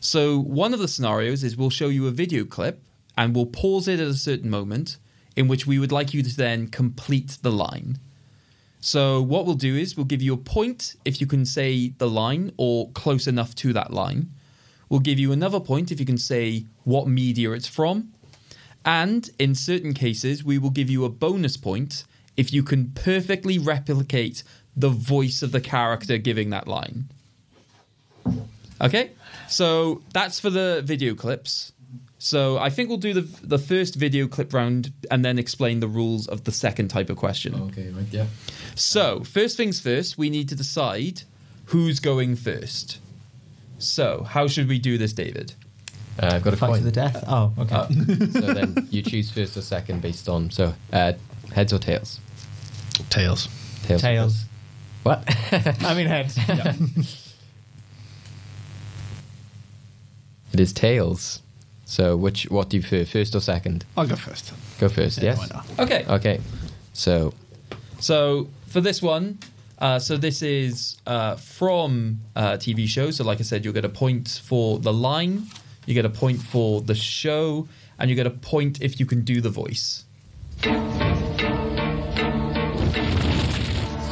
[0.00, 2.82] So one of the scenarios is we'll show you a video clip
[3.16, 4.96] and we'll pause it at a certain moment
[5.36, 7.98] in which we would like you to then complete the line.
[8.80, 12.08] So what we'll do is we'll give you a point if you can say the
[12.08, 14.30] line or close enough to that line.
[14.88, 18.12] We'll give you another point if you can say what media it's from.
[18.84, 22.04] And in certain cases, we will give you a bonus point
[22.36, 24.42] if you can perfectly replicate
[24.74, 27.10] the voice of the character giving that line.
[28.80, 29.10] Okay?
[29.48, 31.72] So that's for the video clips.
[32.22, 35.88] So I think we'll do the the first video clip round and then explain the
[35.88, 37.54] rules of the second type of question.
[37.54, 38.26] Okay, right, yeah.
[38.74, 41.22] So, first things first, we need to decide
[41.66, 42.98] who's going first.
[43.78, 45.54] So, how should we do this, David?
[46.22, 47.24] Uh, I've got a Fight to the death.
[47.26, 47.86] Oh, okay.
[48.32, 51.14] so then you choose first or second based on so uh,
[51.54, 52.20] heads or tails.
[53.08, 53.48] Tails.
[53.84, 54.02] Tails.
[54.02, 54.44] Tails.
[55.04, 55.24] What?
[55.86, 56.36] I mean heads.
[60.52, 61.40] it is tails.
[61.90, 63.84] So which what do you prefer, first or second?
[63.96, 64.52] I'll go first.
[64.78, 65.18] Go first.
[65.18, 65.38] Yeah, yes.
[65.38, 65.66] why not?
[65.80, 66.04] Okay.
[66.08, 66.40] Okay.
[66.92, 67.34] So
[67.98, 69.38] So, for this one,
[69.80, 73.10] uh, so this is uh, from a TV show.
[73.10, 75.46] So, like I said, you'll get a point for the line,
[75.84, 77.66] you get a point for the show,
[77.98, 80.04] and you get a point if you can do the voice.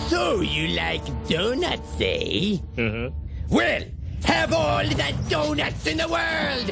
[0.09, 2.59] So you like donuts, eh?
[2.77, 3.11] Uh-huh.
[3.49, 3.83] Well,
[4.25, 6.71] have all the donuts in the world!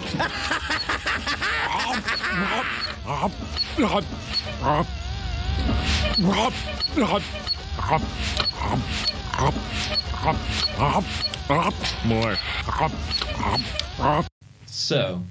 [14.67, 15.23] So,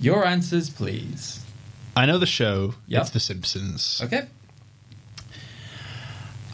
[0.00, 1.44] your answers, please.
[1.96, 2.74] I know the show.
[2.86, 3.00] Yep.
[3.02, 4.00] It's The Simpsons.
[4.04, 4.26] Okay.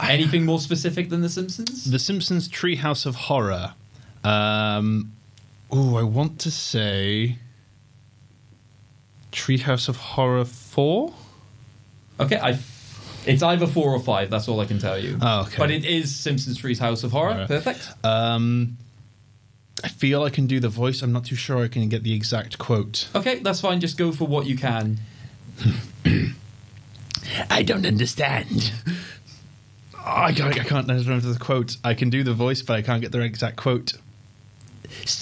[0.01, 1.89] Anything more specific than The Simpsons?
[1.89, 3.73] The Simpsons Treehouse of Horror.
[4.25, 5.11] Um,
[5.71, 7.37] oh, I want to say
[9.31, 11.13] Treehouse of Horror 4?
[12.19, 12.57] Okay, I.
[13.27, 14.29] It's either four or five.
[14.29, 15.17] That's all I can tell you.
[15.19, 15.55] Oh, okay.
[15.57, 17.31] But it is Simpsons Tree's House of Horror.
[17.31, 17.47] Alright.
[17.47, 17.89] Perfect.
[18.03, 18.77] Um,
[19.83, 21.01] I feel I can do the voice.
[21.01, 23.09] I'm not too sure I can get the exact quote.
[23.15, 23.79] Okay, that's fine.
[23.79, 24.99] Just go for what you can.
[27.49, 28.71] I don't understand.
[29.95, 30.59] Oh, I can't.
[30.59, 31.77] I can't remember the quote.
[31.83, 33.93] I can do the voice, but I can't get the exact quote.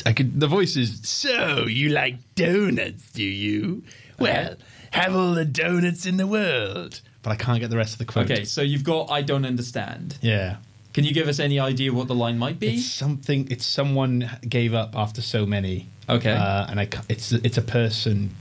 [0.05, 0.39] I could.
[0.39, 0.99] The voice is.
[1.07, 3.83] So you like donuts, do you?
[4.19, 4.55] Well,
[4.91, 7.01] have all the donuts in the world.
[7.23, 8.29] But I can't get the rest of the quote.
[8.29, 10.17] Okay, so you've got I don't understand.
[10.21, 10.57] Yeah.
[10.93, 12.75] Can you give us any idea what the line might be?
[12.75, 13.47] It's something.
[13.49, 15.87] It's someone gave up after so many.
[16.07, 16.31] Okay.
[16.33, 16.85] Uh, and I.
[16.85, 18.35] ca- It's it's a person.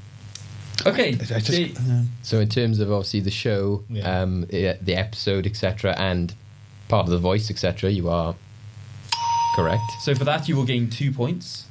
[0.86, 1.10] Okay.
[1.10, 1.74] I just, Jay-
[2.22, 4.22] So in terms of obviously the show, Yeah.
[4.22, 6.34] um, the the episode, etc., and
[6.88, 8.34] part of the voice, etc., you are
[9.54, 9.82] correct.
[10.00, 11.66] so for that, you will gain two points.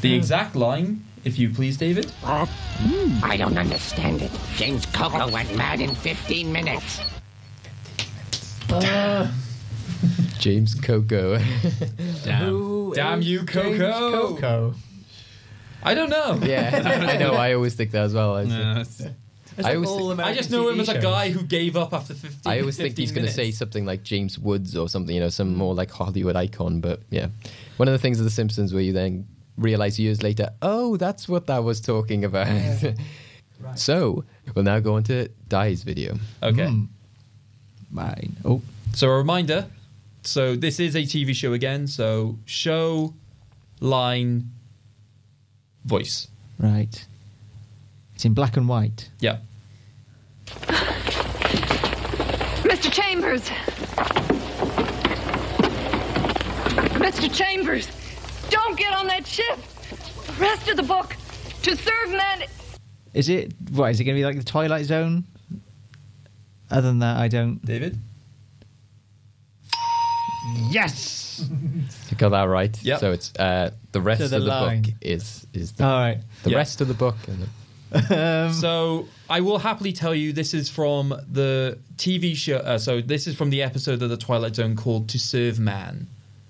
[0.00, 0.16] The hmm.
[0.16, 2.10] exact line, if you please, David.
[2.24, 4.30] I don't understand it.
[4.56, 7.00] James Coco went mad in 15 minutes.
[8.70, 9.30] Uh.
[10.38, 11.38] James Coco.
[12.24, 14.10] Damn, Damn you, Coco.
[14.10, 14.74] Coco.
[15.84, 16.38] I don't know.
[16.42, 17.34] yeah, I know.
[17.34, 18.36] I always think that as well.
[18.36, 18.84] I, No,
[19.58, 22.14] it's- I always, think, I just know him as a guy who gave up after
[22.14, 23.36] 15 I always think he's going to minutes.
[23.36, 26.80] say something like James Woods or something, you know, some more like Hollywood icon.
[26.80, 27.28] But yeah,
[27.76, 29.26] one of the things of The Simpsons where you then
[29.58, 32.48] realize years later, oh, that's what that was talking about.
[33.76, 34.24] so
[34.54, 36.18] we'll now go on to Dai's video.
[36.42, 36.66] Okay.
[36.68, 36.84] Hmm.
[37.90, 38.36] Mine.
[38.44, 38.62] Oh,
[38.94, 39.66] So a reminder.
[40.24, 41.86] So this is a TV show again.
[41.86, 43.12] So show,
[43.80, 44.50] line,
[45.84, 46.28] voice.
[46.58, 47.04] right.
[48.22, 49.10] It's in black and white.
[49.18, 49.38] Yeah.
[52.62, 52.88] Mr.
[52.92, 53.42] Chambers!
[57.02, 57.34] Mr.
[57.34, 57.88] Chambers!
[58.48, 59.58] Don't get on that ship!
[60.28, 61.16] The rest of the book!
[61.64, 62.44] To serve men!
[63.12, 63.90] Is it what?
[63.90, 65.24] Is it going to be like the Twilight Zone?
[66.70, 67.60] Other than that, I don't.
[67.64, 67.98] David.
[70.70, 71.50] Yes.
[72.10, 72.80] You got that right.
[72.84, 73.00] Yep.
[73.00, 74.82] So it's uh, the rest So the of the line.
[74.82, 76.18] book is is the, All right.
[76.44, 76.58] the Yeah.
[76.58, 77.16] rest of the book.
[77.26, 77.48] And
[78.10, 82.56] Um, So I will happily tell you this is from the TV show.
[82.56, 86.06] Uh, so this is from the episode of the Twilight Zone called "To Serve Man."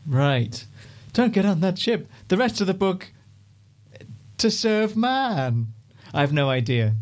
[0.07, 0.65] Right.
[1.13, 2.09] Don't get on that ship.
[2.29, 3.13] The rest of the book.
[4.39, 5.69] To serve man.
[6.15, 6.95] I have no idea.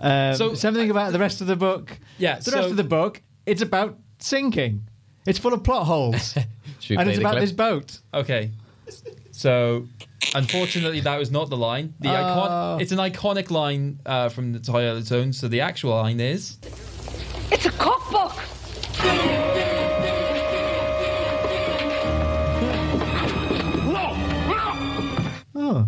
[0.00, 1.98] Um, So- something about the rest of the book.
[2.18, 3.22] Yeah, The so- rest of the book.
[3.46, 4.82] It's about sinking.
[5.26, 6.34] It's full of plot holes,
[6.90, 7.42] and it's about clip?
[7.42, 7.98] this boat.
[8.14, 8.50] Okay.
[9.32, 9.86] So,
[10.34, 11.94] unfortunately, that was not the line.
[12.00, 12.14] The Oh.
[12.14, 15.32] icon- It's an iconic line uh, from the Twilight Zone.
[15.32, 16.58] So the actual line is.
[17.50, 18.32] It's a cookbook!
[25.62, 25.86] Oh,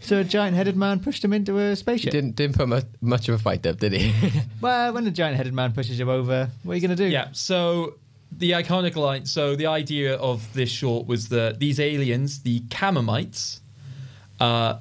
[0.00, 2.10] so a giant-headed man pushed him into a He spaceship.
[2.12, 4.12] didn't didn't put much, much of a fight up, did he?
[4.60, 7.08] Well, when a giant-headed man pushes you over, what are you going to do?
[7.10, 7.28] Yeah.
[7.32, 7.94] So
[8.30, 9.26] the iconic line.
[9.26, 13.60] So the idea of this short was that these aliens, the Kanamits,
[14.42, 14.78] uh,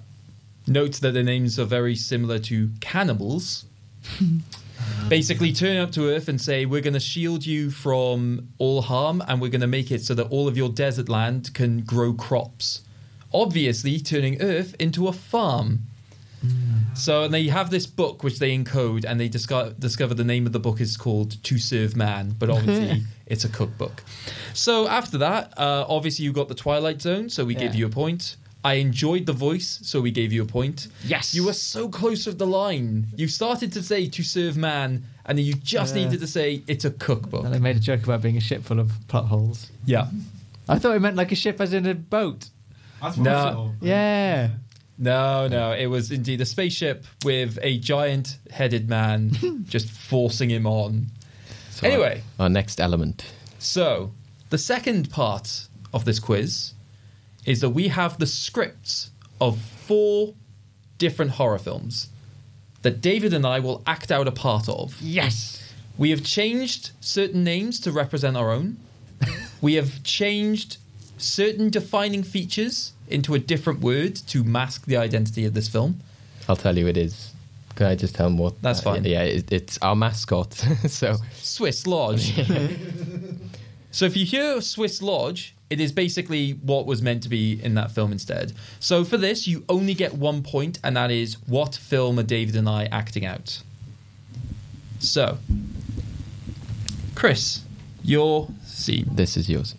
[0.68, 3.66] note that their names are very similar to cannibals.
[5.10, 9.22] Basically, turn up to Earth and say, "We're going to shield you from all harm,
[9.28, 12.14] and we're going to make it so that all of your desert land can grow
[12.14, 12.82] crops."
[13.34, 15.82] Obviously, turning Earth into a farm.
[16.96, 20.48] So and they have this book which they encode, and they discover, discover the name
[20.48, 24.04] of the book is called "To Serve Man," but obviously it's a cookbook.
[24.54, 27.72] So after that, uh, obviously you got the Twilight Zone, so we Yeah.
[27.74, 28.36] you a point.
[28.64, 30.88] I enjoyed the voice, so we gave you a point.
[31.04, 31.34] Yes.
[31.34, 33.08] you were so close with the line.
[33.16, 36.04] You started to say "To Serve Man," and then you just Yeah.
[36.06, 38.64] needed to say "It's a cookbook." And they made a joke about being a ship
[38.64, 39.68] full of plot holes.
[39.86, 40.08] Yeah.
[40.70, 42.50] I thought it meant like a ship as in a boat.
[43.02, 43.34] That's No.
[43.34, 43.74] wonderful.
[43.82, 44.50] Yeah.
[45.00, 51.08] No, no, it was indeed a spaceship with a giant-headed man just forcing him on.
[51.72, 52.22] So Anyway.
[52.38, 53.26] our, our next element.
[53.58, 54.12] So,
[54.52, 56.74] the second part of this quiz
[57.46, 60.34] is that we have the scripts of four
[60.98, 62.10] different horror films
[62.82, 65.00] that David and I will act out a part of.
[65.02, 65.74] Yes.
[65.98, 68.78] We have changed certain names to represent our own.
[69.62, 70.78] we have changed
[71.18, 76.00] certain defining features into a different word to mask the identity of this film.
[76.48, 77.32] I'll tell you it is.
[77.76, 78.62] Can I just tell them what?
[78.62, 79.06] That's uh, fine.
[79.06, 80.54] yeah, it, it's our mascot.
[80.88, 82.36] so Swiss Lodge.
[83.92, 87.76] so if you hear Swiss Lodge, it is basically what was meant to be in
[87.76, 88.52] that film instead.
[88.82, 92.58] So for this, you only get one point, and that is what film are David
[92.58, 93.64] and I acting out?
[95.00, 95.38] So,
[97.16, 97.62] Chris,
[98.04, 99.08] your scene.
[99.14, 99.76] this is yours.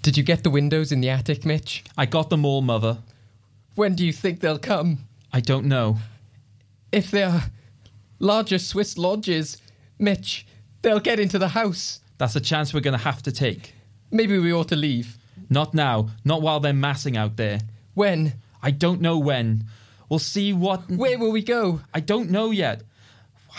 [0.00, 1.82] Did you get the windows in the attic, Mitch?
[1.98, 2.98] I got them all, Mother.
[3.74, 4.98] When do you think they'll come?
[5.32, 5.98] I don't know.
[6.92, 7.44] If they are
[8.20, 9.58] larger Swiss lodges,
[9.98, 10.46] Mitch,
[10.82, 11.98] they'll get into the house.
[12.22, 13.74] That's a chance we're going to have to take.
[14.12, 15.18] Maybe we ought to leave.
[15.50, 16.10] Not now.
[16.24, 17.58] Not while they're massing out there.
[17.94, 18.34] When?
[18.62, 19.64] I don't know when.
[20.08, 20.88] We'll see what.
[20.88, 21.80] Where will we go?
[21.92, 22.84] I don't know yet.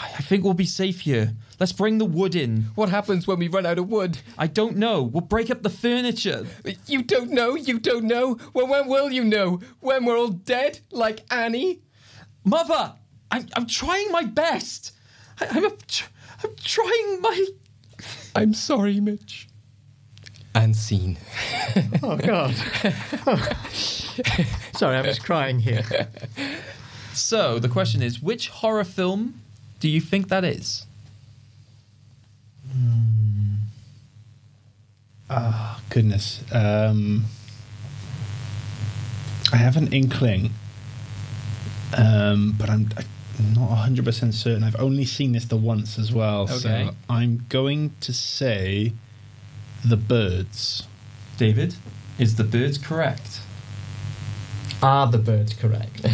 [0.02, 1.34] I think we'll be safe here.
[1.60, 2.68] Let's bring the wood in.
[2.76, 4.20] What happens when we run out of wood?
[4.38, 5.04] I don't know.
[5.04, 6.48] We'll break up the furniture.
[6.88, 7.56] You don't know?
[7.56, 8.38] You don't know?
[8.54, 9.60] Well, when will you know?
[9.82, 10.80] When we're all dead?
[10.90, 11.82] Like Annie?
[12.46, 12.94] Mother,
[13.30, 14.94] I'm, I'm trying my best.
[15.42, 17.46] I, I'm, I'm trying my.
[18.36, 19.48] I'm sorry, Mitch.
[20.56, 21.18] And scene.
[22.04, 22.54] Oh God.
[22.54, 23.36] so
[24.74, 25.84] Sorry, I'm just crying here.
[27.14, 29.42] So the question is, which horror film
[29.80, 30.86] do you think that is?
[35.30, 36.44] Oh, goodness.
[36.52, 37.26] Um,
[39.52, 40.52] I have an inkling,
[41.98, 42.90] um, but I'm,
[43.44, 44.64] I'm not 100% certain.
[44.64, 46.44] I've only seen this the once as well.
[46.44, 46.56] Okay.
[46.58, 48.94] So I'm going to say
[49.84, 50.88] The Birds.
[51.38, 51.76] David,
[52.18, 53.42] is the birds correct?
[54.82, 56.06] Are the birds correct?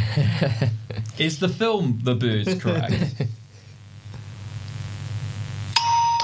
[1.18, 3.24] Is the film The Birds correct?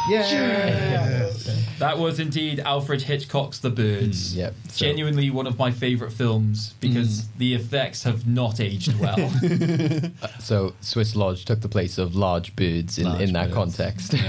[0.07, 1.32] Yeah.
[1.80, 4.34] that was indeed Alfred Hitchcock's The Birds.
[4.34, 8.98] Mm, yep, so- Genuinely one of my favourite films because the effects have not aged
[8.99, 9.15] well.
[10.40, 13.56] So Swiss Lodge took the place of large birds in, Large in that birds.
[13.56, 14.15] context.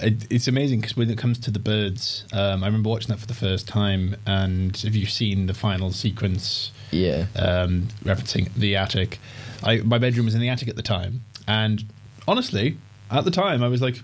[0.00, 3.18] It, it's amazing because when it comes to the birds, um, I remember watching that
[3.18, 4.14] for the first time.
[4.26, 7.26] And have you seen the final sequence yeah.
[7.34, 9.18] um, referencing the attic?
[9.64, 11.84] I, my bedroom was in the attic at the time, and
[12.28, 12.78] honestly,
[13.10, 14.00] at the time, I was like,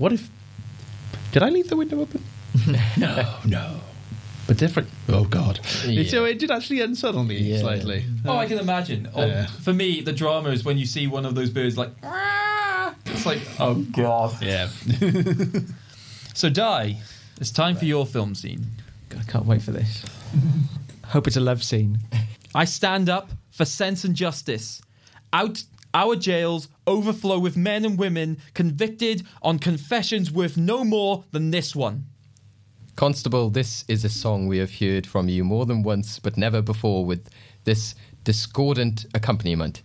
[0.00, 0.28] "What if?
[1.32, 2.22] Did I leave the window open?
[2.96, 3.80] no, no,
[4.46, 4.88] but different.
[5.08, 5.60] Oh God!
[5.86, 6.04] Yeah.
[6.08, 7.60] So it did actually unsettle me Yeah.
[7.60, 8.04] slightly.
[8.24, 9.08] oh, I can imagine.
[9.14, 9.46] Oh, Yeah.
[9.46, 13.26] For me, the drama is when you see one of those birds like, "Ah!" it's
[13.26, 14.30] like, oh god.
[14.42, 14.68] Yeah,
[16.34, 16.96] So, Dai.
[17.40, 18.66] it's time for your film scene.
[19.18, 20.04] I can't wait for this.
[21.06, 21.98] Hope it's a love scene.
[22.54, 24.80] I stand up for sense and justice.
[25.32, 25.64] Out
[25.94, 31.74] our jails overflow with men and women convicted on confessions worth no more than this
[31.74, 32.06] one.
[32.96, 36.60] Constable, this is a song we have heard from you more than once, but never
[36.60, 37.28] before with
[37.64, 37.94] this
[38.24, 39.82] discordant accompaniment.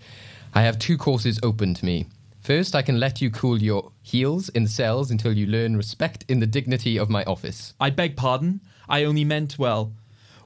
[0.53, 2.07] I have two courses open to me.
[2.41, 6.25] First, I can let you cool your heels in the cells until you learn respect
[6.27, 7.73] in the dignity of my office.
[7.79, 9.93] I beg pardon, I only meant well.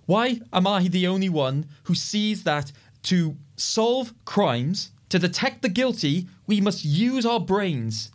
[0.06, 2.72] Why am I the only one who sees that
[3.04, 8.12] to solve crimes, to detect the guilty, we must use our brains?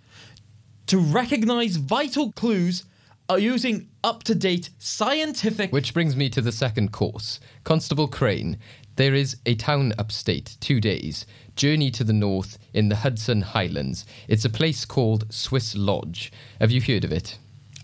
[0.87, 2.85] To recognize vital clues
[3.29, 5.73] are using up to date scientific.
[5.73, 7.41] Which brings me to the second course.
[7.65, 8.59] Constable Crane,
[8.97, 11.27] there is a town upstate, two days,
[11.57, 14.05] journey to the north in the Hudson Highlands.
[14.29, 16.33] It's a place called Swiss Lodge.
[16.61, 17.39] Have you heard of it?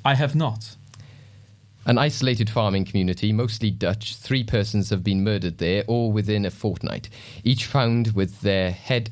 [0.04, 0.76] I have not.
[1.86, 4.14] An isolated farming community, mostly Dutch.
[4.16, 7.08] Three persons have been murdered there, all within a fortnight.
[7.42, 9.10] Each found with their head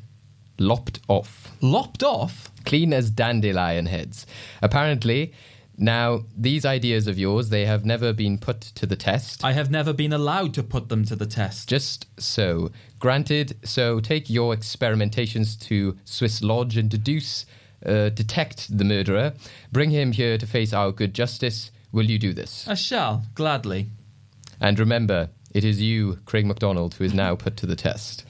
[0.59, 2.49] lopped off, Lopped off?
[2.65, 4.27] clean as dandelion heads.
[4.61, 5.33] Apparently,
[5.77, 9.43] now these ideas of yours, they have never been put to the test.
[9.43, 11.69] I have never been allowed to put them to the test.
[11.69, 12.69] Just so.
[12.99, 17.45] Granted, so take your experimentations to Swiss Lodge and deduce,
[17.85, 19.33] uh, detect the murderer.
[19.71, 21.71] Bring him here to face our good justice.
[21.91, 22.67] Will you do this?
[22.67, 23.87] I shall, gladly.
[24.61, 28.23] And remember, it is you, Craig MacDonald, who is now put to the test.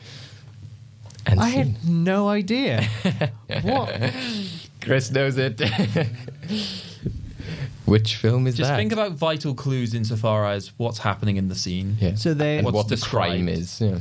[1.26, 1.73] And I scene.
[1.76, 2.84] had no idea.
[3.61, 4.14] what?
[4.81, 5.61] Chris knows it.
[7.86, 8.73] Which film is Just that?
[8.76, 11.98] Just think about vital clues insofar as what's happening in the scene.
[11.99, 12.15] yeah.
[12.15, 13.81] So they What's what the crime is.
[13.81, 13.99] Yeah.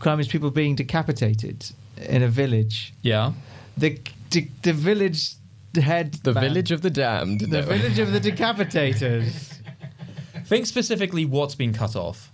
[0.00, 2.92] crime is people being decapitated in a village.
[3.02, 3.32] Yeah.
[3.76, 3.98] The
[4.30, 5.34] the, the village
[5.76, 6.14] head.
[6.24, 7.40] The man- Village of the Damned.
[7.42, 7.62] The no.
[7.62, 9.54] village of the decapitators.
[10.46, 12.30] Think specifically what's been cut off.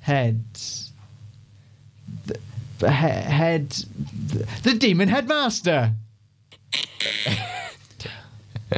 [0.00, 0.92] Heads.
[2.26, 2.38] The,
[2.78, 3.70] the he- head.
[3.70, 5.92] The, the demon headmaster.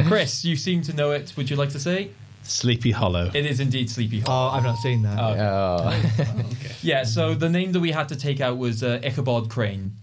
[0.07, 1.33] Chris, you seem to know it.
[1.37, 2.11] Would you like to say?
[2.43, 3.31] Sleepy Hollow.
[3.35, 4.51] It is indeed Sleepy Hollow.
[4.53, 5.19] Oh, I've not seen that.
[5.19, 6.03] Oh.
[6.83, 9.97] Yeah, so the name that we had to take out was uh, Ichabod Crane.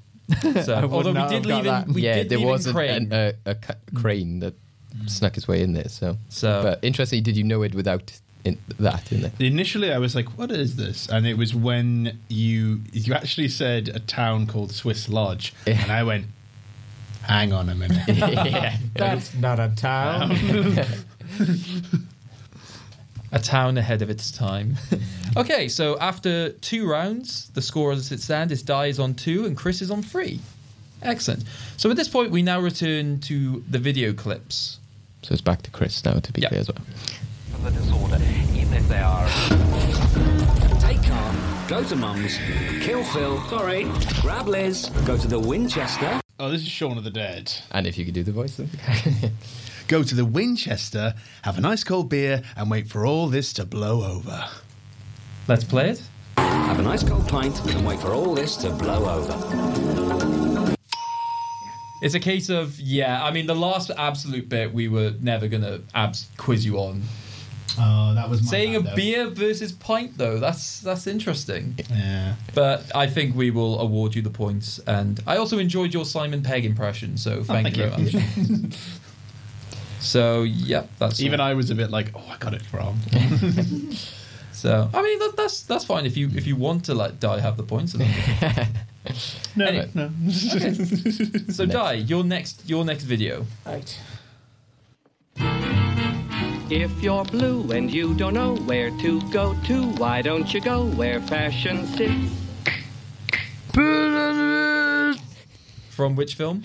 [0.64, 1.88] So, would although we did have leave in, that.
[1.88, 3.11] we yeah, did there leave in was an, Crane.
[3.11, 3.14] an,
[3.45, 4.53] a, a cu- crane that
[5.07, 5.89] snuck its way in there.
[5.89, 9.31] So, So- but interestingly, did you know it without in, that in there?
[9.39, 13.89] Initially, I was like, "What is this?" And it was when you you actually said
[13.89, 15.81] a town called Swiss Lodge, Yeah.
[15.84, 16.26] and I went,
[17.23, 18.77] "Hang on a minute." yeah.
[18.95, 20.38] That's not a town.
[23.35, 24.77] a town ahead of its time.
[25.37, 29.45] okay, so after two rounds, the score as it stands is Dai is on two
[29.45, 30.39] and Chris is on three.
[31.01, 31.43] Excellent.
[31.77, 34.79] So at this point, we now return to the video clips.
[35.21, 36.47] So it's back to Chris now, to be Yeah.
[36.49, 36.83] clear as well.
[37.63, 38.19] the disorder,
[38.53, 39.27] even if they are.
[40.79, 41.35] Take Carl,
[41.67, 42.37] go to Mum's,
[42.81, 43.85] kill Phil, sorry,
[44.21, 46.21] grab Liz, go to the Winchester.
[46.39, 47.51] oh, this is Shaun of the Dead.
[47.71, 48.69] And if you could do the voice, then.
[49.87, 51.13] Go to the Winchester,
[51.43, 54.47] have a nice cold beer, and wait for all this to blow over.
[55.47, 56.01] Let's play it.
[56.37, 60.75] Have a nice cold pint and wait for all this to blow over.
[62.01, 65.61] It's a case of, yeah, I mean, the last absolute bit we were never going
[65.63, 67.03] to abs- quiz you on.
[67.77, 68.95] Oh, that was my Saying bad, a though.
[68.95, 71.77] beer versus pint, though, that's that's interesting.
[71.91, 72.35] Yeah.
[72.53, 74.79] But I think we will award you the points.
[74.87, 78.61] And I also enjoyed your Simon Pegg impression, so oh, thank, Oh, thank you very
[78.61, 78.75] much.
[80.06, 81.48] so, yep, that's Even all.
[81.48, 82.99] I was a bit like, oh, I got it wrong.
[84.56, 87.41] So, I mean, that, that's that's fine if you if you want to let Dai
[87.41, 87.91] have the points.
[87.91, 88.07] then-
[89.57, 89.90] no, Anyway.
[89.94, 90.10] no.
[91.52, 93.45] so, Dai, your next your next video.
[93.65, 93.99] Right.
[96.72, 100.86] If you're blue and you don't know where to go to, why don't you go
[100.86, 102.32] where fashion sits?
[105.90, 106.64] From which film?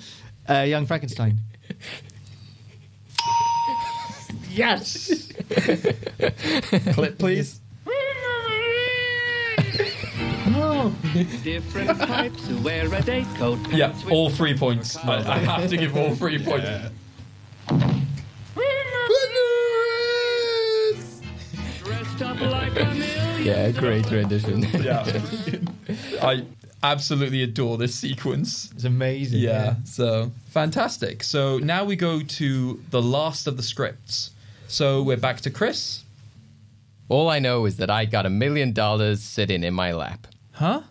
[0.48, 1.38] Uh, Young Frankenstein.
[4.50, 5.32] Yes.
[6.94, 7.60] Clip, please.
[11.42, 13.58] Different types who wear a day coat.
[13.70, 14.96] Yeah, all three points.
[14.96, 16.68] I, I have to give all three points.
[21.82, 23.42] dressed up like a.
[23.42, 24.62] Yeah, great rendition.
[24.82, 25.20] Yeah.
[26.22, 26.44] I
[26.82, 28.70] absolutely adore this sequence.
[28.72, 29.40] It's amazing.
[29.40, 31.22] Yeah, so fantastic.
[31.22, 34.30] So now we go to the last of the scripts.
[34.70, 36.04] So we're back to Chris.
[37.08, 40.28] All I know is that I got a million dollars sitting in my lap.
[40.52, 40.82] Huh?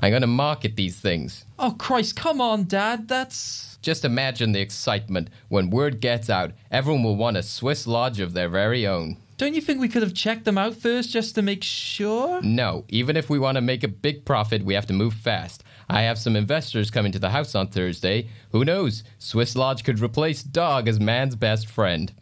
[0.00, 1.44] I'm going to market these things.
[1.56, 3.06] Oh, Christ, come on, Dad.
[3.06, 3.78] That's.
[3.82, 6.50] Just imagine the excitement when word gets out.
[6.72, 9.16] Everyone will want a Swiss lodge of their very own.
[9.38, 12.42] Don't you think we could have checked them out first just to make sure?
[12.42, 15.62] No, even if we want to make a big profit, we have to move fast.
[15.88, 18.28] I have some investors coming to the house on Thursday.
[18.50, 19.04] Who knows?
[19.18, 22.12] Swiss Lodge could replace dog as man's best friend.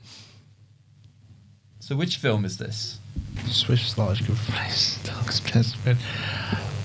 [1.88, 2.98] So, which film is this?
[3.46, 5.98] Swiss Lodge could replace Dog's best friend.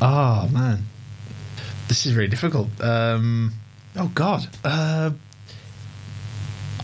[0.02, 0.86] Oh man,
[1.90, 2.70] this is really difficult.
[2.80, 3.52] Um,
[3.98, 4.48] oh God.
[4.64, 5.12] Uh,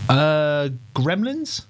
[0.09, 1.63] uh, Gremlins.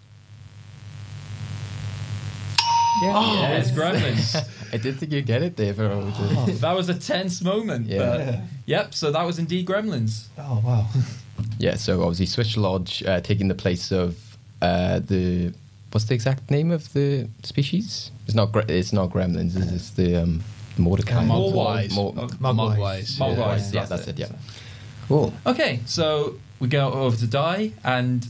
[3.04, 3.14] Yeah.
[3.14, 4.36] Oh, It's Gremlins.
[4.74, 7.86] I did think you'd get it there for all the- that was a tense moment.
[7.86, 8.00] Yeah.
[8.00, 10.26] But, yep, so that was indeed Gremlins.
[10.40, 10.88] Oh wow.
[11.60, 14.18] Yeah, so obviously Swiss Lodge uh, taking the place of
[14.64, 15.54] uh, the
[15.92, 18.12] what's the exact name of the species?
[18.26, 19.56] It's not gre- it's not gremlins.
[19.58, 20.44] It's, it's the um,
[20.78, 21.24] Mordecai.
[21.26, 21.94] Mogwais.
[21.96, 23.18] Mo- Mogwais.
[23.18, 24.20] Mogwais, Yeah, that's that's it.
[24.20, 24.20] it.
[24.20, 24.36] Yeah.
[25.08, 25.34] Cool.
[25.46, 28.28] Okay, so we go over to Dai, and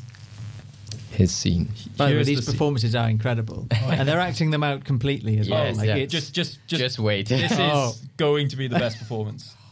[1.11, 1.69] His scene.
[1.98, 2.53] By the way, these the scene.
[2.53, 5.73] performances are incredible, and they're acting them out completely as well.
[5.76, 5.95] Like yeah.
[5.95, 7.27] it's, just, just, just, Just wait.
[7.27, 7.90] This Oh.
[7.90, 9.56] is going to be the best performance.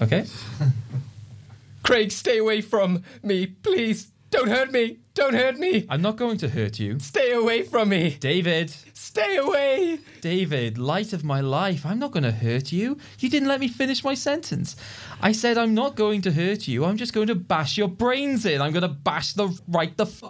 [0.00, 0.24] Okay.
[1.82, 4.12] Craig, stay away from me, please.
[4.30, 4.98] Don't hurt me.
[5.14, 5.86] Don't hurt me.
[5.88, 6.98] I'm not going to hurt you.
[7.00, 8.16] Stay away from me.
[8.20, 10.00] David, Stay away.
[10.20, 12.98] David, light of my life, I'm not going to hurt you.
[13.20, 14.76] You didn't let me finish my sentence.
[15.20, 16.84] I said I'm not going to hurt you.
[16.84, 18.60] I'm just going to bash your brains in.
[18.60, 20.24] I'm going to bash the right the f-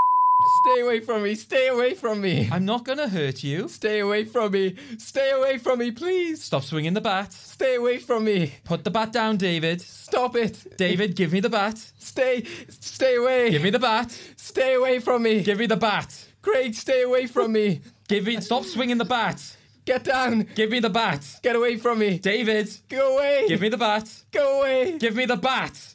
[0.71, 1.35] Stay away from me.
[1.35, 2.49] Stay away from me.
[2.53, 3.69] I'm not going to hurt you.
[3.69, 4.77] Stay away from me.
[4.99, 6.45] Stay away from me, please.
[6.45, 7.33] Stop swinging the bat.
[7.33, 8.53] Stay away from me.
[8.65, 9.81] Put the bat down, David.
[9.81, 10.77] Stop it.
[10.77, 11.79] David, give me the bat.
[11.99, 12.45] Stay.
[12.69, 13.51] Stay away.
[13.51, 14.11] Give me the bat.
[14.37, 15.43] Stay away from me.
[15.43, 16.27] Give me the bat.
[16.43, 17.81] Craig, stay away from me.
[18.07, 19.57] Give me stop swinging the bat.
[19.87, 20.47] Get down.
[20.55, 21.25] Give me the bat.
[21.43, 22.19] Get away from me.
[22.19, 23.47] David, Go away.
[23.49, 24.07] give me the bat.
[24.33, 24.99] Go away.
[24.99, 25.95] Give me the bat.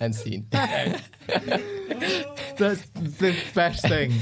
[0.00, 0.46] And scene.
[0.50, 1.02] that's
[2.94, 4.12] the best thing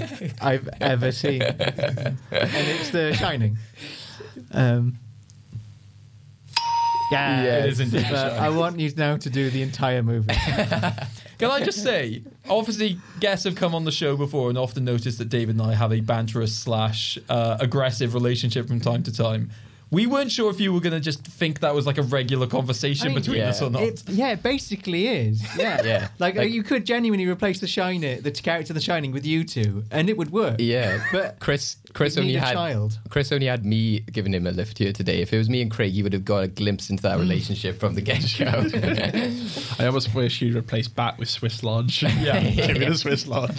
[0.41, 3.59] I've ever seen, and it's The Shining.
[4.53, 4.99] Um,
[7.11, 7.65] yeah, Yes.
[7.65, 10.35] It is indeed but I want you now to do the entire movie.
[11.39, 15.19] Can I just say, obviously, guests have come on the show before and often noticed
[15.19, 19.51] that David and I have a banterous slash uh, aggressive relationship from time to time.
[19.97, 22.47] We weren't sure if you were going to just think that was like a regular
[22.47, 23.49] conversation I mean, between yeah.
[23.49, 23.81] us or not.
[23.81, 25.43] It, yeah, it basically is.
[25.57, 26.09] Yeah, Yeah.
[26.19, 29.43] Like, Like- you could genuinely replace the Shining, the character of The Shining, with you
[29.43, 30.57] two, and it would work.
[30.59, 31.79] Yeah, But Chris.
[31.95, 32.99] Chris only had child.
[33.09, 35.23] Chris only had me giving him a lift here today.
[35.23, 37.21] If it was me and Craig, he would have got a glimpse into that mm.
[37.21, 38.45] relationship from the get go.
[39.83, 42.03] I almost wish you'd replace Bat with Swiss Lodge.
[42.03, 43.57] Yeah, give me the Swiss Lodge.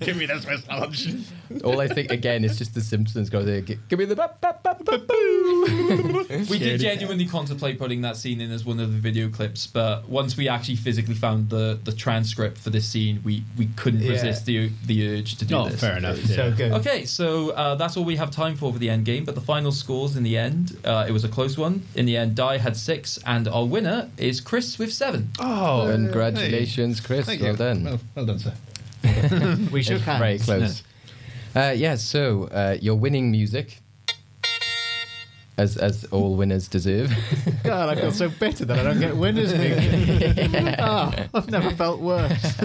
[0.00, 1.16] give me the Swiss Lodge.
[1.64, 3.60] All I think again is just the Simpsons go there.
[3.60, 6.26] Give me the bap, bap, bap, bap, boo.
[6.50, 10.08] We did genuinely contemplate putting that scene in as one of the video clips, but
[10.08, 14.12] once we actually physically found the, the transcript for this scene, we, we couldn't Yeah.
[14.12, 15.80] resist the the urge to do Oh, this.
[15.80, 16.18] fair enough.
[16.24, 16.72] So good.
[16.72, 19.24] Okay, so uh, that's all we have time for for the end game.
[19.24, 21.82] But the final scores in the end, uh, it was a close one.
[21.94, 25.30] In the end, Dai had six, and our winner is Chris with seven.
[25.38, 27.26] Oh, Congratulations, Chris.
[27.26, 27.56] Thank well you.
[27.56, 27.84] done.
[27.84, 28.54] Well, well done, sir.
[29.72, 30.20] We shook hands.
[30.20, 30.82] Very close.
[31.54, 33.80] Uh, yeah, so uh, your winning music
[35.60, 37.12] as as all winners deserve.
[37.64, 39.52] God, I feel so bitter that I don't get winners.
[39.52, 40.76] Nick.
[40.78, 42.56] oh, I've never felt worse.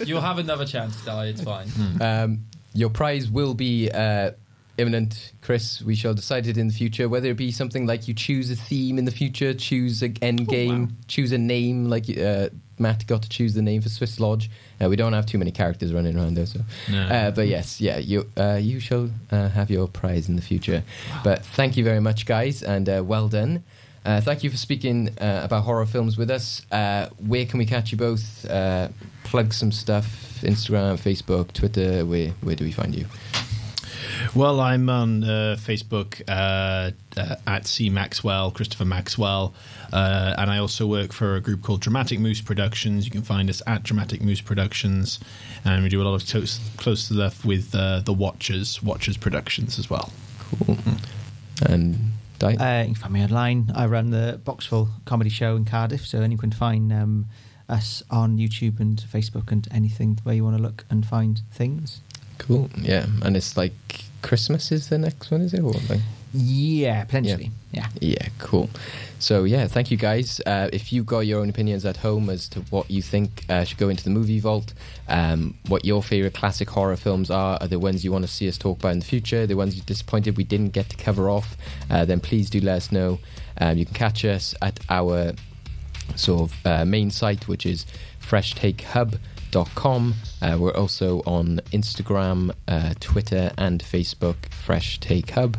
[0.00, 1.26] You'll have another chance, Dai.
[1.26, 1.68] It's fine.
[2.00, 2.44] Um,
[2.74, 4.32] your prize will be uh,
[4.76, 5.80] imminent, Chris.
[5.80, 7.08] We shall decide it in the future.
[7.08, 10.46] Whether it be something like you choose a theme in the future, choose an end
[10.48, 11.86] game, choose a name.
[11.86, 14.50] Like uh, Matt got to choose the name for Swiss Lodge.
[14.80, 16.60] Uh, we don't have too many characters running around though, so.
[16.90, 17.02] No.
[17.02, 20.82] Uh, but yes, yeah, you uh, you shall uh, have your prize in the future.
[21.24, 23.64] But thank you very much, guys, and uh, well done.
[24.04, 26.64] Uh, thank you for speaking uh, about horror films with us.
[26.70, 28.48] Uh, where can we catch you both?
[28.48, 28.88] Uh,
[29.24, 32.04] plug some stuff: Instagram, Facebook, Twitter.
[32.04, 33.06] Where where do we find you?
[34.34, 39.54] Well, I'm on uh, Facebook uh, uh, at C Maxwell, Christopher Maxwell,
[39.92, 43.04] uh, and I also work for a group called Dramatic Moose Productions.
[43.04, 45.20] You can find us at Dramatic Moose Productions,
[45.64, 49.78] and we do a lot of close, close stuff with uh, the Watchers, Watchers Productions
[49.78, 50.12] as well.
[50.38, 50.78] Cool.
[51.64, 52.54] And Dai?
[52.54, 53.70] Uh, you can find me online.
[53.74, 57.26] I run the Boxful comedy show in Cardiff, so anyone can find um,
[57.68, 62.00] us on YouTube and Facebook and anything where you want to look and find things.
[62.38, 62.70] Cool.
[62.76, 63.72] Yeah, and it's like
[64.22, 65.60] Christmas is the next one, is it?
[65.60, 66.00] Or like?
[66.36, 67.50] Yeah, potentially.
[67.72, 67.86] Yeah.
[68.00, 68.68] Yeah, cool.
[69.18, 70.40] So yeah, thank you guys.
[70.44, 73.64] Uh, if you've got your own opinions at home as to what you think uh,
[73.64, 74.74] should go into the movie vault,
[75.08, 78.48] um, what your favorite classic horror films are, are the ones you want to see
[78.48, 81.30] us talk about in the future, the ones you're disappointed we didn't get to cover
[81.30, 81.56] off,
[81.90, 83.18] uh, then please do let us know.
[83.58, 85.32] Um, you can catch us at our
[86.16, 87.86] sort of uh, main site, which is
[89.64, 95.56] Uh, we're also on Instagram, uh, Twitter, and Facebook, Fresh Take Hub.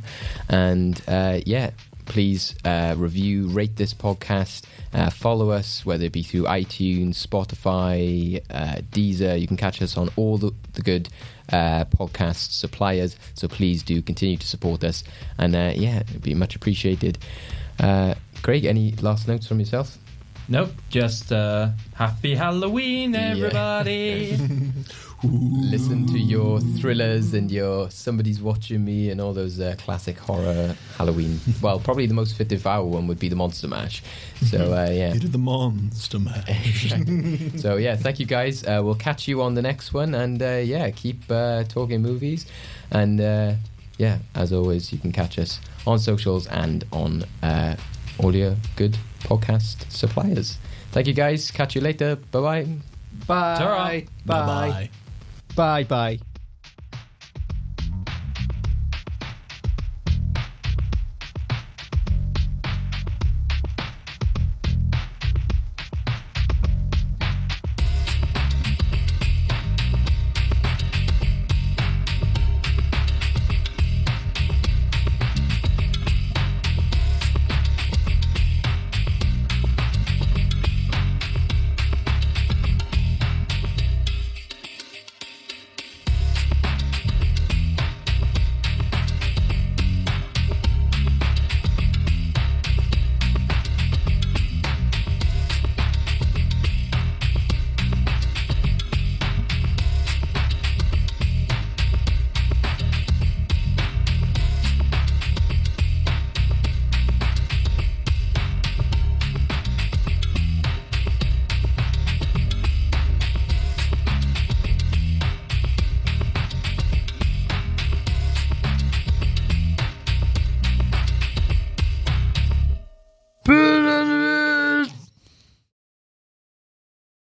[0.49, 1.71] And uh, yeah,
[2.05, 8.41] please uh, review, rate this podcast, uh, follow us, whether it be through iTunes, Spotify,
[8.49, 9.39] uh, Deezer.
[9.39, 11.09] You can catch us on all the, the good
[11.51, 13.17] uh, podcast suppliers.
[13.33, 15.03] So please do continue to support us.
[15.37, 17.17] And uh, yeah, it'd be much appreciated.
[17.79, 19.97] Uh, Craig, any last notes from yourself?
[20.49, 24.37] Nope, just uh, happy Halloween, everybody.
[25.23, 30.73] Listen to your thrillers and your somebody's watching me and all those uh, classic horror
[30.97, 31.41] Halloween.
[31.61, 34.01] well, probably the most fit devour one would be the Monster Mash.
[34.45, 35.13] So uh, yeah.
[35.13, 36.93] You did the monster mash.
[37.57, 38.63] so yeah, thank you guys.
[38.63, 42.45] Uh, we'll catch you on the next one, and uh, yeah, keep uh, talking movies.
[42.89, 43.55] And uh,
[43.97, 47.75] yeah, as always, you can catch us on socials and on uh,
[48.19, 48.97] all your good
[49.27, 50.57] podcast suppliers.
[50.91, 51.51] Thank you guys.
[51.51, 52.15] Catch you later.
[52.31, 52.63] Bye bye.
[53.27, 53.57] Bye.
[53.57, 54.01] Ta-ra.
[54.25, 54.89] Bye.
[55.55, 55.83] Bye.
[55.83, 56.36] Bye.